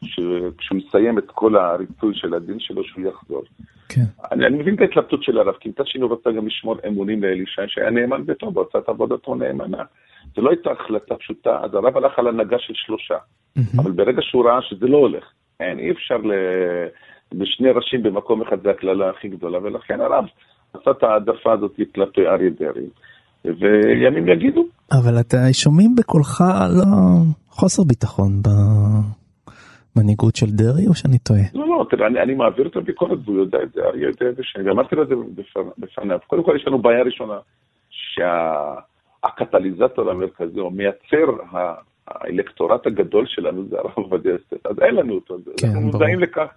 שכשהוא 0.05 0.79
יסיים 0.79 1.19
את 1.19 1.25
כל 1.27 1.57
הריצוי 1.57 2.15
של 2.15 2.35
הדין 2.35 2.57
שלו, 2.59 2.85
שהוא 2.85 3.05
יחזור. 3.07 3.43
כן. 3.89 4.05
אני, 4.33 4.47
אני 4.47 4.59
מבין 4.59 4.75
את 4.75 4.81
ההתלבטות 4.81 5.23
של 5.23 5.39
הרב, 5.39 5.55
כי 5.61 5.69
מצד 5.69 5.87
שני 5.87 6.03
הוא 6.03 6.13
רצה 6.13 6.31
גם 6.33 6.47
לשמור 6.47 6.77
אמונים 6.89 7.23
לאלישע, 7.23 7.63
שהיה 7.67 7.91
נאמן 7.91 8.27
ביתו, 8.27 8.53
ועושה 8.55 8.79
את 8.79 8.89
עבודתו 8.89 9.35
נאמנה. 9.35 9.83
זו 10.37 10.43
לא 10.43 10.51
הייתה 10.51 10.71
החלטה 10.71 11.15
פשוטה, 11.15 11.59
אז 11.65 11.75
הרב 11.75 11.97
הלך 11.97 12.19
על 12.19 12.29
הנהגה 12.29 12.57
של 12.59 12.73
שלושה. 12.77 13.15
Mm-hmm. 13.15 13.81
אבל 13.83 13.91
ברגע 13.91 14.23
שהוא 14.23 14.45
ראה 14.45 14.63
שזה 14.63 14.87
לא 14.87 14.97
הולך, 14.97 15.25
אין, 15.61 15.79
אי 15.79 15.91
אפשר 15.91 16.17
ל... 16.17 16.33
בשני 17.35 17.71
ראשים 17.71 18.03
במקום 18.03 18.43
אחד 18.43 18.63
זה 18.63 18.71
הקללה 18.71 19.11
הכי 19.11 19.29
גדולה, 19.29 19.59
ולכן 19.63 20.01
הרב 20.01 20.25
עשה 20.75 20.91
את 20.91 21.03
העדפה 21.03 21.53
הזאת 21.53 21.81
כלפי 21.95 22.21
אריה 22.27 22.51
דרעי. 22.51 22.89
וימים 23.45 24.29
יגידו. 24.29 24.65
אבל 24.93 25.21
אתה 25.21 25.37
שומעים 25.53 25.95
בקולך 25.99 26.41
לא 26.77 26.85
חוסר 27.49 27.83
ביטחון 27.89 28.43
במנהיגות 29.97 30.37
של 30.37 30.47
דרעי, 30.47 30.87
או 30.87 30.95
שאני 30.95 31.19
טועה? 31.19 31.41
לא, 31.55 31.69
לא, 31.69 31.87
תראה, 31.91 32.07
אני, 32.07 32.21
אני 32.21 32.35
מעביר 32.35 32.67
את 32.67 32.77
הביקורת 32.77 33.19
והוא 33.25 33.37
יודע 33.37 33.59
את 33.63 33.73
זה, 33.73 33.81
אריה 33.81 34.09
יודע 34.09 34.29
את 34.29 34.37
זה, 34.37 34.43
שאני 34.45 34.71
אמרתי 34.71 34.97
לו 34.97 35.03
את 35.03 35.09
זה 35.09 35.15
בפניו. 35.79 36.19
קודם 36.27 36.45
כל 36.45 36.57
יש 36.57 36.67
לנו 36.67 36.79
בעיה 36.79 37.03
ראשונה, 37.03 37.39
שה... 37.91 38.75
הקטליזטור 39.25 40.11
המרכזי, 40.11 40.61
או 40.61 40.71
מייצר 40.71 41.27
האלקטורט 42.09 42.87
הגדול 42.87 43.27
שלנו 43.27 43.65
זה 43.69 43.79
הרב 43.79 43.93
עובדיה 43.95 44.33
יוסף, 44.33 44.67
אז 44.67 44.79
אין 44.83 44.95
לנו 44.95 45.15
אותו, 45.15 45.37
כן, 45.61 45.67
אנחנו 45.67 45.81
מודעים 45.81 46.21
לכך. 46.21 46.49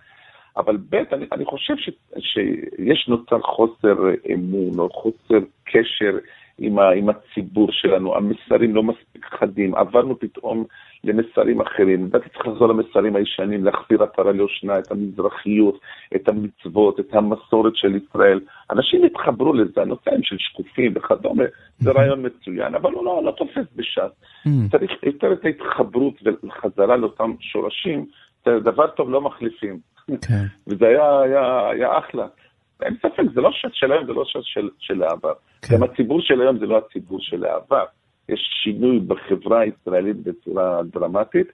אבל 0.58 0.78
ב', 0.90 0.96
אני, 0.96 1.26
אני 1.32 1.46
חושב 1.46 1.74
ש, 1.78 1.90
שיש 2.20 3.08
נוצר 3.08 3.40
חוסר 3.42 3.96
אמון 4.34 4.80
או 4.80 4.90
חוסר 4.90 5.40
קשר 5.66 6.18
עם, 6.60 6.80
ה, 6.80 6.90
עם 6.90 7.10
הציבור 7.10 7.68
שלנו, 7.72 8.16
המסרים 8.16 8.76
לא 8.76 8.84
מספיק 8.84 9.26
חדים, 9.40 9.76
עברנו 9.76 10.20
פתאום 10.20 10.64
למסרים 11.04 11.62
אחרים. 11.62 12.06
לדעתי 12.06 12.30
צריך 12.30 12.48
לחזור 12.48 12.68
למסרים 12.68 13.16
הישנים, 13.16 13.64
להחזיר 13.64 14.04
עטרה 14.04 14.32
ליושנה, 14.32 14.80
את 14.80 14.92
המזרחיות, 14.92 15.80
את 16.16 16.30
המצוות, 16.30 17.00
את 17.00 17.14
המסורת 17.14 17.76
של 17.76 17.96
ישראל. 17.96 18.40
אנשים 18.72 19.04
התחברו 19.04 19.54
לזה, 19.54 19.82
הנושאים 19.82 20.24
של 20.24 20.36
שקופים 20.40 20.94
וכדומה, 20.96 21.44
זה. 21.80 21.92
רעיון 21.92 22.26
מצוין, 22.26 22.76
אבל 22.76 22.92
הוא 22.92 23.06
לא, 23.06 23.22
לא 23.24 23.32
תופס 23.32 23.68
בש"ס. 23.76 24.12
צריך 24.72 24.92
יותר 25.04 25.34
את 25.34 25.46
ההתחברות 25.46 26.14
וחזרה 26.44 26.98
לאותם 26.98 27.32
שורשים, 27.40 28.06
זה 28.46 28.60
דבר 28.60 28.88
טוב 28.88 29.10
לא 29.10 29.22
מחליפים. 29.22 29.80
כן. 30.08 30.46
וזה 30.68 30.88
היה, 30.88 31.20
היה, 31.22 31.70
היה 31.70 31.98
אחלה. 31.98 32.28
אין 32.82 32.96
ספק, 33.00 33.24
זה 33.34 33.42
לא 33.42 33.52
ש"ס 33.52 33.70
של 33.74 33.92
היום, 33.92 34.06
זה 34.06 34.14
לא 34.14 34.26
ש"ס 34.26 34.44
של, 34.44 34.70
של 34.80 35.04
העבר. 35.04 35.34
כן. 35.62 35.76
גם 35.76 35.84
הציבור 35.84 36.22
של 36.22 36.42
היום 36.42 36.60
זה 36.60 36.66
לא 36.66 36.78
הציבור 36.78 37.20
של 37.22 37.46
העבר. 37.46 37.86
יש 38.30 38.40
שינוי 38.64 39.00
בחברה 39.00 39.60
הישראלית 39.60 40.18
בצורה 40.18 40.82
דרמטית, 40.84 41.48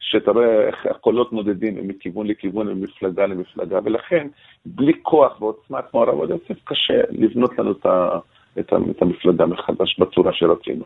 שאתה 0.00 0.30
רואה 0.30 0.66
איך 0.66 0.86
הקולות 0.90 1.32
נודדים 1.32 1.88
מכיוון 1.88 2.26
לכיוון, 2.26 2.68
ממפלגה 2.68 3.26
למפלגה, 3.26 3.78
ולכן 3.84 4.26
בלי 4.66 4.92
כוח 5.02 5.42
ועוצמה 5.42 5.82
כמו 5.82 6.02
הרב 6.02 6.14
עובדיה 6.14 6.36
יוסף, 6.36 6.64
קשה 6.64 7.00
לבנות 7.10 7.58
לנו 7.58 7.72
את 7.72 7.86
ה... 7.86 8.18
את, 8.60 8.72
המפלגה 9.02 9.46
מחדש 9.46 10.00
בצורה 10.00 10.32
שרצינו. 10.32 10.84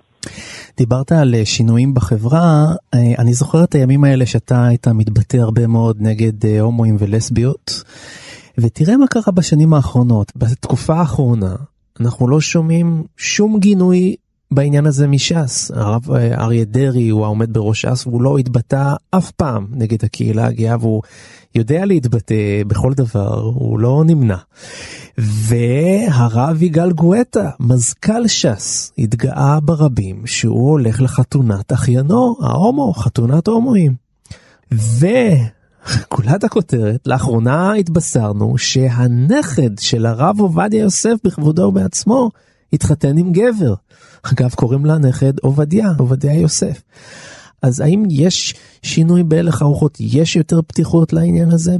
דיברת 0.76 1.12
על 1.12 1.34
אה, 1.34 1.44
שינויים 1.44 1.94
בחברה, 1.94 2.64
אה, 2.94 3.22
אני 3.22 3.32
זוכר 3.32 3.64
את 3.64 3.74
הימים 3.74 4.04
האלה 4.04 4.26
שאתה 4.26 4.66
היית 4.68 4.86
מתבטא 4.88 5.36
הרבה 5.36 5.66
מאוד 5.66 5.96
נגד 6.00 6.44
אה, 6.44 6.60
הומואים 6.60 6.96
ולסביות, 6.98 7.70
ותראה 8.58 8.96
מה 8.96 9.06
קרה 9.06 9.32
בשנים 9.34 9.74
האחרונות, 9.74 10.32
בתקופה 10.36 10.94
האחרונה, 10.94 11.56
אנחנו 12.00 12.28
לא 12.28 12.40
שומעים 12.40 13.04
שום 13.16 13.58
גינוי 13.58 14.16
בעניין 14.50 14.86
הזה 14.86 15.06
מש"ס. 15.06 15.70
הרב 15.74 16.10
אריה 16.12 16.64
דרעי 16.64 17.08
הוא 17.08 17.24
העומד 17.24 17.52
בראש 17.52 17.86
ש"ס 17.86 18.06
והוא 18.06 18.22
לא 18.22 18.38
התבטא 18.38 18.94
אף 19.10 19.30
פעם 19.30 19.66
נגד 19.70 20.04
הקהילה 20.04 20.46
הגאה 20.46 20.76
והוא 20.80 21.02
יודע 21.54 21.84
להתבטא 21.84 22.62
בכל 22.66 22.92
דבר, 22.94 23.40
הוא 23.40 23.78
לא 23.78 24.02
נמנע. 24.06 24.36
והרב 25.18 26.62
יגאל 26.62 26.92
גואטה, 26.92 27.50
מזכ"ל 27.60 28.28
ש"ס, 28.28 28.92
התגאה 28.98 29.60
ברבים 29.60 30.26
שהוא 30.26 30.70
הולך 30.70 31.00
לחתונת 31.00 31.72
אחיינו, 31.72 32.36
ההומו, 32.42 32.92
חתונת 32.92 33.46
הומואים. 33.46 33.94
וגולת 35.88 36.44
הכותרת, 36.44 37.06
לאחרונה 37.06 37.72
התבשרנו 37.72 38.58
שהנכד 38.58 39.78
של 39.78 40.06
הרב 40.06 40.40
עובדיה 40.40 40.80
יוסף 40.80 41.14
בכבודו 41.24 41.62
ובעצמו 41.62 42.30
התחתן 42.72 43.18
עם 43.18 43.32
גבר. 43.32 43.74
אגב, 44.22 44.50
קוראים 44.54 44.86
לה 44.86 44.98
נכד 44.98 45.38
עובדיה, 45.42 45.86
עובדיה 45.98 46.40
יוסף. 46.40 46.82
אז 47.62 47.80
האם 47.80 48.02
יש 48.10 48.54
שינוי 48.82 49.22
בהלך 49.22 49.62
הרוחות? 49.62 49.98
יש 50.00 50.36
יותר 50.36 50.62
פתיחות 50.62 51.12
לעניין 51.12 51.50
הזה 51.50 51.76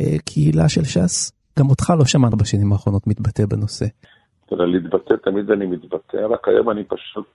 בקהילה 0.00 0.68
של 0.68 0.84
ש"ס? 0.84 1.32
גם 1.58 1.70
אותך 1.70 1.92
לא 1.98 2.04
שמענו 2.04 2.36
בשנים 2.36 2.72
האחרונות 2.72 3.06
מתבטא 3.06 3.46
בנושא. 3.46 3.86
תראה, 4.48 4.66
להתבטא 4.66 5.14
תמיד 5.24 5.50
אני 5.50 5.66
מתבטא, 5.66 6.16
רק 6.30 6.48
היום 6.48 6.70
אני 6.70 6.84
פשוט, 6.84 7.34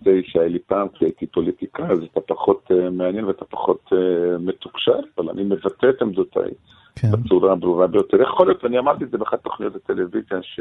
סטי 0.00 0.22
שהיה 0.24 0.48
לי 0.48 0.58
פעם, 0.58 0.88
כי 0.88 1.04
הייתי 1.04 1.26
פוליטיקאי, 1.26 1.84
אז 1.84 1.98
אתה 2.12 2.20
פחות 2.20 2.70
uh, 2.70 2.90
מעניין 2.90 3.24
ואתה 3.24 3.44
פחות 3.44 3.80
uh, 3.92 3.96
מתוקשר, 4.40 4.98
אבל 5.18 5.30
אני 5.30 5.42
מבטא 5.42 5.86
את 5.88 6.02
עמדותיי 6.02 6.50
כן. 6.96 7.08
בצורה 7.10 7.52
הברורה 7.52 7.86
ביותר. 7.86 8.22
יכול 8.22 8.46
להיות, 8.46 8.64
אני 8.64 8.78
אמרתי 8.78 9.04
את 9.04 9.10
זה 9.10 9.18
באחת 9.18 9.42
תוכניות 9.42 9.76
הטלוויזיה, 9.76 10.38
ש... 10.42 10.60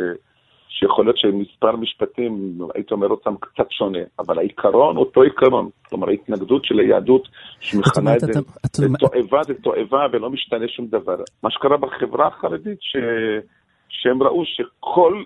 שיכול 0.69 1.05
להיות 1.05 1.17
שמספר 1.17 1.75
משפטים, 1.75 2.57
הייתי 2.75 2.93
אומר 2.93 3.07
אותם 3.07 3.35
קצת 3.39 3.71
שונה, 3.71 3.99
אבל 4.19 4.39
העיקרון 4.39 4.97
אותו 4.97 5.21
עיקרון. 5.21 5.69
כלומר, 5.89 6.09
ההתנגדות 6.09 6.65
של 6.65 6.79
היהדות, 6.79 7.27
שמכנה 7.59 8.15
את 8.15 8.19
זה, 8.19 8.31
זה 8.73 8.87
תועבה, 8.99 9.43
זה 9.43 9.53
תועבה 9.53 10.05
ולא 10.11 10.29
משתנה 10.29 10.67
שום 10.67 10.87
דבר. 10.87 11.15
מה 11.43 11.51
שקרה 11.51 11.77
בחברה 11.77 12.27
החרדית, 12.27 12.77
ש... 12.81 12.95
שהם 13.89 14.23
ראו 14.23 14.43
שכל 14.45 15.23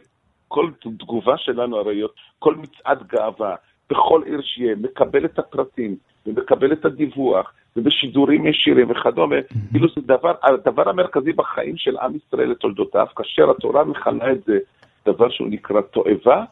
כל 0.51 0.71
תגובה 0.97 1.37
שלנו, 1.37 1.77
הרי 1.77 2.01
כל 2.39 2.55
מצעד 2.55 3.07
גאווה, 3.07 3.55
בכל 3.89 4.21
עיר 4.25 4.41
שיהיה, 4.41 4.75
מקבל 4.75 5.25
את 5.25 5.39
הפרטים 5.39 5.95
ומקבל 6.25 6.73
את 6.73 6.85
הדיווח, 6.85 7.53
ובשידורים 7.75 8.47
ישירים 8.47 8.91
וכדומה, 8.91 9.35
כאילו 9.71 9.87
זה 9.95 10.01
דבר, 10.01 10.33
הדבר 10.43 10.89
המרכזי 10.89 11.33
בחיים 11.33 11.77
של 11.77 11.97
עם 11.97 12.11
ישראל 12.15 12.51
לתולדותיו, 12.51 13.07
כאשר 13.15 13.51
התורה 13.51 13.83
מכנה 13.83 14.31
את 14.31 14.43
זה 14.43 14.57
דבר 15.05 15.29
שהוא 15.29 15.47
נקרא 15.47 15.81
תועבה, 15.81 16.43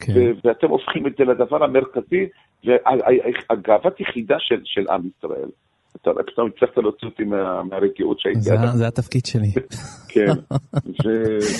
כן. 0.00 0.12
ואתם 0.44 0.68
הופכים 0.68 1.06
את 1.06 1.12
זה 1.18 1.24
לדבר 1.24 1.64
המרכזי, 1.64 2.26
והגאוות 2.64 4.00
יחידה 4.00 4.36
של, 4.38 4.60
של 4.64 4.88
עם 4.88 5.00
ישראל. 5.06 5.48
אתה 5.96 6.10
פתאום 6.26 6.50
הצלחת 6.56 6.76
להוציא 6.76 7.08
אותי 7.08 7.24
מה, 7.24 7.62
מהרגיעות 7.62 8.20
שהייתי. 8.20 8.40
זה, 8.40 8.56
זה 8.74 8.86
התפקיד 8.88 9.26
שלי. 9.26 9.52
כן, 10.14 10.32
ו, 11.04 11.08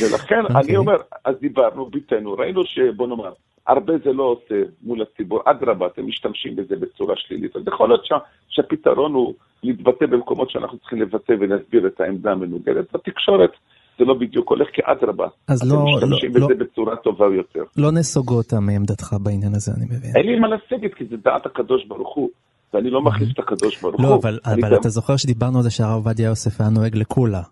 ולכן 0.03 0.43
okay. 0.47 0.51
אני 0.51 0.61
אוקיי. 0.61 0.77
אומר, 0.77 0.97
אז 1.25 1.35
דיברנו, 1.41 1.87
ביטאנו, 1.87 2.33
ראינו 2.33 2.63
שבוא 2.65 3.07
נאמר, 3.07 3.33
הרבה 3.67 3.93
זה 4.05 4.13
לא 4.13 4.23
עושה 4.23 4.55
מול 4.83 5.03
הציבור, 5.03 5.41
אדרבה, 5.45 5.87
אתם 5.87 6.07
משתמשים 6.07 6.57
בזה 6.57 6.77
בצורה 6.77 7.15
שלילית. 7.17 7.57
אז 7.57 7.63
יכול 7.67 7.89
להיות 7.89 8.07
שה, 8.07 8.17
שהפתרון 8.49 9.15
הוא 9.15 9.35
להתבטא 9.63 10.07
במקומות 10.07 10.51
שאנחנו 10.51 10.79
צריכים 10.79 11.03
לבטא 11.03 11.33
ולהסביר 11.41 11.87
את 11.87 12.01
העמדה 12.01 12.33
המנוגדת. 12.33 12.95
בתקשורת 12.95 13.51
זה 13.99 14.05
לא 14.05 14.15
בדיוק 14.15 14.51
הולך 14.51 14.69
כאדרבה. 14.73 15.27
אז 15.49 15.59
אתם 15.59 15.77
לא, 15.77 15.85
משתמשים 15.85 16.31
לא, 16.35 16.47
בזה 16.47 16.55
לא, 16.55 16.65
בצורה 16.65 16.97
טובה 16.97 17.27
יותר. 17.27 17.65
לא 17.77 17.93
נסוגות 17.93 18.53
מעמדתך 18.53 19.17
בעניין 19.23 19.55
הזה, 19.55 19.73
אני 19.77 19.85
מבין. 19.85 20.11
אין 20.17 20.27
לי 20.27 20.39
מה 20.39 20.49
לסגת, 20.49 20.95
כי 20.95 21.05
זה 21.05 21.17
דעת 21.17 21.47
הקדוש 21.47 21.85
ברוך 21.85 22.15
הוא. 22.15 22.29
ואני 22.75 22.91
לא 22.91 23.03
מחליף 23.03 23.29
את 23.35 23.39
הקדוש 23.39 23.81
ברוך 23.81 24.01
לא, 24.01 24.07
הוא. 24.07 24.15
לא, 24.15 24.21
אבל, 24.21 24.39
אבל 24.45 24.77
אתה 24.77 24.89
זוכר 24.89 25.17
שדיברנו 25.17 25.57
על 25.57 25.63
זה 25.63 25.71
שהרב 25.71 25.95
עובדיה 25.95 26.27
יוסף 26.27 26.61
היה 26.61 26.71
נוהג 26.71 26.97
לקולה. 26.97 27.43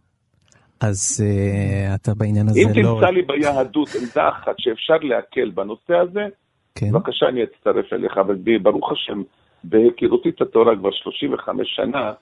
אז 0.80 1.24
uh, 1.24 1.94
אתה 1.94 2.14
בעניין 2.14 2.48
הזה 2.48 2.60
אם 2.60 2.84
לא... 2.84 2.90
אם 2.90 2.94
תמצא 2.94 3.10
לי 3.10 3.22
ביהדות 3.22 3.88
עמדה 4.00 4.28
אחת 4.28 4.54
שאפשר 4.58 4.96
להקל 5.02 5.50
בנושא 5.50 5.94
הזה, 5.94 6.26
כן. 6.74 6.92
בבקשה 6.92 7.28
אני 7.28 7.40
אצטרף 7.44 7.92
אליך, 7.92 8.18
אבל 8.18 8.36
ברוך 8.62 8.92
השם, 8.92 9.22
בהיכרותי 9.64 10.28
את 10.28 10.40
התורה 10.40 10.76
כבר 10.76 10.90
35 10.92 11.68
שנה, 11.76 12.12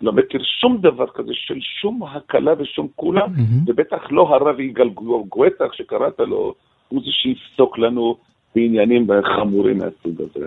לא 0.00 0.12
מכיר 0.12 0.40
שום 0.60 0.78
דבר 0.80 1.06
כזה 1.14 1.32
של 1.34 1.58
שום 1.80 2.02
הקלה 2.02 2.52
ושום 2.58 2.88
קולה, 2.96 3.24
mm-hmm. 3.24 3.70
ובטח 3.70 4.02
לא 4.10 4.22
הרב 4.22 4.60
יגאל 4.60 4.88
גואטה, 5.28 5.64
שקראת 5.72 6.20
לו, 6.20 6.54
הוא 6.88 7.00
זה 7.04 7.10
שיפסוק 7.10 7.78
לנו 7.78 8.16
בעניינים 8.54 9.06
חמורים 9.36 9.78
מהסוג 9.78 10.20
הזה. 10.20 10.46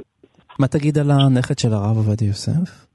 מה 0.60 0.68
תגיד 0.68 0.97
על 0.97 1.12
הנכד 1.12 1.60
של 1.60 1.74
הרב 1.74 1.97
עובדיה 1.97 2.28
יוסף? 2.28 2.86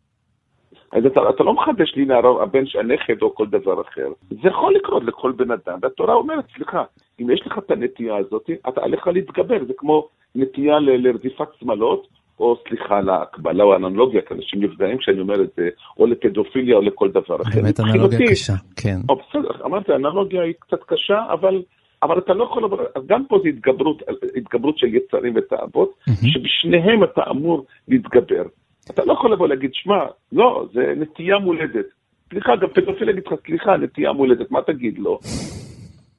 אז 0.93 1.07
אתה, 1.07 1.21
אתה 1.35 1.45
לא 1.45 1.53
מחדש 1.53 1.95
לי 1.97 2.05
להרב, 2.05 2.41
הבן 2.43 2.67
של 2.67 2.79
הנכד 2.79 3.23
או 3.23 3.35
כל 3.35 3.47
דבר 3.47 3.81
אחר. 3.81 4.09
זה 4.31 4.49
יכול 4.49 4.75
לקרות 4.75 5.05
לכל 5.05 5.33
בן 5.33 5.51
אדם, 5.51 5.79
והתורה 5.83 6.15
אומרת, 6.15 6.45
סליחה, 6.57 6.83
אם 7.21 7.31
יש 7.31 7.43
לך 7.47 7.59
את 7.59 7.71
הנטייה 7.71 8.17
הזאת, 8.17 8.51
אתה 8.69 8.81
עליך 8.81 9.07
להתגבר, 9.07 9.65
זה 9.67 9.73
כמו 9.77 10.09
נטייה 10.35 10.79
לרדיפת 10.79 11.49
שמאלות, 11.61 12.07
או 12.41 12.57
סליחה 12.69 13.01
להקבלה 13.01 13.65
או 13.65 13.77
אנלוגיה, 13.77 14.21
כי 14.29 14.35
אנשים 14.35 14.65
נפגעים 14.65 14.99
כשאני 14.99 15.21
אומר 15.21 15.43
את 15.43 15.51
זה, 15.57 15.69
או 15.99 16.07
לפדופיליה 16.07 16.77
או 16.77 16.83
לכל 16.83 17.11
דבר 17.11 17.43
אחר. 17.43 17.63
באמת 17.63 17.81
אנלוגיה 17.81 18.31
קשה, 18.31 18.53
כן. 18.77 18.97
או 19.09 19.17
בסדר, 19.17 19.65
אמרתי, 19.65 19.93
האנלוגיה 19.93 20.43
היא 20.43 20.55
קצת 20.59 20.83
קשה, 20.87 21.27
אבל, 21.33 21.63
אבל 22.03 22.19
אתה 22.19 22.35
לא 22.35 22.45
יכול, 22.45 22.65
אז 22.95 23.03
גם 23.07 23.25
פה 23.29 23.39
זה 23.43 23.49
התגברות, 23.49 24.03
התגברות 24.37 24.79
של 24.79 24.87
יצרים 24.95 25.35
ותאוות, 25.37 25.91
mm-hmm. 25.91 26.27
שבשניהם 26.27 27.05
אתה 27.05 27.21
אמור 27.31 27.65
להתגבר. 27.89 28.45
אתה 28.91 29.05
לא 29.05 29.13
יכול 29.13 29.33
לבוא 29.33 29.49
להגיד, 29.49 29.71
שמע, 29.75 29.99
לא, 30.33 30.67
זה 30.73 30.81
נטייה 30.97 31.39
מולדת. 31.39 31.87
סליחה, 32.31 32.57
גם 32.57 32.69
פדופיל 32.75 33.09
יגיד 33.09 33.23
לך, 33.27 33.33
סליחה, 33.47 33.77
נטייה 33.77 34.13
מולדת, 34.13 34.51
מה 34.51 34.59
תגיד 34.67 34.99
לו? 34.99 35.19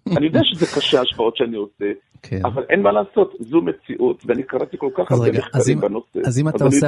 אני 0.17 0.25
יודע 0.25 0.39
שזה 0.43 0.65
קשה 0.75 0.99
ההשפעות 0.99 1.37
שאני 1.37 1.57
עושה, 1.57 1.85
כן. 2.21 2.39
אבל 2.45 2.63
אין 2.69 2.81
מה 2.81 2.91
לעשות, 2.91 3.33
זו 3.39 3.61
מציאות, 3.61 4.23
ואני 4.25 4.43
קראתי 4.43 4.77
כל 4.77 4.89
כך 4.95 5.11
הרבה 5.11 5.31
מחקרים 5.31 5.79
בנושא, 5.79 6.19
אז 6.25 6.39
אם 6.39 6.49
אתה 6.49 6.63
עושה, 6.63 6.87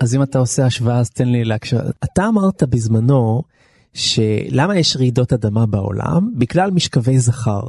אז 0.00 0.16
אם 0.16 0.22
אתה 0.22 0.38
עושה 0.38 0.66
השוואה, 0.66 0.98
אז 0.98 1.10
תן 1.10 1.28
לי 1.28 1.44
להקשר. 1.44 1.76
אתה 2.04 2.28
אמרת 2.28 2.62
בזמנו, 2.62 3.42
שלמה 3.94 4.78
יש 4.78 4.96
רעידות 4.96 5.32
אדמה 5.32 5.66
בעולם? 5.66 6.30
בגלל 6.38 6.70
משכבי 6.70 7.18
זכר. 7.18 7.60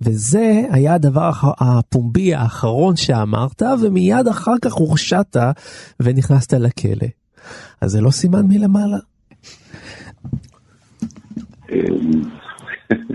וזה 0.00 0.60
היה 0.70 0.94
הדבר 0.94 1.30
הפומבי 1.60 2.34
האחרון 2.34 2.96
שאמרת, 2.96 3.62
ומיד 3.82 4.28
אחר 4.28 4.54
כך 4.62 4.72
הורשעת 4.72 5.36
ונכנסת 6.00 6.52
לכלא. 6.52 7.08
אז 7.80 7.90
זה 7.90 8.00
לא 8.00 8.10
סימן 8.10 8.46
מלמעלה? 8.48 8.98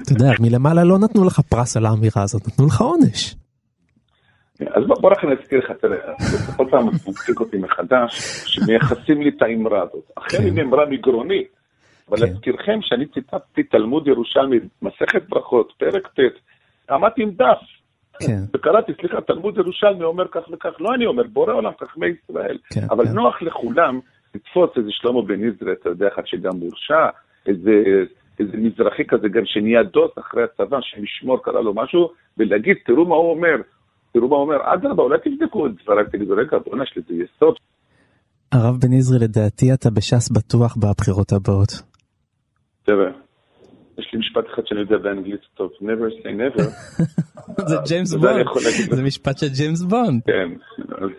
אתה 0.02 0.12
יודע, 0.14 0.32
מלמעלה 0.40 0.84
לא 0.84 1.00
נתנו 1.00 1.24
לך 1.24 1.40
פרס 1.40 1.78
על 1.78 1.86
האמירה 1.86 2.24
הזאת, 2.24 2.48
נתנו 2.48 2.66
לך 2.66 2.82
עונש. 2.82 3.36
אז 4.60 4.84
בוא 4.88 5.12
רק 5.12 5.24
אני 5.24 5.34
אזכיר 5.42 5.60
לך, 5.60 5.72
תראה, 5.82 5.98
כל 6.56 6.66
פעם 6.72 6.88
מצחיק 6.88 7.40
אותי 7.40 7.58
מחדש, 7.58 8.12
שמייחסים 8.46 9.22
לי 9.22 9.30
את 9.30 9.42
האמרה 9.42 9.82
הזאת. 9.82 10.12
אכן 10.16 10.44
היא 10.44 10.64
אמרה 10.64 10.86
מגרונית, 10.90 11.48
אבל 12.10 12.18
להזכירכם 12.20 12.80
שאני 12.82 13.06
ציטטתי 13.06 13.64
תלמוד 13.64 14.08
ירושלמי, 14.08 14.58
מסכת 14.82 15.30
ברכות, 15.30 15.74
פרק 15.78 16.08
ט', 16.08 16.20
עמדתי 16.90 17.24
עם 17.24 17.32
דף. 17.32 17.62
כן. 18.20 18.40
וקראתי, 18.54 18.92
סליחה, 19.00 19.22
תלמוד 19.22 19.58
ירושלמי 19.58 20.04
אומר 20.04 20.28
כך 20.28 20.42
וכך, 20.52 20.70
לא 20.80 20.96
אני 20.96 21.06
אומר, 21.06 21.24
בורא 21.34 21.54
עולם, 21.54 21.72
חכמי 21.80 22.08
ישראל. 22.08 22.58
כן, 22.74 22.88
אבל 22.90 23.06
כן. 23.06 23.12
נוח 23.12 23.42
לכולם 23.42 24.00
לתפוס 24.36 24.70
איזה 24.78 24.90
שלמה 24.92 25.22
בן 25.22 25.44
יזרע, 25.44 25.74
אתה 25.82 25.90
יודע, 25.90 26.08
אחד 26.08 26.22
שגם 26.26 26.60
הורשע, 26.60 27.10
איזה 27.48 27.72
איזה 28.40 28.58
מזרחי 28.58 29.06
כזה 29.08 29.28
גם 29.30 29.42
שנהיה 29.46 29.84
דוס 29.84 30.12
אחרי 30.20 30.44
הצבא, 30.44 30.78
שמשמור 30.82 31.44
קרה 31.44 31.62
לו 31.62 31.74
משהו, 31.74 32.10
ולהגיד, 32.38 32.78
תראו 32.86 33.06
מה 33.06 33.16
הוא 33.16 33.32
אומר, 33.32 33.56
תראו 34.14 34.28
מה 34.28 34.36
הוא 34.36 34.44
אומר, 34.44 34.74
אדרבה, 34.74 35.04
אולי 35.04 35.18
תבדקו 35.24 35.68
את 35.68 35.72
דבריי, 35.84 36.06
תגידו, 36.12 36.36
רגע, 36.36 36.58
בוא'נה, 36.66 36.84
יש 36.84 36.98
לזה 36.98 37.24
יסוד. 37.24 37.56
הרב 38.52 38.76
בן 38.82 38.94
עזרי, 38.94 39.20
לדעתי 39.20 39.74
אתה 39.74 39.90
בש"ס 39.90 40.30
בטוח 40.30 40.78
בבחירות 40.78 41.32
הבאות. 41.32 41.70
תראה, 42.84 43.12
יש 43.98 44.10
לי 44.14 44.20
משפט 44.20 44.46
אחד 44.54 44.68
שאני 44.68 44.80
יודע 44.80 44.98
באנגלית 44.98 45.42
טוב, 45.56 45.72
never 45.82 46.24
say 46.24 46.28
never. 46.28 46.64
זה 47.70 47.76
ג'יימס 47.88 48.14
בונד, 48.14 48.46
זה 48.90 49.04
משפט 49.04 49.38
של 49.38 49.48
ג'יימס 49.58 49.82
בונד. 49.82 50.22
כן, 50.26 50.50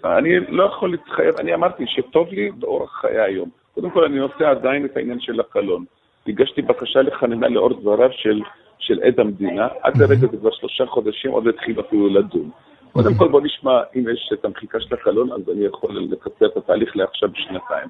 אני 0.05 0.41
לא 0.49 0.65
יכול 0.65 0.91
להתחייב, 0.91 1.35
אני 1.39 1.55
אמרתי 1.55 1.85
שטוב 1.87 2.29
לי 2.29 2.51
באורח 2.51 3.01
חיי 3.01 3.21
היום. 3.21 3.51
קודם 3.75 3.91
כל 3.91 4.05
אני 4.05 4.19
עושה 4.19 4.51
עדיין 4.51 4.85
את 4.85 4.97
העניין 4.97 5.21
של 5.21 5.41
הקלון. 5.41 5.85
הגשתי 6.27 6.63
בקשה 6.63 7.03
לחנינה 7.03 7.49
לאור 7.49 7.81
דבריו 7.81 8.11
של, 8.13 8.41
של 8.79 9.01
עד 9.03 9.21
המדינה, 9.21 9.69
עד 9.83 9.97
לרגע 9.97 10.27
זה 10.31 10.37
כבר 10.37 10.51
שלושה 10.53 10.87
חודשים, 10.87 11.31
עוד 11.31 11.47
התחיל 11.47 11.81
אפילו 11.81 12.09
לדון. 12.09 12.51
קודם 12.93 13.15
כל 13.15 13.29
בוא 13.29 13.41
נשמע, 13.41 13.81
אם 13.97 14.05
יש 14.13 14.31
את 14.33 14.45
המחיקה 14.45 14.81
של 14.81 14.95
הקלון, 14.95 15.33
אז 15.33 15.41
אני 15.53 15.65
יכול 15.65 15.99
לקצר 16.11 16.47
את 16.47 16.57
התהליך 16.57 16.97
לעכשיו 16.97 17.29
בשנתיים. 17.29 17.89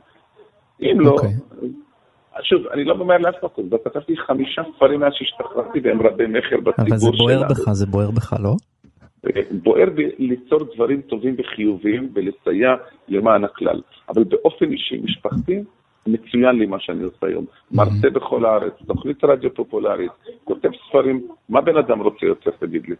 אם 0.82 1.00
לא, 1.00 1.16
שוב, 2.42 2.66
אני 2.72 2.84
לא 2.84 2.96
ממהר 2.96 3.18
לאף 3.18 3.44
מקום, 3.44 3.68
וכתבתי 3.72 4.16
חמישה 4.16 4.62
ספרים 4.76 5.00
מאז 5.00 5.12
שהשתחררתי 5.14 5.80
והם 5.84 6.02
רבי 6.02 6.26
מכר 6.26 6.60
בציבור 6.60 6.72
שלנו. 6.72 6.88
אבל 6.88 6.98
זה 6.98 7.10
בוער 7.18 7.42
בך, 7.50 7.72
זה 7.72 7.86
בוער 7.86 8.10
בך, 8.10 8.32
לא? 8.40 8.54
בוער 9.62 9.88
ליצור 10.18 10.60
דברים 10.74 11.00
טובים 11.00 11.36
וחיוביים 11.38 12.12
ולסייע 12.14 12.70
למען 13.08 13.44
הכלל. 13.44 13.80
אבל 14.08 14.24
באופן 14.24 14.72
אישי, 14.72 15.00
משפחתי, 15.04 15.62
מצוין 16.06 16.56
לי 16.58 16.66
מה 16.66 16.76
שאני 16.80 17.02
עושה 17.02 17.26
היום. 17.26 17.44
מרצה 17.72 18.10
בכל 18.14 18.44
הארץ, 18.44 18.72
תוכנית 18.86 19.24
רדיו 19.24 19.54
פופולרית, 19.54 20.10
כותב 20.44 20.68
ספרים, 20.88 21.28
מה 21.48 21.60
בן 21.60 21.76
אדם 21.76 22.00
רוצה 22.00 22.26
יותר, 22.26 22.50
תגיד 22.60 22.82
לי? 22.88 22.94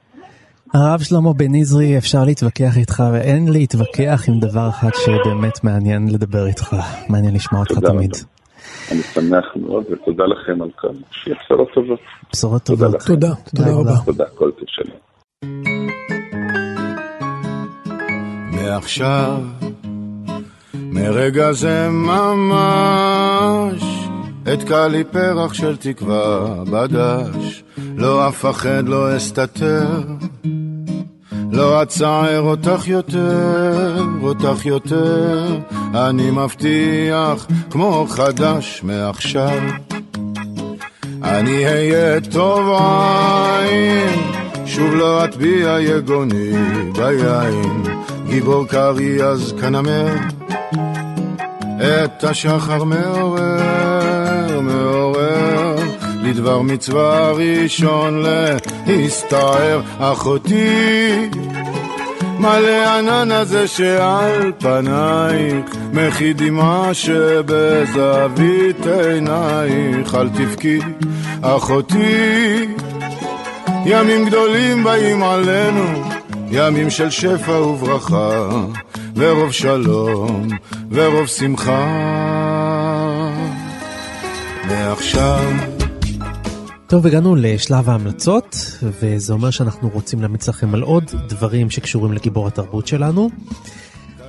הרב 0.75 1.01
שלמה 1.01 1.33
בן 1.33 1.53
נזרי, 1.53 1.99
אפשר 1.99 2.19
להתווכח 2.27 2.77
איתך, 2.77 3.03
ואין 3.13 3.53
להתווכח 3.53 4.21
עם 4.29 4.41
דבר 4.41 4.69
אחד 4.69 4.91
שבאמת 4.95 5.65
מעניין 5.65 6.03
לדבר 6.15 6.47
איתך. 6.47 6.77
מעניין 7.11 7.35
לשמוע 7.35 7.61
אותך 7.61 7.79
תמיד. 7.79 8.11
אני 8.93 9.03
שמח 9.03 9.45
מאוד, 9.57 9.85
ותודה 9.91 10.25
לכם 10.25 10.63
על 10.63 10.71
כך. 10.71 10.89
שיהיה 11.11 11.37
בשורות 11.45 11.69
טובות. 11.75 12.01
בשורות 12.33 12.63
טובות. 12.63 12.95
תודה, 13.07 13.35
תודה 13.57 13.71
רבה. 13.73 13.97
תודה, 14.05 14.25
כל 14.35 14.51
טוב 14.51 14.65
שלום. 14.67 14.97
מעכשיו, 18.53 19.41
מרגע 20.75 21.53
זה 21.53 21.89
ממש, 21.91 23.83
אתקע 24.55 24.87
פרח 25.13 25.55
של 25.55 25.77
תקווה 25.77 26.65
בדש, 26.73 27.65
לא 27.97 28.29
אפחד, 28.29 28.89
לא 28.89 29.17
אסתתר. 29.17 29.87
לא 31.53 31.83
אצער 31.83 32.41
אותך 32.41 32.89
יותר, 32.89 34.03
אותך 34.23 34.67
יותר, 34.67 35.59
אני 35.95 36.31
מבטיח 36.31 37.47
כמו 37.71 38.07
חדש 38.09 38.81
מעכשיו. 38.85 39.59
אני 41.23 41.67
אהיה 41.67 42.21
טוב 42.21 42.69
עין, 42.69 44.21
שוב 44.67 44.95
לא 44.95 45.25
אטביע 45.25 45.77
יגוני 45.81 46.53
ביין, 46.93 47.83
גיבור 48.27 48.67
קרעי 48.67 49.23
אז 49.23 49.55
כנמר, 49.61 50.07
את 51.81 52.25
השחר 52.25 52.85
מעורר, 52.85 54.61
מעורר, 54.61 55.28
לדבר 56.29 56.63
מצווה 56.63 57.33
ראשון 57.33 58.23
להסתער, 58.87 59.81
אחותי. 59.99 61.29
מה 62.39 62.61
לענן 62.61 63.33
הזה 63.33 63.69
שעל 63.69 64.53
פנייך, 64.59 65.77
מחי 65.93 66.33
דמעה 66.33 66.95
שבזווית 66.95 68.87
עינייך, 68.87 70.15
אל 70.15 70.29
תבכי, 70.29 70.79
אחותי. 71.43 72.67
ימים 73.85 74.27
גדולים 74.27 74.85
באים 74.85 75.23
עלינו, 75.23 76.03
ימים 76.51 76.91
של 76.91 77.11
שפע 77.11 77.61
וברכה, 77.61 78.49
ורוב 79.17 79.53
שלום, 79.53 80.49
ורוב 80.91 81.27
שמחה. 81.27 81.87
ועכשיו 84.69 85.78
טוב, 86.89 87.07
הגענו 87.07 87.37
לשלב 87.37 87.89
ההמלצות, 87.91 88.57
וזה 88.83 89.33
אומר 89.33 89.51
שאנחנו 89.51 89.89
רוצים 89.89 90.23
להמליץ 90.23 90.49
לכם 90.49 90.75
על 90.75 90.83
עוד 90.83 91.05
דברים 91.29 91.71
שקשורים 91.71 92.13
לגיבור 92.13 92.47
התרבות 92.47 92.87
שלנו. 92.87 93.31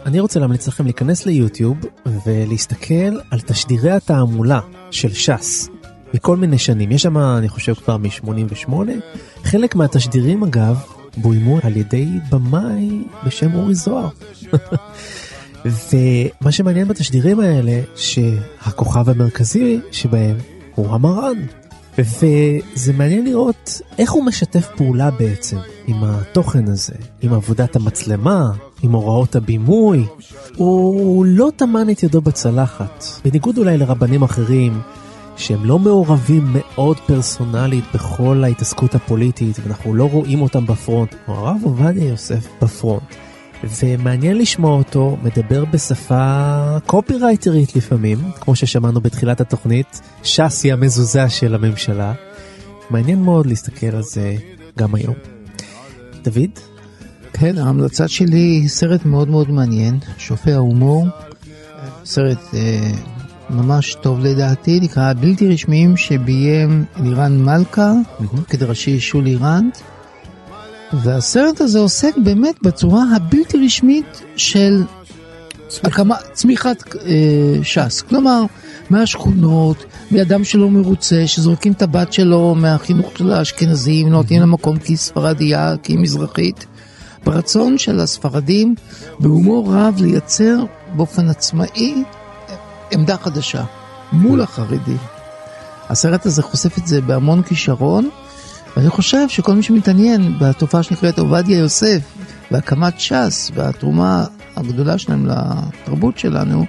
אני 0.05 0.19
רוצה 0.19 0.39
להמליץ 0.39 0.67
לכם 0.67 0.83
להיכנס 0.83 1.25
ליוטיוב 1.25 1.77
ולהסתכל 2.25 3.19
על 3.31 3.39
תשדירי 3.39 3.91
התעמולה 3.91 4.59
של 4.91 5.13
ש"ס 5.13 5.69
מכל 6.13 6.37
מיני 6.37 6.57
שנים. 6.57 6.91
יש 6.91 7.01
שם, 7.01 7.17
אני 7.17 7.49
חושב, 7.49 7.73
כבר 7.73 7.97
מ-88. 7.97 8.73
חלק 9.43 9.75
מהתשדירים, 9.75 10.43
אגב, 10.43 10.83
בוימו 11.17 11.59
על 11.63 11.77
ידי 11.77 12.07
במאי 12.29 13.03
בשם 13.25 13.55
אורי 13.55 13.75
זוהר. 13.75 14.09
ומה 15.65 16.51
שמעניין 16.51 16.87
בתשדירים 16.87 17.39
האלה, 17.39 17.81
שהכוכב 17.95 19.09
המרכזי 19.09 19.79
שבהם 19.91 20.37
הוא 20.75 20.93
המרן. 20.93 21.37
וזה 21.97 22.93
מעניין 22.93 23.25
לראות 23.25 23.81
איך 23.97 24.11
הוא 24.11 24.23
משתף 24.23 24.67
פעולה 24.75 25.11
בעצם 25.11 25.57
עם 25.87 26.03
התוכן 26.03 26.67
הזה, 26.67 26.93
עם 27.21 27.33
עבודת 27.33 27.75
המצלמה, 27.75 28.51
עם 28.81 28.91
הוראות 28.91 29.35
הבימוי. 29.35 30.05
הוא 30.55 31.25
לא 31.25 31.49
טמן 31.55 31.89
את 31.89 32.03
ידו 32.03 32.21
בצלחת, 32.21 33.03
בניגוד 33.25 33.57
אולי 33.57 33.77
לרבנים 33.77 34.23
אחרים 34.23 34.81
שהם 35.37 35.65
לא 35.65 35.79
מעורבים 35.79 36.43
מאוד 36.53 36.97
פרסונלית 36.99 37.83
בכל 37.93 38.43
ההתעסקות 38.43 38.95
הפוליטית 38.95 39.59
ואנחנו 39.63 39.95
לא 39.95 40.09
רואים 40.09 40.41
אותם 40.41 40.65
בפרונט, 40.65 41.15
הרב 41.27 41.57
עובדיה 41.63 42.07
יוסף 42.07 42.47
בפרונט. 42.61 43.15
ומעניין 43.63 44.37
לשמוע 44.37 44.77
אותו 44.77 45.17
מדבר 45.23 45.65
בשפה 45.65 46.77
קופירייטרית 46.85 47.75
לפעמים, 47.75 48.17
כמו 48.41 48.55
ששמענו 48.55 49.01
בתחילת 49.01 49.41
התוכנית, 49.41 50.01
ש"ס 50.23 50.63
היא 50.63 50.73
המזוזה 50.73 51.29
של 51.29 51.55
הממשלה. 51.55 52.13
מעניין 52.89 53.21
מאוד 53.21 53.45
להסתכל 53.45 53.87
על 53.87 54.03
זה 54.03 54.35
גם 54.77 54.95
היום. 54.95 55.15
דוד? 56.23 56.49
כן, 57.33 57.57
ההמלצה 57.57 58.07
שלי 58.07 58.37
היא 58.37 58.69
סרט 58.69 59.05
מאוד 59.05 59.29
מאוד 59.29 59.51
מעניין, 59.51 59.99
שופע 60.17 60.55
הומור, 60.55 61.07
סרט 62.05 62.39
אה, 62.53 62.91
ממש 63.49 63.95
טוב 64.01 64.19
לדעתי, 64.19 64.79
נקרא 64.79 65.13
בלתי 65.13 65.53
רשמיים 65.53 65.97
שביים 65.97 66.85
לירן 67.03 67.43
מלכה, 67.45 67.91
mm-hmm. 67.91 68.41
כדרשי 68.49 68.99
שולי 68.99 69.35
רנד. 69.35 69.77
והסרט 70.93 71.61
הזה 71.61 71.79
עוסק 71.79 72.17
באמת 72.17 72.55
בצורה 72.61 73.03
הבלתי 73.15 73.65
רשמית 73.65 74.21
של 74.35 74.83
הקמה, 75.83 76.15
צמיחת 76.33 76.95
אה, 76.95 77.63
ש"ס. 77.63 78.01
כלומר, 78.01 78.43
מהשכונות, 78.89 79.85
מאדם 80.11 80.43
שלא 80.43 80.69
מרוצה, 80.69 81.23
שזורקים 81.27 81.71
את 81.71 81.81
הבת 81.81 82.13
שלו 82.13 82.55
מהחינוך 82.55 83.17
של 83.17 83.31
האשכנזים, 83.31 84.09
נותנים 84.09 84.39
לה 84.39 84.45
מקום 84.45 84.79
כי 84.79 84.91
היא 84.91 84.97
ספרדיה, 84.97 85.75
כי 85.83 85.93
היא 85.93 85.99
מזרחית. 85.99 86.65
ברצון 87.25 87.77
של 87.77 87.99
הספרדים, 87.99 88.75
בהומור 89.19 89.73
רב, 89.73 89.95
לייצר 90.01 90.57
באופן 90.95 91.29
עצמאי 91.29 92.03
עמדה 92.91 93.17
חדשה 93.17 93.63
מול 94.11 94.41
החרדים. 94.41 94.97
הסרט 95.89 96.25
הזה 96.25 96.43
חושף 96.43 96.77
את 96.77 96.87
זה 96.87 97.01
בהמון 97.01 97.43
כישרון. 97.43 98.09
ואני 98.79 98.89
חושב 98.89 99.29
שכל 99.29 99.53
מי 99.53 99.63
שמתעניין 99.63 100.33
בתופעה 100.39 100.83
שנקראת 100.83 101.19
עובדיה 101.19 101.57
יוסף 101.57 101.99
והקמת 102.51 102.99
ש"ס 102.99 103.51
והתרומה 103.55 104.25
הגדולה 104.55 104.97
שלהם 104.97 105.27
לתרבות 105.27 106.17
שלנו, 106.17 106.65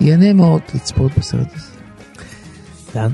ייהנה 0.00 0.32
מאוד 0.32 0.60
לצפות 0.74 1.12
בסרט 1.18 1.46
הזה. 1.56 1.70
דן? 2.94 3.10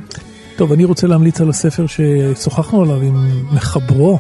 טוב, 0.56 0.72
אני 0.72 0.84
רוצה 0.84 1.06
להמליץ 1.06 1.40
על 1.40 1.50
הספר 1.50 1.84
ששוחחנו 1.86 2.82
עליו 2.82 3.00
עם 3.00 3.16
מחברו, 3.52 4.18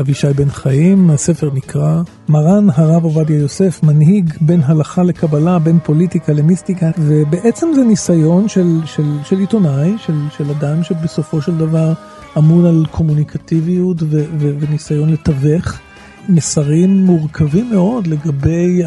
אבישי 0.00 0.32
בן 0.36 0.50
חיים. 0.50 1.10
הספר 1.10 1.50
נקרא 1.54 2.02
מרן 2.28 2.66
הרב 2.74 3.04
עובדיה 3.04 3.38
יוסף, 3.38 3.82
מנהיג 3.82 4.34
בין 4.40 4.60
הלכה 4.64 5.02
לקבלה, 5.02 5.58
בין 5.58 5.78
פוליטיקה 5.84 6.32
למיסטיקה, 6.32 6.90
ובעצם 6.98 7.66
זה 7.74 7.84
ניסיון 7.84 8.48
של, 8.48 8.80
של, 8.86 9.18
של 9.24 9.38
עיתונאי, 9.38 9.94
של, 9.98 10.18
של 10.36 10.50
אדם 10.50 10.82
שבסופו 10.82 11.42
של 11.42 11.56
דבר 11.58 11.92
אמון 12.38 12.66
על 12.66 12.86
קומוניקטיביות 12.90 14.02
ו- 14.02 14.24
ו- 14.38 14.56
וניסיון 14.60 15.12
לתווך 15.12 15.78
מסרים 16.28 17.04
מורכבים 17.04 17.70
מאוד 17.70 18.06
לגבי 18.06 18.82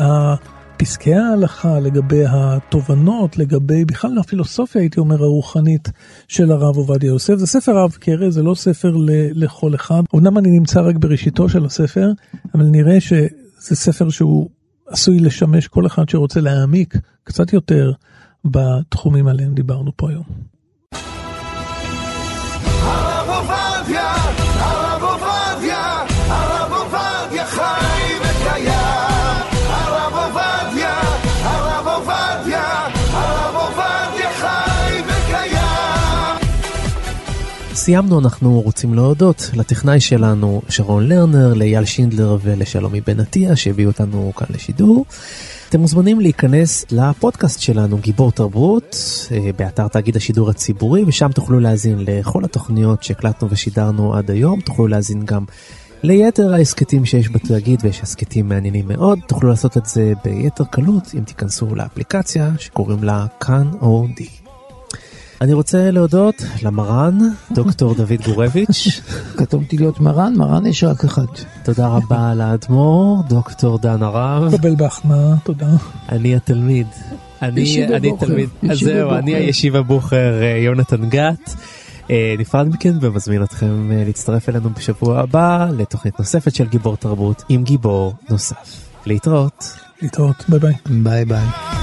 פסקי 0.78 1.14
ההלכה, 1.14 1.80
לגבי 1.80 2.24
התובנות, 2.30 3.38
לגבי 3.38 3.86
בכלל 3.86 4.18
הפילוסופיה, 4.20 4.82
הייתי 4.82 5.00
אומר, 5.00 5.24
הרוחנית 5.24 5.89
של 6.28 6.52
הרב 6.52 6.76
עובדיה 6.78 7.08
יוסף. 7.08 7.36
זה 7.36 7.48
ספר 7.48 7.78
רב 7.78 7.91
קרא, 7.91 8.30
זה 8.30 8.44
לא 8.44 8.56
ספר 8.56 8.91
ל- 8.98 9.44
לכל 9.44 9.76
אחד. 9.76 10.02
אמנם 10.16 10.38
אני 10.38 10.50
נמצא 10.52 10.82
רק 10.82 10.96
בראשיתו 10.96 11.50
של 11.50 11.66
הספר, 11.66 12.12
אבל 12.56 12.64
נראה 12.66 13.02
שזה 13.02 13.76
ספר 13.76 14.10
שהוא 14.10 14.50
עשוי 14.88 15.20
לשמש 15.20 15.68
כל 15.68 15.86
אחד 15.86 16.10
שרוצה 16.10 16.41
להעמיק 16.41 16.98
קצת 17.24 17.54
יותר 17.54 17.91
בתחומים 18.46 19.28
עליהם 19.28 19.54
דיברנו 19.54 19.91
פה 19.96 20.10
היום. 20.10 20.53
סיימנו, 37.84 38.20
אנחנו 38.20 38.62
רוצים 38.62 38.94
להודות 38.94 39.52
לטכנאי 39.54 40.00
שלנו, 40.00 40.62
שרון 40.70 41.08
לרנר, 41.08 41.54
לאייל 41.54 41.86
שינדלר 41.86 42.38
ולשלומי 42.42 43.02
בן 43.02 43.20
עטיה, 43.20 43.56
שהביאו 43.56 43.90
אותנו 43.90 44.32
כאן 44.36 44.48
לשידור. 44.50 45.06
אתם 45.70 45.80
מוזמנים 45.80 46.20
להיכנס 46.20 46.86
לפודקאסט 46.92 47.60
שלנו, 47.60 47.98
גיבור 47.98 48.32
תרבות, 48.32 48.96
אה, 49.32 49.50
באתר 49.58 49.88
תאגיד 49.88 50.16
השידור 50.16 50.50
הציבורי, 50.50 51.04
ושם 51.08 51.32
תוכלו 51.32 51.60
להאזין 51.60 51.98
לכל 52.00 52.46
התוכניות 52.46 53.04
שהקלטנו 53.04 53.50
ושידרנו 53.50 54.14
עד 54.16 54.32
היום. 54.32 54.62
תוכלו 54.62 54.88
להאזין 54.88 55.26
גם 55.26 55.46
ליתר 56.04 56.54
ההסכתים 56.54 57.06
שיש 57.06 57.30
בתאגיד, 57.30 57.80
ויש 57.84 58.02
הסכתים 58.02 58.50
מעניינים 58.50 58.88
מאוד. 58.88 59.20
תוכלו 59.28 59.50
לעשות 59.50 59.78
את 59.78 59.86
זה 59.86 60.14
ביתר 60.24 60.64
קלות 60.64 61.12
אם 61.18 61.24
תיכנסו 61.24 61.76
לאפליקציה 61.76 62.52
שקוראים 62.60 63.04
לה 63.04 63.26
כאן 63.40 63.72
אודי. 63.82 64.43
אני 65.42 65.54
רוצה 65.54 65.92
להודות 65.92 66.36
למרן, 66.64 67.18
דוקטור 67.52 67.94
דוד 68.00 68.22
גורביץ'. 68.26 69.02
כתבתי 69.38 69.78
להיות 69.78 70.00
מרן, 70.00 70.34
מרן 70.38 70.66
יש 70.66 70.84
רק 70.84 71.04
אחד. 71.04 71.26
תודה 71.64 71.88
רבה 71.88 72.34
לאדמו"ר, 72.36 73.24
דוקטור 73.30 73.78
דן 73.78 74.04
הרב. 74.04 74.58
קבל 74.58 74.76
בהחמאה, 74.76 75.34
תודה. 75.44 75.70
אני 76.10 76.36
התלמיד. 76.36 76.88
אני, 77.42 77.86
אני 77.96 78.12
תלמיד, 78.20 78.50
אז 78.70 78.80
זהו. 78.80 79.12
אני 79.12 79.36
הישיבה 79.36 79.82
בוכר 79.82 80.42
אה, 80.44 80.58
יונתן 80.58 81.10
גת. 81.10 81.56
אה, 82.10 82.36
נפרד 82.40 82.68
מכם 82.68 82.94
ומזמין 83.02 83.44
אתכם 83.44 83.92
אה, 83.92 84.04
להצטרף 84.06 84.50
אלינו 84.50 84.70
בשבוע 84.70 85.20
הבא 85.20 85.68
לתוכנית 85.78 86.20
נוספת 86.20 86.56
של 86.56 86.68
גיבור 86.68 86.98
תרבות 86.98 87.44
עם 87.50 87.64
גיבור 87.64 88.14
נוסף. 88.30 88.90
להתראות. 89.06 89.74
להתראות, 90.02 90.44
ביי 90.50 90.60
ביי. 90.60 90.74
ביי 90.90 91.26
ביי. 91.26 91.83